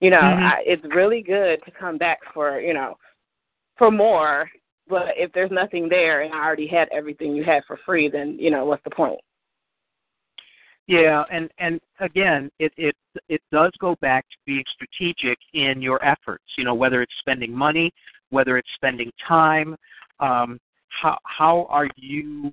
[0.00, 0.44] You know mm-hmm.
[0.44, 2.96] I, it's really good to come back for you know
[3.76, 4.48] for more
[4.88, 8.36] but if there's nothing there and i already had everything you had for free then
[8.38, 9.20] you know what's the point?
[10.86, 12.94] Yeah and and again it it
[13.28, 17.52] it does go back to being strategic in your efforts you know whether it's spending
[17.52, 17.92] money
[18.30, 19.76] whether it's spending time.
[20.18, 20.58] Um,
[20.88, 22.52] how how are you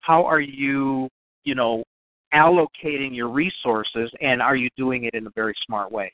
[0.00, 1.08] how are you
[1.44, 1.84] you know
[2.34, 6.12] allocating your resources, and are you doing it in a very smart way?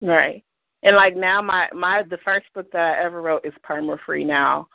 [0.00, 0.42] Right.
[0.82, 4.24] And like now, my my the first book that I ever wrote is perma free
[4.24, 4.66] now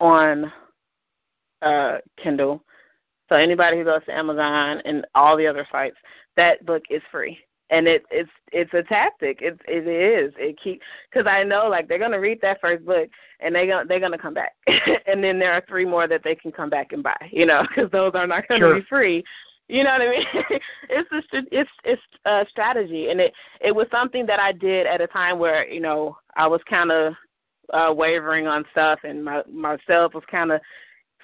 [0.00, 0.50] on
[1.62, 2.64] uh, Kindle.
[3.28, 5.96] So anybody who goes to Amazon and all the other sites,
[6.36, 7.38] that book is free
[7.70, 9.38] and it it's it's a tactic.
[9.40, 10.32] It it is.
[10.38, 10.80] It keep
[11.10, 13.08] because I know like they're gonna read that first book
[13.40, 14.54] and they gonna they're gonna come back,
[15.06, 17.16] and then there are three more that they can come back and buy.
[17.30, 18.74] You know, because those are not gonna sure.
[18.80, 19.24] be free.
[19.68, 20.24] You know what I mean?
[20.90, 25.00] it's a it's it's a strategy, and it it was something that I did at
[25.00, 27.14] a time where you know I was kind of
[27.72, 30.60] uh, wavering on stuff, and my myself was kind of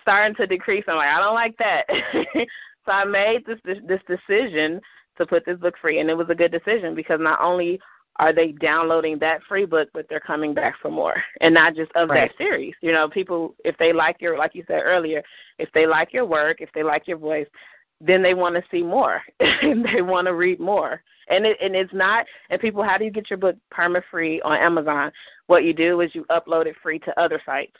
[0.00, 0.84] starting to decrease.
[0.86, 1.82] I'm like, I don't like that.
[2.86, 4.80] so I made this this, this decision
[5.18, 7.80] to put this book free, and it was a good decision because not only
[8.18, 11.90] are they downloading that free book, but they're coming back for more, and not just
[11.94, 12.30] of right.
[12.30, 12.74] that series.
[12.80, 15.22] You know, people if they like your, like you said earlier,
[15.58, 17.46] if they like your work, if they like your voice,
[18.00, 21.02] then they want to see more and they want to read more.
[21.28, 22.24] And it and it's not.
[22.50, 25.10] And people, how do you get your book perma free on Amazon?
[25.48, 27.76] What you do is you upload it free to other sites,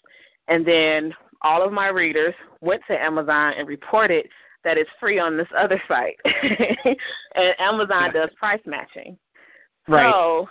[0.49, 4.27] and then all of my readers went to Amazon and reported
[4.67, 6.17] that is free on this other site.
[6.25, 9.17] and Amazon does price matching.
[9.89, 10.11] Right.
[10.13, 10.49] So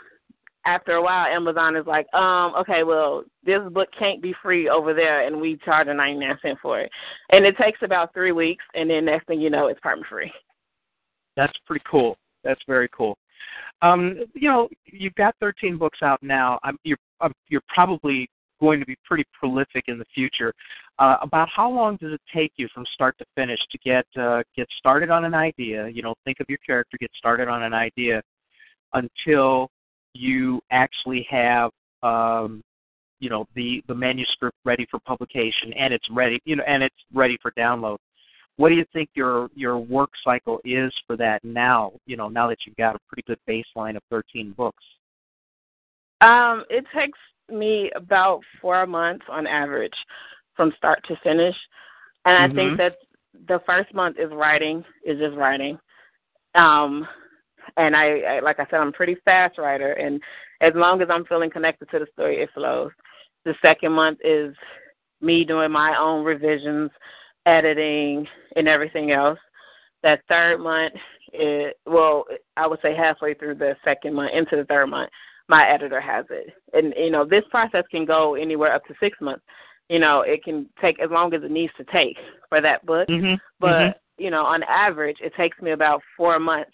[0.65, 4.93] after a while, Amazon is like, um, okay, well, this book can't be free over
[4.93, 6.89] there, and we charge a ninety nine cent for it,
[7.33, 10.31] and it takes about three weeks, and then next thing you know, it's perma free.
[11.35, 12.17] That's pretty cool.
[12.45, 13.17] That's very cool.
[13.81, 16.59] Um, you know, you've got 13 books out now.
[16.63, 18.29] I'm, you're I'm, you're probably
[18.65, 20.51] going to be pretty prolific in the future.
[20.97, 24.41] Uh, about how long does it take you from start to finish to get uh,
[24.55, 25.87] get started on an idea?
[25.87, 28.21] You know, think of your character, get started on an idea,
[28.93, 29.69] until
[30.13, 31.69] you actually have
[32.01, 32.63] um,
[33.19, 36.95] you know the the manuscript ready for publication and it's ready you know and it's
[37.13, 37.97] ready for download
[38.57, 42.47] what do you think your your work cycle is for that now you know now
[42.47, 44.83] that you've got a pretty good baseline of 13 books
[46.21, 49.93] um it takes me about four months on average
[50.55, 51.55] from start to finish
[52.25, 52.55] and i mm-hmm.
[52.55, 52.95] think that
[53.47, 55.77] the first month is writing is just writing
[56.55, 57.07] um
[57.77, 60.21] and I, I like I said, I'm a pretty fast writer, and
[60.61, 62.91] as long as I'm feeling connected to the story, it flows.
[63.43, 64.55] The second month is
[65.21, 66.91] me doing my own revisions,
[67.45, 69.39] editing, and everything else.
[70.03, 70.93] That third month,
[71.33, 72.25] is, well,
[72.57, 75.09] I would say halfway through the second month into the third month,
[75.47, 79.17] my editor has it, and you know this process can go anywhere up to six
[79.21, 79.43] months.
[79.89, 82.17] You know, it can take as long as it needs to take
[82.49, 83.35] for that book, mm-hmm.
[83.59, 84.23] but mm-hmm.
[84.23, 86.71] you know, on average, it takes me about four months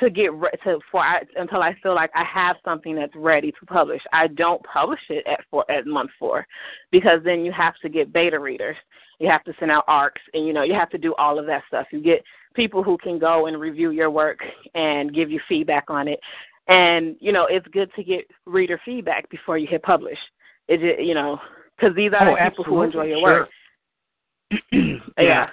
[0.00, 3.52] to get re- to for I, until I feel like I have something that's ready
[3.52, 4.02] to publish.
[4.12, 6.46] I don't publish it at four at month four
[6.90, 8.76] because then you have to get beta readers.
[9.18, 11.46] You have to send out ARCs and you know you have to do all of
[11.46, 11.86] that stuff.
[11.90, 12.22] You get
[12.54, 14.38] people who can go and review your work
[14.74, 16.20] and give you feedback on it.
[16.68, 20.18] And you know it's good to get reader feedback before you hit publish.
[20.68, 21.38] It you know
[21.76, 23.22] because these are oh, the people who enjoy your sure.
[23.22, 23.48] work.
[24.72, 24.98] yeah.
[25.18, 25.46] yeah.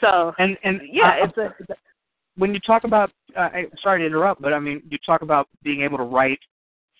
[0.00, 1.74] So and and yeah, it's a
[2.36, 3.48] when you talk about, uh,
[3.82, 6.40] sorry to interrupt, but I mean, you talk about being able to write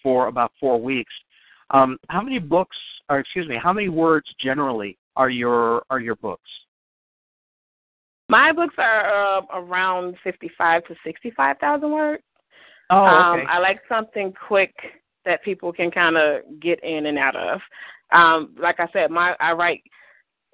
[0.02, 1.12] for about four weeks.
[1.70, 2.76] Um, how many books,
[3.08, 6.48] or excuse me, how many words generally are your are your books?
[8.28, 12.22] My books are uh, around fifty-five to sixty-five thousand words.
[12.90, 13.42] Oh, okay.
[13.42, 14.74] Um, I like something quick
[15.24, 17.60] that people can kind of get in and out of.
[18.12, 19.82] Um, like I said, my I write.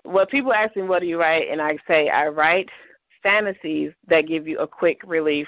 [0.05, 2.69] Well, people ask me, what do you write, and I say I write
[3.23, 5.47] fantasies that give you a quick relief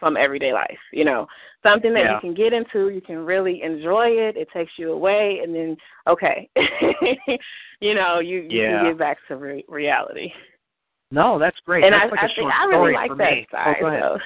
[0.00, 0.78] from everyday life.
[0.92, 1.26] You know,
[1.62, 2.14] something that yeah.
[2.14, 4.36] you can get into, you can really enjoy it.
[4.36, 5.76] It takes you away, and then
[6.08, 6.48] okay,
[7.80, 8.78] you know, you you yeah.
[8.78, 10.32] can get back to re- reality.
[11.10, 11.84] No, that's great.
[11.84, 13.46] And that's I, like I think I really like that me.
[13.50, 13.76] side.
[13.78, 14.02] Oh, go ahead.
[14.02, 14.18] So.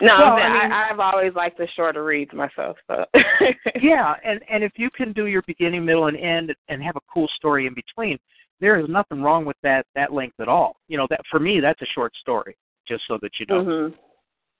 [0.00, 2.76] No, well, I, I mean, I've always liked the shorter reads myself.
[2.86, 3.04] So.
[3.82, 7.00] yeah, and and if you can do your beginning, middle, and end, and have a
[7.12, 8.18] cool story in between,
[8.60, 10.76] there is nothing wrong with that that length at all.
[10.88, 12.56] You know that for me that's a short story.
[12.86, 13.94] Just so that you know, mm-hmm.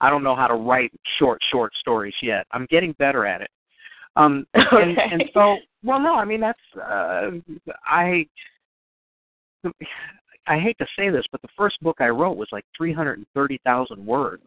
[0.01, 2.47] I don't know how to write short short stories yet.
[2.53, 3.51] I'm getting better at it.
[4.17, 4.67] Um, okay.
[4.73, 7.31] and, and so, well, no, I mean that's uh,
[7.87, 8.27] I.
[10.47, 14.45] I hate to say this, but the first book I wrote was like 330,000 words,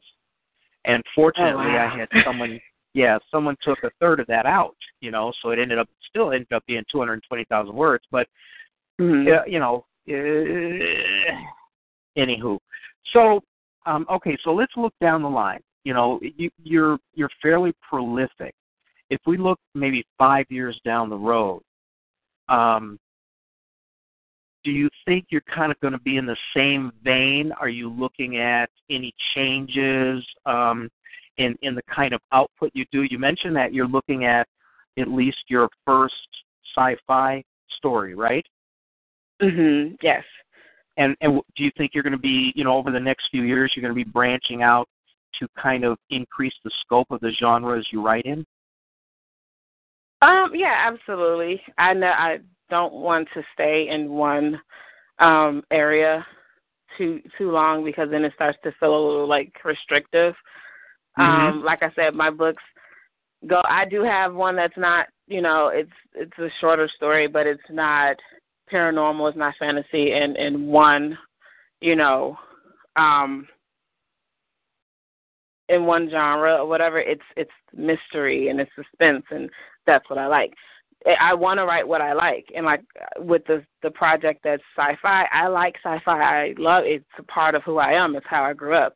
[0.85, 1.91] and fortunately, oh, wow.
[1.93, 2.59] I had someone.
[2.93, 4.75] Yeah, someone took a third of that out.
[4.99, 8.27] You know, so it ended up still ended up being 220,000 words, but
[9.01, 9.27] Mm-hmm.
[9.27, 11.33] uh, you know, uh,
[12.17, 12.59] anywho.
[13.13, 13.41] So,
[13.85, 15.61] um, okay, so let's look down the line.
[15.83, 18.53] You know, you, you're you're fairly prolific.
[19.09, 21.61] If we look maybe five years down the road,
[22.47, 22.99] um,
[24.63, 27.51] do you think you're kind of going to be in the same vein?
[27.59, 30.89] Are you looking at any changes um,
[31.37, 33.03] in in the kind of output you do?
[33.03, 34.47] You mentioned that you're looking at
[34.99, 36.13] at least your first
[36.75, 37.43] sci-fi
[37.77, 38.45] story, right?
[39.41, 39.97] Mhm.
[40.01, 40.23] Yes.
[40.97, 43.43] And and do you think you're going to be, you know, over the next few
[43.43, 44.87] years, you're going to be branching out
[45.39, 48.45] to kind of increase the scope of the genres you write in?
[50.21, 50.51] Um.
[50.53, 50.75] Yeah.
[50.77, 51.61] Absolutely.
[51.77, 52.11] I know.
[52.11, 52.39] I
[52.71, 54.59] don't want to stay in one
[55.19, 56.25] um area
[56.97, 60.33] too too long because then it starts to feel a little like restrictive.
[61.19, 61.21] Mm-hmm.
[61.57, 61.63] Um.
[61.63, 62.63] Like I said, my books
[63.47, 63.61] go.
[63.65, 65.07] I do have one that's not.
[65.27, 68.17] You know, it's it's a shorter story, but it's not
[68.71, 71.17] paranormal, it's not fantasy, and and one,
[71.81, 72.37] you know,
[72.95, 73.47] um,
[75.69, 76.99] in one genre or whatever.
[76.99, 79.49] It's it's mystery and it's suspense, and
[79.85, 80.53] that's what I like.
[81.19, 82.81] I want to write what I like, and like
[83.17, 86.11] with the the project that's sci-fi, I like sci-fi.
[86.21, 88.15] I love it's a part of who I am.
[88.15, 88.95] It's how I grew up.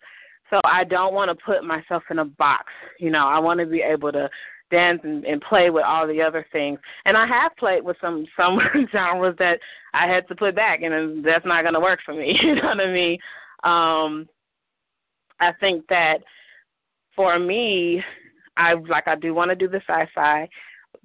[0.50, 2.66] So I don't want to put myself in a box.
[3.00, 4.30] You know, I want to be able to
[4.72, 6.80] dance and, and play with all the other things.
[7.06, 8.60] And I have played with some some
[8.92, 9.60] genres that
[9.94, 12.38] I had to put back, and that's not going to work for me.
[12.44, 13.18] You know what I mean?
[13.64, 14.30] Um,
[15.40, 16.20] I think that
[17.16, 18.04] for me,
[18.58, 20.48] I like I do want to do the sci-fi,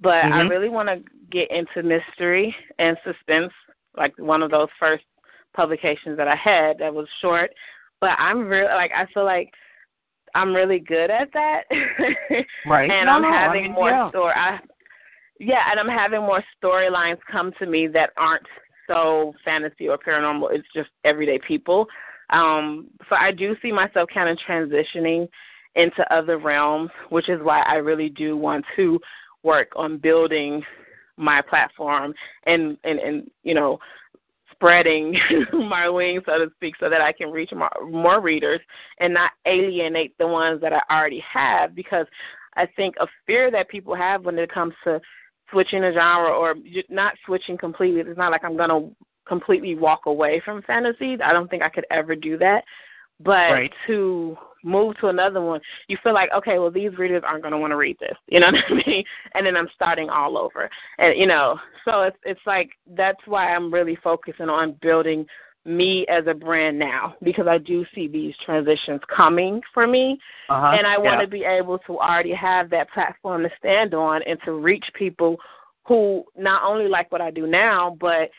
[0.01, 0.49] but I Mhm.
[0.49, 3.53] really want to get into mystery and suspense,
[3.95, 5.05] like one of those first
[5.53, 7.53] publications that I had that was short.
[7.99, 9.53] But I'm really like I feel like
[10.33, 11.63] I'm really good at that.
[12.65, 12.89] Right.
[12.89, 14.09] and No, I'm no, I having mean, more yeah.
[14.09, 14.33] story.
[14.35, 14.59] I,
[15.39, 18.45] yeah, and I'm having more storylines come to me that aren't
[18.87, 20.53] so fantasy or paranormal.
[20.53, 21.87] It's just everyday people.
[22.29, 25.27] Um, so I do see myself kind of transitioning
[25.75, 28.99] into other realms, which is why I really do want to
[29.43, 30.63] work on building
[31.17, 32.13] my platform
[32.45, 33.79] and and and you know
[34.51, 35.17] spreading
[35.53, 38.61] my wings so to speak so that I can reach more, more readers
[38.99, 42.05] and not alienate the ones that I already have because
[42.55, 45.01] I think a fear that people have when it comes to
[45.49, 46.55] switching a genre or
[46.89, 48.95] not switching completely it's not like I'm going to
[49.27, 51.17] completely walk away from fantasy.
[51.23, 52.63] I don't think I could ever do that.
[53.19, 53.73] But Right.
[53.87, 57.57] to move to another one, you feel like, okay, well, these readers aren't going to
[57.57, 58.15] want to read this.
[58.27, 59.03] You know what I mean?
[59.33, 60.69] And then I'm starting all over.
[60.97, 65.25] And, you know, so it's, it's like that's why I'm really focusing on building
[65.63, 70.17] me as a brand now because I do see these transitions coming for me.
[70.49, 70.75] Uh-huh.
[70.77, 71.21] And I want yeah.
[71.21, 75.37] to be able to already have that platform to stand on and to reach people
[75.87, 78.29] who not only like what I do now, but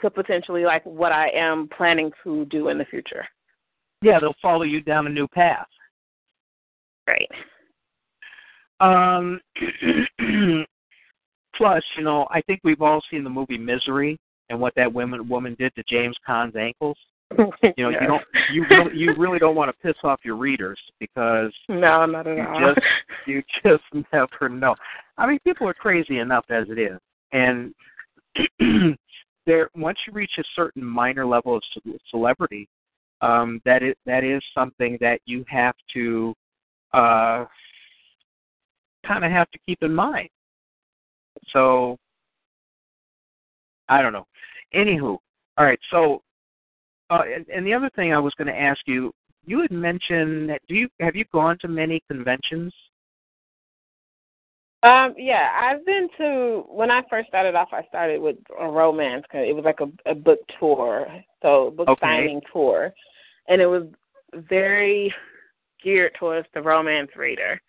[0.00, 3.24] could potentially like what I am planning to do in the future.
[4.02, 5.66] Yeah, they'll follow you down a new path.
[7.06, 7.28] Right.
[8.80, 9.40] Um,
[11.56, 14.18] plus, you know, I think we've all seen the movie Misery
[14.50, 16.96] and what that woman woman did to James Caan's ankles.
[17.76, 18.22] You know, you don't
[18.52, 22.36] you really, you really don't want to piss off your readers because No, not at
[22.36, 22.74] you all.
[22.74, 22.86] just
[23.26, 24.74] you just never know.
[25.16, 26.98] I mean, people are crazy enough as it is,
[27.32, 27.74] and
[29.46, 32.68] there once you reach a certain minor level of ce- celebrity,
[33.22, 36.34] um, that is that is something that you have to
[36.92, 37.44] uh,
[39.06, 40.28] kind of have to keep in mind.
[41.52, 41.98] So
[43.88, 44.26] I don't know.
[44.74, 45.18] Anywho,
[45.58, 45.78] all right.
[45.90, 46.22] So,
[47.10, 49.12] uh, and, and the other thing I was going to ask you,
[49.44, 52.72] you had mentioned that do you have you gone to many conventions?
[54.84, 57.68] Um, yeah, I've been to when I first started off.
[57.72, 59.24] I started with a romance.
[59.30, 61.06] 'cause It was like a, a book tour,
[61.40, 62.00] so book Okay.
[62.00, 62.92] signing tour,
[63.48, 63.84] and it was
[64.34, 65.12] very
[65.82, 67.60] geared towards the romance reader.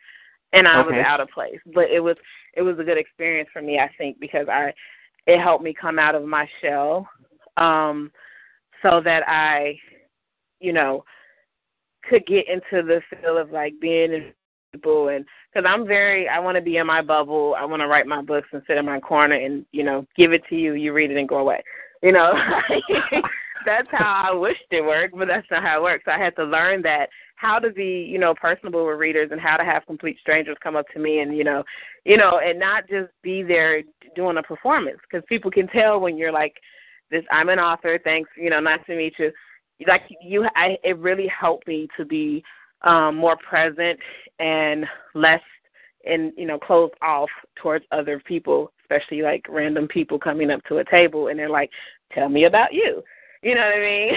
[0.54, 0.98] And I Okay.
[0.98, 2.18] was out of place, but it was
[2.54, 3.80] it was a good experience for me.
[3.80, 4.74] I think because I
[5.26, 7.10] it helped me come out of my shell,
[7.58, 8.12] um,
[8.84, 9.80] so that I,
[10.60, 11.04] you know,
[12.08, 14.34] could get into the feel of like being in
[14.74, 17.56] people and because I'm very I want to be in my bubble.
[17.58, 20.34] I want to write my books and sit in my corner and you know give
[20.34, 20.74] it to you.
[20.74, 21.64] You read it and go away.
[22.02, 22.34] You know,
[23.66, 26.06] that's how I wished it worked, but that's not how it works.
[26.08, 29.58] I had to learn that how to be you know personable with readers and how
[29.58, 31.64] to have complete strangers come up to me and you know
[32.06, 33.82] you know and not just be there
[34.16, 36.54] doing a performance because people can tell when you're like
[37.14, 38.00] this I'm an author.
[38.04, 39.32] Thanks, you know, nice to meet you.
[39.88, 42.44] Like you, I it really helped me to be
[42.82, 44.00] um, more present
[44.40, 45.42] and less
[46.06, 50.78] and you know closed off towards other people, especially like random people coming up to
[50.78, 51.70] a table and they're like,
[52.14, 53.04] "Tell me about you."
[53.44, 54.14] You know what I mean?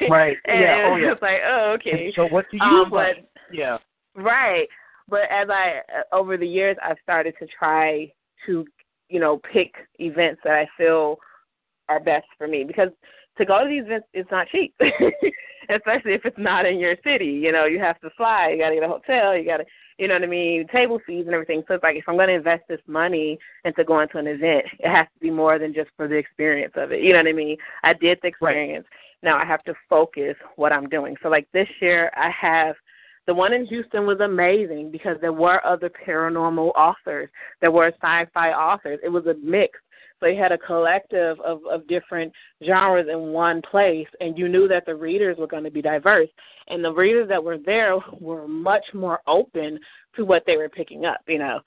[0.10, 0.36] Right.
[0.44, 0.86] and Yeah.
[0.86, 1.10] Oh, it's yeah.
[1.10, 2.12] just like, oh, okay.
[2.14, 3.16] So what do you Um, like?
[3.16, 3.78] but Yeah.
[4.14, 4.68] Right.
[5.08, 8.12] But as I uh, over the years I've started to try
[8.46, 8.64] to,
[9.08, 11.18] you know, pick events that I feel
[11.88, 12.90] are best for me because
[13.38, 14.74] to go to these events it's not cheap.
[15.70, 17.26] Especially if it's not in your city.
[17.26, 19.64] You know, you have to fly, you gotta get a hotel, you gotta
[20.00, 21.62] you know what I mean, table fees and everything.
[21.68, 24.88] So it's like if I'm gonna invest this money into going to an event, it
[24.88, 27.02] has to be more than just for the experience of it.
[27.02, 27.58] You know what I mean?
[27.82, 28.86] I did the experience.
[29.22, 31.16] Now I have to focus what I'm doing.
[31.22, 32.76] So like this year I have
[33.26, 37.28] the one in Houston was amazing because there were other paranormal authors.
[37.60, 39.00] There were sci-fi authors.
[39.04, 39.78] It was a mix.
[40.22, 42.32] You had a collective of, of different
[42.64, 46.28] genres in one place, and you knew that the readers were going to be diverse.
[46.68, 49.78] And the readers that were there were much more open
[50.16, 51.20] to what they were picking up.
[51.26, 51.60] You know,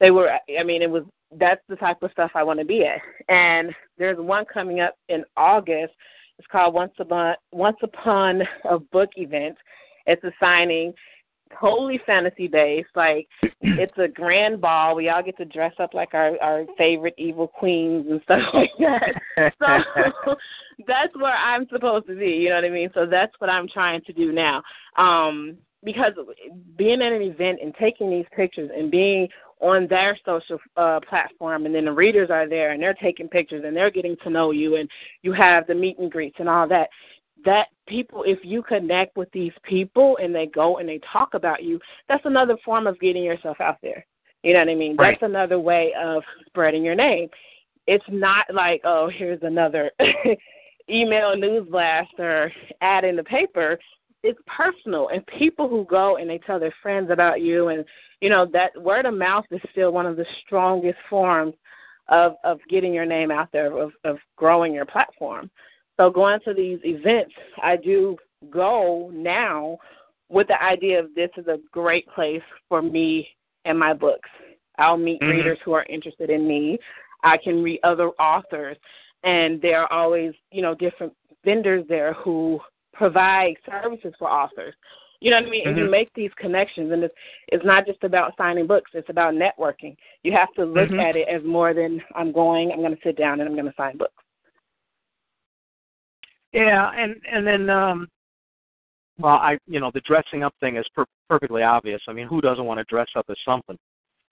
[0.00, 0.30] they were.
[0.58, 3.00] I mean, it was that's the type of stuff I want to be at.
[3.28, 5.92] And there's one coming up in August.
[6.38, 9.56] It's called Once Upon Once Upon a Book Event.
[10.06, 10.92] It's a signing,
[11.60, 12.88] totally fantasy based.
[12.94, 13.28] Like
[13.60, 14.94] it's a grand ball.
[14.94, 18.70] We all get to dress up like our our favorite evil queens and stuff like
[18.78, 19.52] that.
[19.58, 20.34] So
[20.86, 22.30] that's where I'm supposed to be.
[22.30, 22.90] You know what I mean?
[22.94, 24.62] So that's what I'm trying to do now.
[24.96, 26.12] Um, because
[26.76, 29.28] being at an event and taking these pictures and being
[29.60, 33.62] on their social uh, platform, and then the readers are there and they're taking pictures
[33.64, 34.90] and they're getting to know you, and
[35.22, 36.88] you have the meet and greets and all that
[37.44, 41.62] that people if you connect with these people and they go and they talk about
[41.62, 44.04] you, that's another form of getting yourself out there.
[44.42, 44.96] You know what I mean?
[44.96, 45.16] Right.
[45.20, 47.28] That's another way of spreading your name.
[47.86, 49.90] It's not like, oh, here's another
[50.90, 53.78] email news blast or ad in the paper.
[54.22, 57.84] It's personal and people who go and they tell their friends about you and
[58.20, 61.54] you know, that word of mouth is still one of the strongest forms
[62.08, 65.50] of of getting your name out there, of of growing your platform.
[65.96, 68.16] So going to these events, I do
[68.50, 69.78] go now
[70.28, 73.28] with the idea of this is a great place for me
[73.64, 74.28] and my books.
[74.78, 75.30] I'll meet Mhm.
[75.30, 76.78] readers who are interested in me.
[77.22, 78.76] I can read other authors,
[79.22, 82.60] and there are always, you know, different vendors there who
[82.92, 84.74] provide services for authors.
[85.20, 85.66] You know what I mean?
[85.66, 85.90] And you Mhm.
[85.90, 87.14] make these connections, and it's
[87.48, 88.90] it's not just about signing books.
[88.94, 89.96] It's about networking.
[90.22, 91.00] You have to look Mhm.
[91.00, 92.70] at it as more than I'm going.
[92.70, 94.22] I'm going to sit down and I'm going to sign books.
[96.52, 98.08] Yeah, and and then um
[99.18, 102.00] well, I you know, the dressing up thing is per- perfectly obvious.
[102.08, 103.78] I mean, who doesn't want to dress up as something?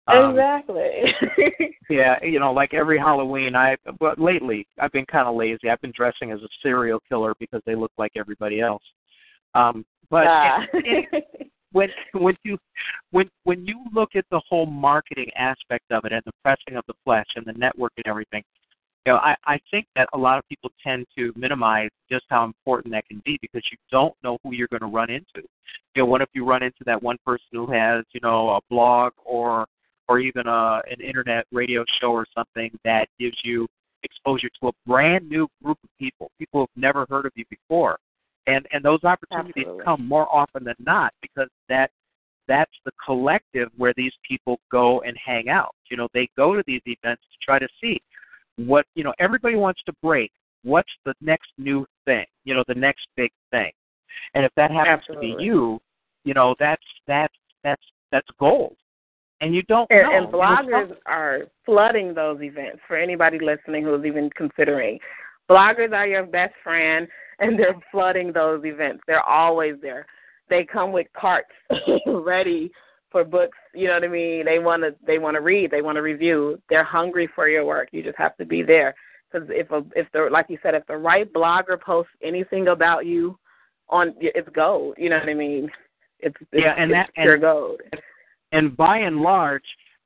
[0.07, 1.13] Um, exactly.
[1.89, 5.69] Yeah, you know, like every Halloween, I but lately I've been kind of lazy.
[5.69, 8.83] I've been dressing as a serial killer because they look like everybody else.
[9.55, 10.65] Um, but Ah.
[10.73, 12.57] it- it- when when you
[13.11, 16.83] when when you look at the whole marketing aspect of it and the pressing of
[16.87, 18.43] the flesh and the network and everything,
[19.07, 22.43] you know, I I think that a lot of people tend to minimize just how
[22.43, 25.47] important that can be because you don't know who you're going to run into.
[25.95, 28.59] You know, what if you run into that one person who has you know a
[28.69, 29.65] blog or
[30.09, 33.65] or even a an internet radio show or something that gives you
[34.03, 37.97] exposure to a brand new group of people, people who've never heard of you before.
[38.45, 39.85] And and those opportunities Absolutely.
[39.85, 41.91] come more often than not because that
[42.49, 45.75] that's the collective where these people go and hang out.
[45.89, 48.01] You know, they go to these events to try to see
[48.57, 50.31] what you know, everybody wants to break.
[50.63, 52.25] What's the next new thing?
[52.43, 53.71] You know, the next big thing.
[54.33, 55.79] And if that happens to be you,
[56.23, 58.75] you know, that's that's that's that's gold
[59.41, 60.17] and you don't And, know.
[60.17, 64.99] and You know, bloggers are flooding those events for anybody listening who's even considering.
[65.49, 67.07] Bloggers are your best friend,
[67.39, 69.03] and they're flooding those events.
[69.07, 70.05] They're always there.
[70.49, 71.51] They come with carts
[72.07, 72.71] ready
[73.11, 73.57] for books.
[73.73, 74.45] You know what I mean?
[74.45, 75.71] They want to they want to read.
[75.71, 76.61] They want to review.
[76.69, 77.89] They're hungry for your work.
[77.91, 78.93] You just have to be there.
[79.31, 83.05] Because if a, if the like you said, if the right blogger posts anything about
[83.05, 83.37] you,
[83.89, 84.95] on it's gold.
[84.97, 85.69] You know what I mean?
[86.19, 87.81] It's, it's Yeah, and it's that- pure and- gold.
[88.51, 89.63] and by and large,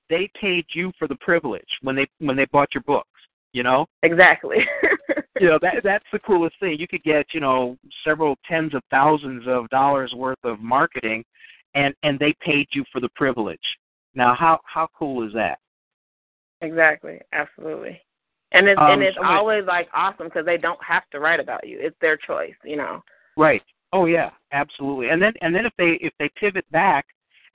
[0.10, 3.08] they paid you for the privilege when they when they bought your books.
[3.54, 4.60] You know, Exactly.
[5.42, 6.78] you know that that's the coolest thing.
[6.80, 11.24] You could get you know several tens of thousands of dollars worth of marketing,
[11.76, 13.60] and and they paid you for the privilege.
[14.16, 15.60] Now, how how cool is that?
[16.62, 18.00] Exactly, absolutely.
[18.52, 21.66] And it's Um, and it's always like awesome because they don't have to write about
[21.66, 21.80] you.
[21.80, 23.04] It's their choice, you know.
[23.38, 23.64] Right.
[23.94, 25.10] Oh yeah, absolutely.
[25.10, 27.06] And then and then if they if they pivot back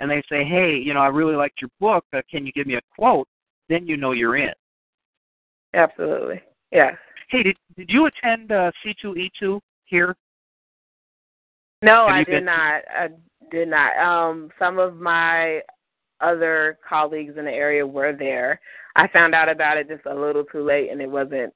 [0.00, 2.04] and they say, hey, you know, I really liked your book.
[2.12, 3.28] Uh, can you give me a quote?
[3.68, 4.52] Then you know you're in.
[5.74, 6.40] Absolutely.
[6.72, 6.92] Yeah.
[7.28, 10.16] Hey, did did you attend uh, C2E2 here?
[11.82, 12.82] No, Have I did not.
[12.88, 13.08] I
[13.50, 13.96] did not.
[13.98, 15.60] Um some of my
[16.20, 18.60] other colleagues in the area were there.
[18.94, 21.52] I found out about it just a little too late and it wasn't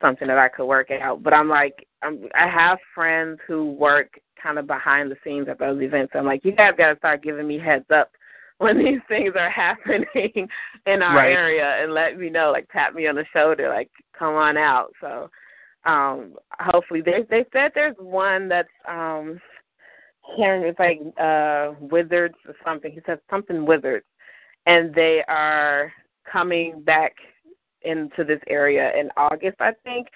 [0.00, 1.22] something that I could work out.
[1.22, 5.58] But I'm like I'm I have friends who work kind of behind the scenes at
[5.58, 6.12] those events.
[6.14, 8.10] I'm like, you guys gotta start giving me heads up
[8.58, 10.48] when these things are happening
[10.86, 11.32] in our Right.
[11.32, 14.92] area and let me know, like tap me on the shoulder, like come on out.
[15.00, 15.30] So
[15.86, 19.40] um hopefully they they said there's one that's um
[20.38, 22.92] remember, it's like uh Wizards or something.
[22.92, 24.06] He said something Wizards.
[24.66, 25.92] And they are
[26.30, 27.14] coming back
[27.82, 30.06] into this area in August, I think.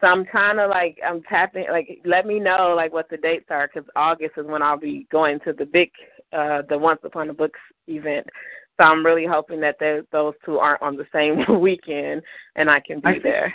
[0.00, 3.46] So I'm trying to like I'm tapping like let me know like what the dates
[3.50, 5.90] are because August is when I'll be going to the big
[6.32, 8.26] uh the Once Upon a Books event.
[8.80, 12.22] So I'm really hoping that those those two aren't on the same weekend
[12.56, 13.54] and I can be I think- there.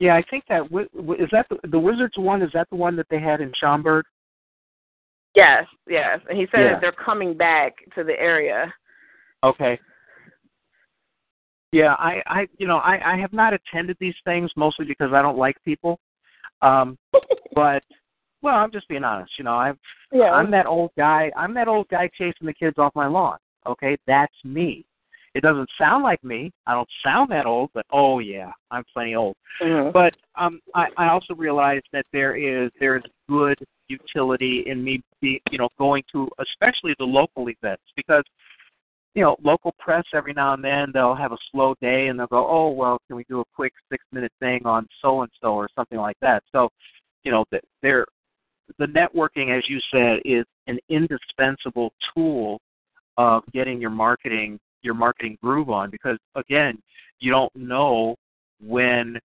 [0.00, 0.62] Yeah, I think that
[1.20, 2.40] is that the, the Wizards one.
[2.40, 4.06] Is that the one that they had in Schaumburg?
[5.34, 6.20] Yes, yes.
[6.28, 6.72] And he said Yeah.
[6.72, 8.72] that they're coming back to the area.
[9.44, 9.78] Okay.
[11.72, 15.20] Yeah, I, I, you know, I, I have not attended these things mostly because I
[15.22, 16.00] don't like people.
[16.62, 16.98] Um,
[17.54, 17.82] but,
[18.40, 19.32] well, I'm just being honest.
[19.38, 19.78] You know, I've,
[20.12, 20.32] Yeah.
[20.32, 21.30] I'm that old guy.
[21.36, 23.38] I'm that old guy chasing the kids off my lawn.
[23.66, 24.86] Okay, that's me.
[25.38, 26.50] It doesn't sound like me.
[26.66, 29.36] I don't sound that old, but oh yeah, I'm plenty old.
[29.92, 33.56] But um, I, I also realize that there is there is good
[33.86, 38.24] utility in me, be, you know, going to especially the local events because
[39.14, 42.26] you know local press every now and then they'll have a slow day and they'll
[42.26, 45.54] go, oh well, can we do a quick six minute thing on so and so
[45.54, 46.42] or something like that.
[46.50, 46.68] So
[47.22, 48.06] you know that there
[48.80, 52.60] the networking, as you said, is an indispensable tool
[53.16, 56.80] of getting your marketing your marketing groove on because again,
[57.20, 58.16] you don't know
[58.60, 59.18] when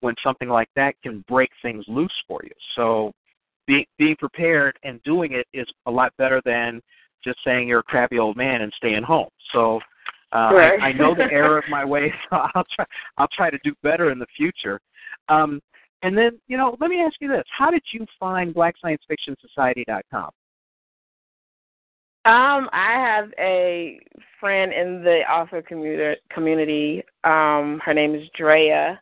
[0.00, 2.52] when something like that can break things loose for you.
[2.76, 3.12] So
[3.66, 6.80] being being prepared and doing it is a lot better than
[7.22, 9.28] just saying you're a crappy old man and staying home.
[9.52, 9.80] So
[10.32, 10.80] uh, right.
[10.80, 12.12] I, I know the error of my ways.
[12.30, 12.84] So I'll try.
[13.18, 14.80] I'll try to do better in the future.
[15.28, 15.60] Um,
[16.02, 20.30] and then, you know, let me ask you this: How did you find BlackScienceFictionSociety.com?
[22.26, 23.98] Um, I have a
[24.38, 26.20] friend in the author community.
[26.30, 27.02] Community.
[27.24, 29.00] Um, her name is Drea,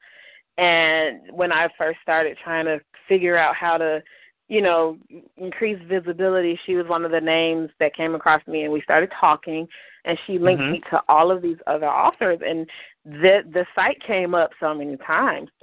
[0.57, 4.03] and when I first started trying to figure out how to,
[4.49, 4.97] you know,
[5.37, 9.12] increased visibility, she was one of the names that came across me, and we started
[9.20, 9.69] talking.
[10.05, 10.73] And she linked Mhm.
[10.73, 12.66] me to all of these other authors, and
[13.05, 15.51] the the site came up so many times.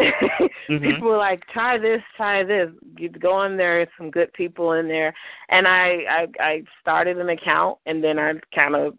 [0.69, 0.81] Mhm.
[0.83, 4.73] People were like, "Try this, try this." You go on there, there's some good people
[4.73, 5.13] in there,
[5.49, 8.95] and I I, I started an account, and then I kind of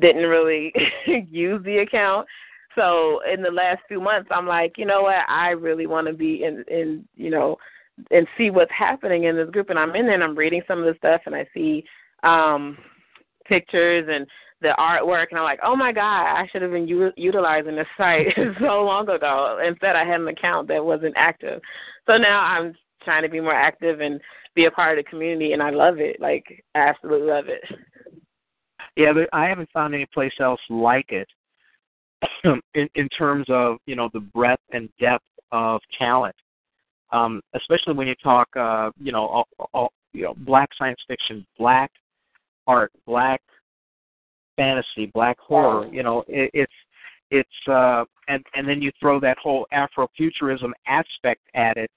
[0.00, 0.72] didn't really
[1.30, 2.26] use the account.
[2.74, 5.28] So in the last few months, I'm like, you know what?
[5.28, 7.58] I really want to be in in you know
[8.10, 9.70] and see what's happening in this group.
[9.70, 11.84] And I'm in there and I'm reading some of the stuff, and I see
[12.22, 12.78] um
[13.46, 14.26] pictures and
[14.60, 17.86] the artwork, and I'm like, oh my god, I should have been u- utilizing this
[17.96, 18.26] site
[18.60, 19.58] so long ago.
[19.64, 21.60] Instead, I had an account that wasn't active.
[22.06, 24.20] So now I'm trying to be more active and
[24.54, 26.20] be a part of the community, and I love it.
[26.20, 27.62] Like, I absolutely love it.
[28.96, 31.28] Yeah, but I haven't found any place else like it
[32.74, 36.34] in, in terms of you know the breadth and depth of talent,
[37.12, 41.46] um, especially when you talk uh, you know all, all, you know black science fiction,
[41.58, 41.90] black
[42.66, 43.40] art, black
[44.56, 45.86] fantasy, black horror.
[45.92, 46.72] You know it, it's
[47.30, 51.90] it's uh, and and then you throw that whole Afrofuturism aspect at it,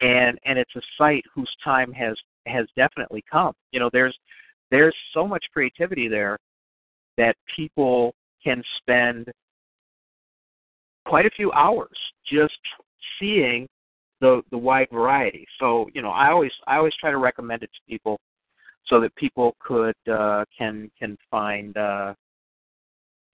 [0.00, 2.16] and and it's a site whose time has
[2.46, 3.52] has definitely come.
[3.72, 4.16] You know there's
[4.70, 6.38] there's so much creativity there
[7.16, 9.28] that people can spend
[11.06, 11.96] quite a few hours
[12.30, 12.58] just
[13.18, 13.68] seeing
[14.20, 15.46] the the wide variety.
[15.58, 18.18] So you know, I always I always try to recommend it to people
[18.86, 22.14] so that people could uh, can can find uh,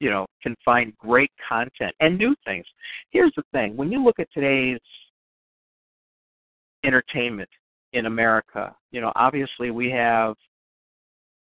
[0.00, 2.66] you know can find great content and new things.
[3.10, 4.80] Here's the thing: when you look at today's
[6.84, 7.50] entertainment
[7.92, 10.34] in America, you know, obviously we have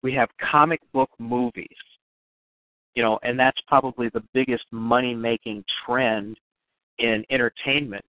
[0.04, 1.68] we have comic book movies
[2.96, 6.38] you know, and that's probably the biggest money making trend
[7.00, 8.06] in entertainment.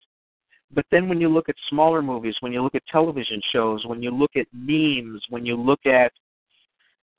[0.74, 4.02] But then when you look at smaller movies, when you look at television shows, when
[4.02, 6.12] you look at memes, when you look at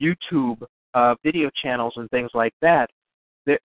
[0.02, 0.62] YouTube
[0.94, 2.90] uh, video channels and things like that,
[3.46, 3.60] there,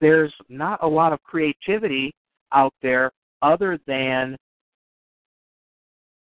[0.00, 2.12] there's not a lot of creativity
[2.52, 3.12] out there
[3.42, 4.36] other than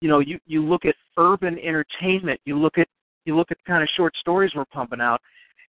[0.01, 2.87] you know you you look at urban entertainment you look at
[3.25, 5.21] you look at the kind of short stories we're pumping out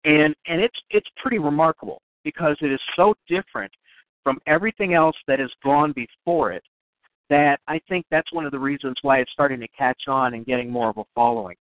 [0.04, 3.72] and and it's it's pretty remarkable because it is so different
[4.22, 6.62] from everything else that has gone before it
[7.30, 10.44] that I think that's one of the reasons why it's starting to catch on and
[10.44, 11.56] getting more of a following.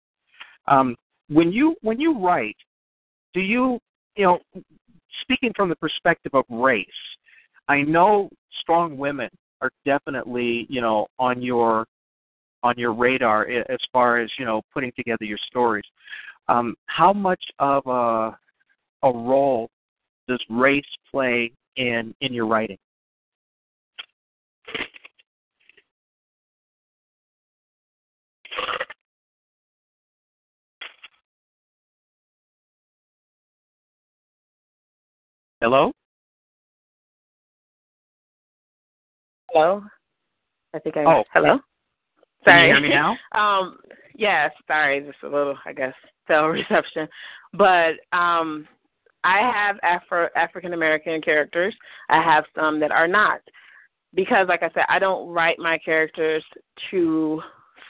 [0.69, 0.97] Um,
[1.29, 2.57] when you when you write,
[3.35, 3.79] do you
[4.15, 4.39] you know
[5.23, 6.87] speaking from the perspective of race,
[7.69, 8.31] I know
[8.61, 9.29] strong women
[9.61, 11.87] are definitely you know on your
[12.63, 15.85] on your radar as far as you know putting together your stories.
[16.49, 18.39] Um, how much of a
[19.03, 19.69] a role
[20.29, 22.79] does race play in in your writing?
[35.61, 35.91] Hello.
[39.51, 39.83] Hello.
[40.74, 41.05] I think I.
[41.05, 41.24] Oh.
[41.33, 41.59] hello.
[42.45, 42.69] Can Sorry.
[42.69, 43.16] you hear me now?
[43.33, 43.78] um.
[44.15, 44.51] Yes.
[44.66, 45.01] Sorry.
[45.01, 45.57] Just a little.
[45.65, 45.95] I guess
[46.27, 47.09] cell reception.
[47.55, 48.69] But um,
[49.24, 51.74] I have Afro African American characters.
[52.11, 53.41] I have some that are not
[54.15, 56.45] because, like I said, I don't write my characters
[56.91, 57.41] to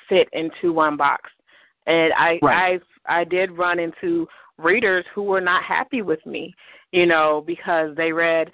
[0.09, 1.31] fit into one box.
[1.87, 2.81] And I Right.
[3.07, 6.55] I I did run into readers who were not happy with me,
[6.97, 8.51] you know, because they read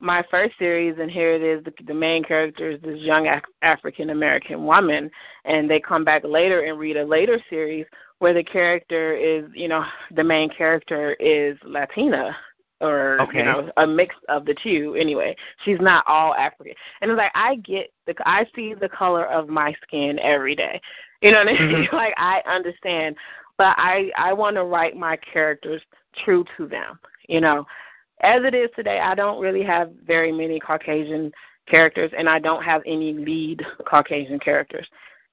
[0.00, 3.42] my first series and here it is the, the main character is this young Af-
[3.62, 5.10] African American woman.
[5.46, 7.86] And they come back later and read a later series
[8.18, 9.82] where the character is, you know,
[10.14, 12.36] the main character is Latina
[12.82, 13.38] or Okay.
[13.38, 15.34] you know a mix of the two anyway.
[15.64, 16.74] She's not all african.
[17.00, 20.78] And it's like i get the i see the color of my skin every day.
[21.22, 21.86] You know what i mean?
[21.88, 21.92] Mhm.
[21.94, 23.16] like i understand.
[23.56, 25.80] But i i want to write my characters
[26.22, 26.98] true to them
[27.28, 27.64] you know
[28.22, 31.30] as it is today i don't really have very many caucasian
[31.68, 34.86] characters and i don't have any lead caucasian characters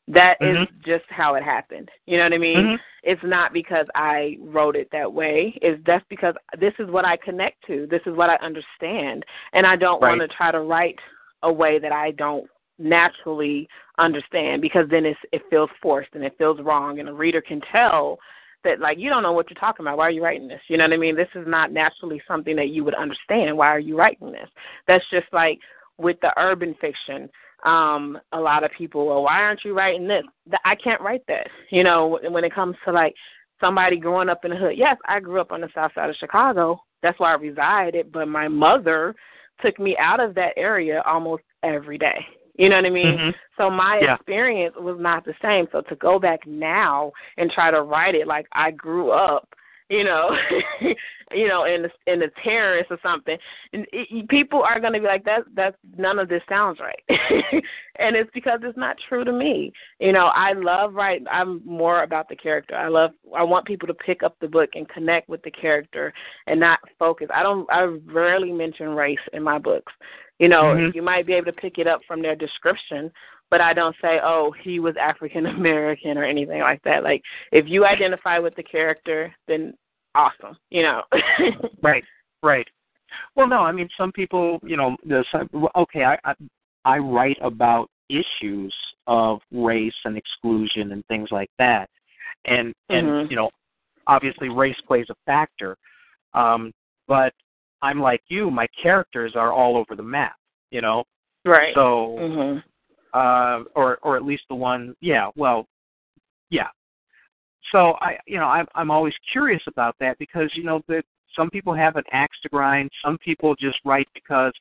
[0.10, 0.68] That is Mhm.
[0.84, 1.90] just how it happened.
[2.08, 2.66] You know what I mean?
[2.66, 2.80] Mhm.
[3.04, 5.58] It's not because I wrote it that way.
[5.62, 7.88] It's that's because this is what I connect to.
[7.88, 10.10] This is what I understand, and I don't Right.
[10.10, 11.00] want to try to write
[11.44, 12.50] a way that I don't
[12.80, 17.40] naturally understand because then it's, it feels forced and it feels wrong, and a reader
[17.40, 18.20] can tell
[18.64, 19.98] that like you don't know what you're talking about.
[19.98, 20.62] Why are you writing this?
[20.68, 21.16] You know what I mean?
[21.16, 23.58] This is not naturally something that you would understand.
[23.58, 24.50] Why are you writing this?
[24.88, 25.60] That's just like
[25.98, 27.30] with the urban fiction
[27.66, 31.24] um a lot of people well why aren't you writing this Th- i can't write
[31.28, 33.14] that you know when it comes to like
[33.60, 36.16] somebody growing up in the hood yes i grew up on the south side of
[36.18, 39.16] chicago that's where i resided but my mother
[39.62, 43.36] took me out of that area almost every day you know what i mean Mhm.
[43.58, 44.16] so my Yeah.
[44.16, 48.28] experience was not the same so to go back now and try to write it
[48.28, 49.56] like i grew up
[49.94, 50.36] you know
[51.32, 53.38] you know in the in the terrace or something
[53.74, 57.04] and it, people are going to be like that that's none of this sounds right.
[58.00, 59.72] And it's because it's not true to me.
[60.00, 62.76] You know i love writing i'm more about the character.
[62.76, 66.12] I love i want people to pick up the book and connect with the character
[66.48, 67.28] and not focus.
[67.34, 69.94] I don't i rarely mention race in my books.
[70.40, 70.96] You know Mhm.
[70.96, 73.12] you might be able to pick it up from their description
[73.54, 77.04] but I don't say, oh, he was African American or anything like that.
[77.04, 77.22] Like,
[77.52, 79.76] if you identify with the character, then
[80.16, 81.02] awesome, you know.
[81.82, 82.04] Right,
[82.42, 82.68] right.
[83.36, 86.34] Well, no, I mean, some people, you know, the some, well, okay, I, I
[86.86, 88.74] I write about issues
[89.08, 91.90] of race and exclusion and things like that,
[92.46, 93.30] and and Mhm.
[93.30, 93.50] you know,
[94.08, 95.78] obviously race plays a factor,
[96.34, 96.72] um,
[97.08, 97.34] but
[97.82, 100.36] I'm like you, my characters are all over the map,
[100.72, 101.04] you know,
[101.46, 101.76] right.
[101.76, 102.64] so mhm.
[103.14, 105.68] uh, or or at least the one, yeah, well,
[106.50, 106.70] yeah.
[107.74, 111.04] So I, you know, I'm I'm always curious about that because you know that
[111.36, 112.90] some people have an axe to grind.
[113.04, 114.54] Some people just write because,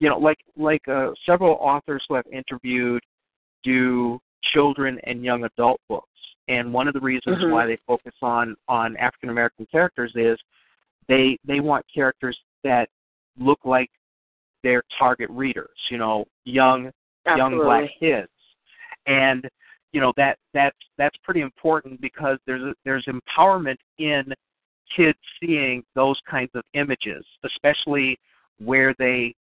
[0.00, 3.02] you know, like like uh, several authors who I've interviewed
[3.62, 4.18] do
[4.52, 6.08] children and young adult books,
[6.48, 7.50] and one of the reasons Mhm.
[7.50, 10.38] why they focus on on African American characters is
[11.08, 12.88] they they want characters that
[13.38, 13.90] look like
[14.62, 15.76] their target readers.
[15.90, 16.90] You know, young
[17.26, 18.30] young black kids
[19.06, 19.48] and
[19.92, 24.24] you know that that's that's pretty important because there's a, there's empowerment in
[24.94, 28.18] kids seeing those kinds of images especially
[28.58, 29.34] where they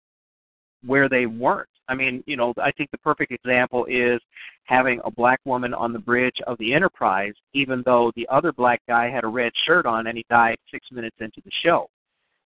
[0.85, 4.21] where they weren't i mean you know i think the perfect example is
[4.63, 8.81] having a black woman on the bridge of the enterprise even though the other black
[8.87, 11.87] guy had a red shirt on and he died 6 minutes into the show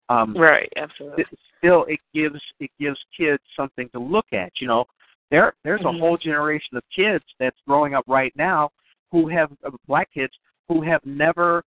[0.08, 0.72] um Right.
[0.76, 1.22] Absolutely.
[1.22, 4.84] it- still it gives it gives kids something to look at you know
[5.32, 5.96] there there's Mhm.
[5.96, 8.70] a whole generation of kids that's growing up right now
[9.10, 10.32] who have uh, black kids
[10.68, 11.64] who have never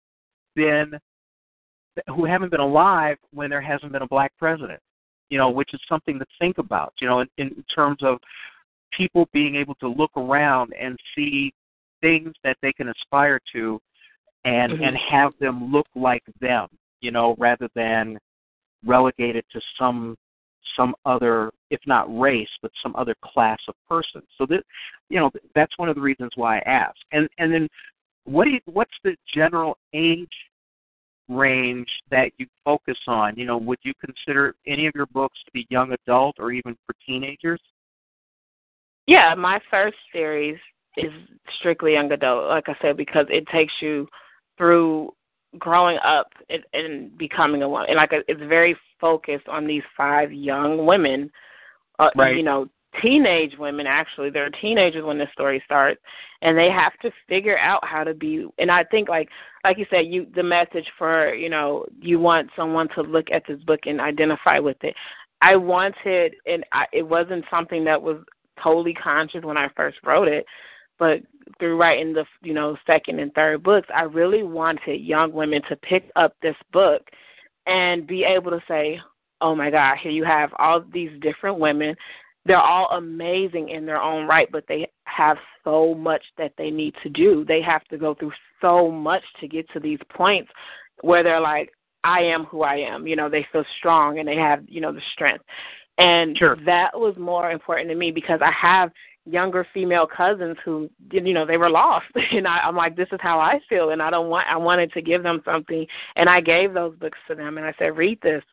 [0.54, 0.98] been
[2.08, 4.80] who haven't been alive when there hasn't been a black president
[5.30, 8.20] you know which is something to think about you know in, in terms of
[8.92, 11.52] people being able to look around and see
[12.02, 13.82] things that they can aspire to
[14.46, 14.88] and Mhm.
[14.88, 16.68] and have them look like them
[17.02, 18.20] you know rather than
[18.84, 20.16] relegated to some
[20.76, 24.22] some other if not race but some other class of person.
[24.38, 24.64] So that
[25.10, 26.97] you know that's one of the reasons why i ask.
[27.11, 27.68] And and then
[28.23, 30.27] what do you, what's the general age
[31.27, 33.35] range that you focus on?
[33.38, 36.76] You know would you consider any of your books to be young adult or even
[36.85, 37.61] for teenagers?
[39.07, 40.57] Yeah, my first series
[40.97, 41.11] is
[41.60, 44.07] strictly young adult, like I said, because it takes you
[44.57, 45.11] through
[45.60, 47.88] growing up and, and becoming a woman.
[47.89, 51.31] And like it's very focused on these five young women,
[52.00, 52.36] uh, Right.
[52.36, 52.68] you know,
[53.02, 53.88] teenage women.
[53.88, 56.02] Actually, they're teenagers when this story starts,
[56.42, 58.48] and they have to figure out how to be.
[58.58, 59.30] And I think, like
[59.64, 63.44] like you said, you the message for you know you want someone to look at
[63.48, 64.96] this book and identify with it.
[65.42, 68.18] I wanted, and I, it wasn't something that was
[68.62, 70.46] totally conscious when I first wrote it,
[70.98, 71.22] but
[71.60, 75.76] through writing the you know second and third books, I really wanted young women to
[75.76, 77.02] pick up this book
[77.68, 79.00] and be able to say,
[79.41, 81.95] "Oh my God, here you have all these different women.
[82.45, 86.94] They're all amazing in their own right, but they have so much that they need
[87.02, 87.44] to do.
[87.44, 90.52] They have to go through so much to get to these points
[91.02, 91.72] where they're like,
[92.03, 93.07] I am who I am.
[93.07, 95.44] You know, they feel strong and they have, you know, the strength.
[95.98, 96.57] And Sure.
[96.66, 98.91] that was more important to me because I have
[99.26, 103.20] younger female cousins who you know they were lost and I, I'm like this is
[103.22, 106.41] how I feel and I don't want I wanted to give them something and I
[106.41, 108.44] gave those books to them and I said read this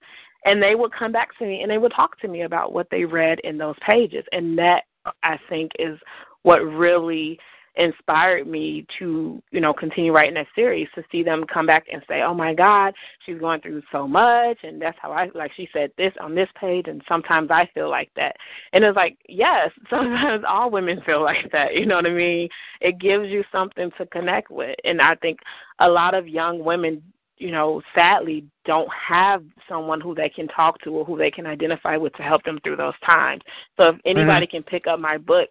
[0.44, 2.89] and they would come back to me and they would talk to me about what
[2.90, 4.85] they read in those pages and that
[5.23, 5.98] I think is
[6.43, 7.39] what really
[7.77, 12.02] inspired me to, you know, continue writing that series to see them come back and
[12.06, 12.94] say, "Oh my God,
[13.24, 15.52] she's going through so much," and that's how I like.
[15.55, 18.36] She said this on this page, and sometimes I feel like that,
[18.73, 21.74] and it's like, yes, sometimes all women feel like that.
[21.74, 22.48] You know what I mean?
[22.81, 25.40] It gives you something to connect with, and I think
[25.78, 27.02] a lot of young women
[27.43, 31.44] you know, sadly don't have someone who they can talk to or who they can
[31.44, 33.43] identify with to help them through those times.
[33.77, 34.59] So if anybody mm-hmm.
[34.59, 35.48] can pick up my book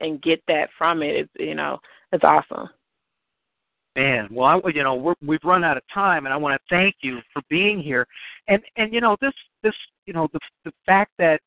[0.00, 1.78] and get that from it, it's you know,
[2.12, 2.68] it's awesome.
[3.96, 6.74] Man, well, I, you know, we're, we've run out of time, and I want to
[6.74, 8.06] thank you for being here.
[8.48, 11.40] And and you know, this this you know the the fact that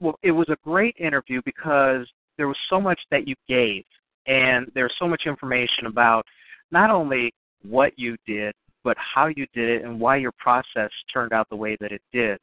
[0.00, 2.08] well, it was a great interview because
[2.38, 3.84] there was so much that you gave,
[4.26, 6.26] and there's so much information about
[6.72, 7.32] not only
[7.62, 8.52] what you did,
[8.84, 12.02] but how you did it and why your process turned out the way that it
[12.12, 12.38] did.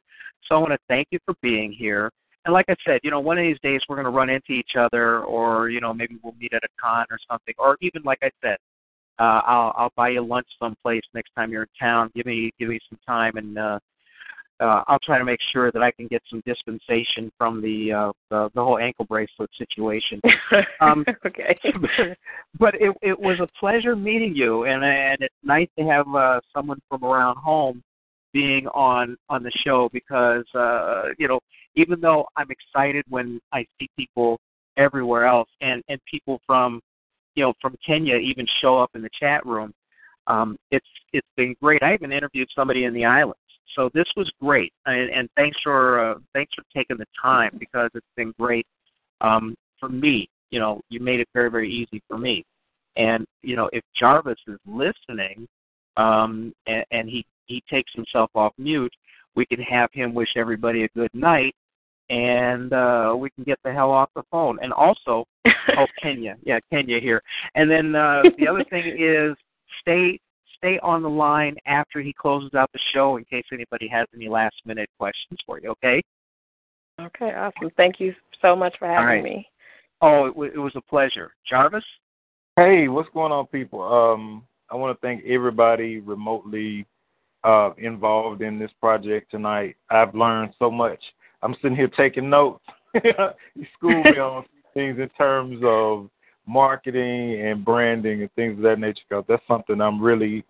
[0.46, 2.10] So I want to thank you for being here.
[2.44, 4.52] And like I said, you know, one of these days we're going to run into
[4.52, 8.02] each other, or you know, maybe we'll meet at a con or something, or even
[8.02, 8.56] like I said,
[9.18, 12.10] uh, I'll I'll buy you lunch someplace next time you're in town.
[12.14, 13.78] Give me give me some time, and uh,
[14.60, 18.12] uh, I'll try to make sure that I can get some dispensation from the uh,
[18.28, 20.20] the, the whole ankle bracelet situation.
[20.80, 21.58] Um, okay.
[22.58, 26.40] but it it was a pleasure meeting you, and and it's nice to have uh,
[26.54, 27.82] someone from around home
[28.32, 31.38] being on on the show because uh, you know
[31.76, 34.38] even though I'm excited when I see people
[34.76, 36.80] everywhere else and and people from
[37.34, 39.72] you know from Kenya even show up in the chat room.
[40.26, 41.82] Um, it's it's been great.
[41.82, 43.38] I even interviewed somebody in the islands
[43.76, 47.90] so this was great, and, and thanks for uh, thanks for taking the time because
[47.94, 48.66] it's been great
[49.20, 50.28] um, for me.
[50.50, 52.44] You know, you made it very very easy for me.
[52.96, 55.46] And you know, if Jarvis is listening,
[55.96, 58.92] um, and, and he he takes himself off mute,
[59.34, 61.54] we can have him wish everybody a good night,
[62.08, 64.58] and uh, we can get the hell off the phone.
[64.62, 67.22] And also, oh Kenya, yeah Kenya here.
[67.54, 69.36] And then uh, the other thing is
[69.80, 70.18] stay
[70.60, 74.28] stay on the line after he closes out the show in case anybody has any
[74.28, 76.02] last minute questions for you, okay?
[77.00, 77.70] Okay, awesome.
[77.76, 79.24] Thank you so much for having right.
[79.24, 79.48] me.
[80.02, 81.32] Oh, it, w- it was a pleasure.
[81.48, 81.84] Jarvis?
[82.56, 83.82] Hey, what's going on, people?
[83.82, 86.86] Um, I want to thank everybody remotely
[87.42, 89.76] uh, involved in this project tonight.
[89.90, 91.00] I've learned so much.
[91.42, 92.64] I'm sitting here taking notes.
[92.94, 96.10] you schooled me on things in terms of
[96.46, 100.44] marketing and branding and things of that nature because that's something I'm really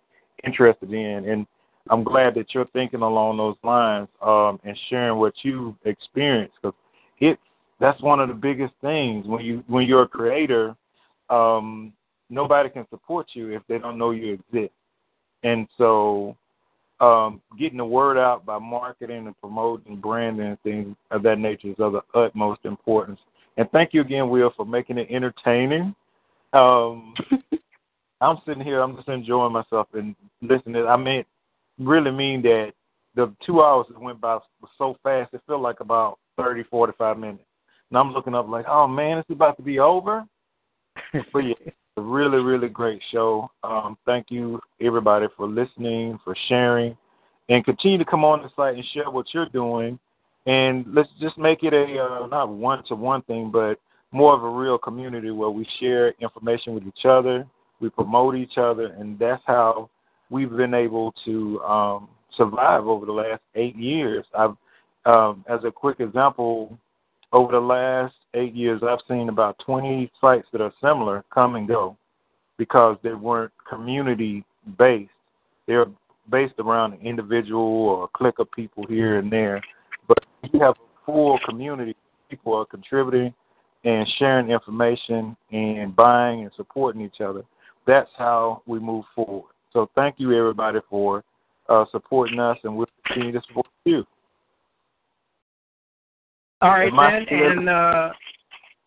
[0.45, 1.29] interested in.
[1.29, 1.47] And
[1.89, 6.77] I'm glad that you're thinking along those lines um, and sharing what you've experienced because
[7.19, 7.41] it's
[7.79, 10.75] that's one of the biggest things when you when you're a creator.
[11.29, 11.93] Um,
[12.29, 14.73] nobody can support you if they don't know you exist,
[15.43, 16.37] and so
[16.99, 21.69] um, getting the word out by marketing and promoting branding and things of that nature
[21.69, 23.19] is of the utmost importance.
[23.57, 25.95] And thank you again, Will, for making it entertaining.
[26.53, 27.13] Um,
[28.21, 30.85] I'm sitting here, I'm just enjoying myself and listening.
[30.87, 31.25] I mean,
[31.79, 32.73] really mean that
[33.15, 37.17] the two hours that went by was so fast, it felt like about thirty, forty-five
[37.17, 37.43] minutes.
[37.89, 40.25] And I'm looking up like, oh man, it's about to be over.
[41.33, 41.55] but yeah,
[41.97, 43.49] a really, really great show.
[43.63, 46.95] Um, thank you, everybody, for listening, for sharing,
[47.49, 49.99] and continue to come on the site and share what you're doing
[50.45, 53.75] and let's just make it a uh, not one to one thing, but
[54.11, 57.47] more of a real community where we share information with each other,
[57.81, 59.89] we promote each other, and that's how
[60.29, 64.25] we've been able to um, survive over the last eight years.
[64.37, 64.55] I've,
[65.05, 66.77] um, as a quick example,
[67.33, 71.67] over the last eight years, I've seen about 20 sites that are similar come and
[71.67, 71.97] go
[72.57, 74.45] because they weren't community
[74.77, 75.11] based.
[75.67, 75.87] They're
[76.29, 79.61] based around an individual or a clique of people here and there
[80.07, 80.19] But
[80.51, 81.95] you have a full community.
[82.29, 83.33] People are contributing
[83.83, 87.43] and sharing information and buying and supporting each other.
[87.87, 89.51] That's how we move forward.
[89.73, 91.23] So thank you everybody for
[91.69, 94.05] uh, supporting us, and we'll continue to support you.
[96.61, 96.91] All right,
[97.29, 98.09] then, and uh,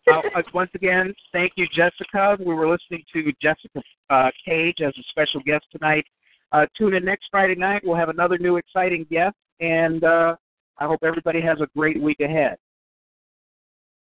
[0.07, 2.37] uh, once again, thank you, Jessica.
[2.39, 6.05] We were listening to Jessica uh, Cage as a special guest tonight.
[6.51, 7.81] Uh, tune in next Friday night.
[7.83, 10.35] We'll have another new exciting guest, and uh,
[10.77, 12.57] I hope everybody has a great week ahead.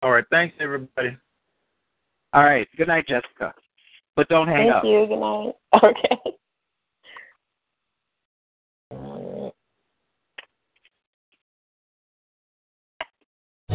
[0.01, 0.25] All right.
[0.29, 1.15] Thanks, everybody.
[2.33, 2.67] All right.
[2.77, 3.53] Good night, Jessica.
[4.15, 4.83] But don't hang Thank up.
[4.83, 5.07] Thank you.
[5.07, 5.55] Good night.
[5.83, 6.35] Okay.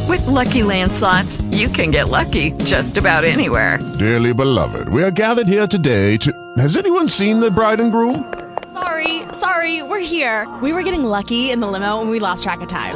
[0.07, 3.79] With Lucky Land slots, you can get lucky just about anywhere.
[3.99, 6.31] Dearly beloved, we are gathered here today to.
[6.57, 8.33] Has anyone seen the bride and groom?
[8.73, 10.51] Sorry, sorry, we're here.
[10.61, 12.95] We were getting lucky in the limo and we lost track of time.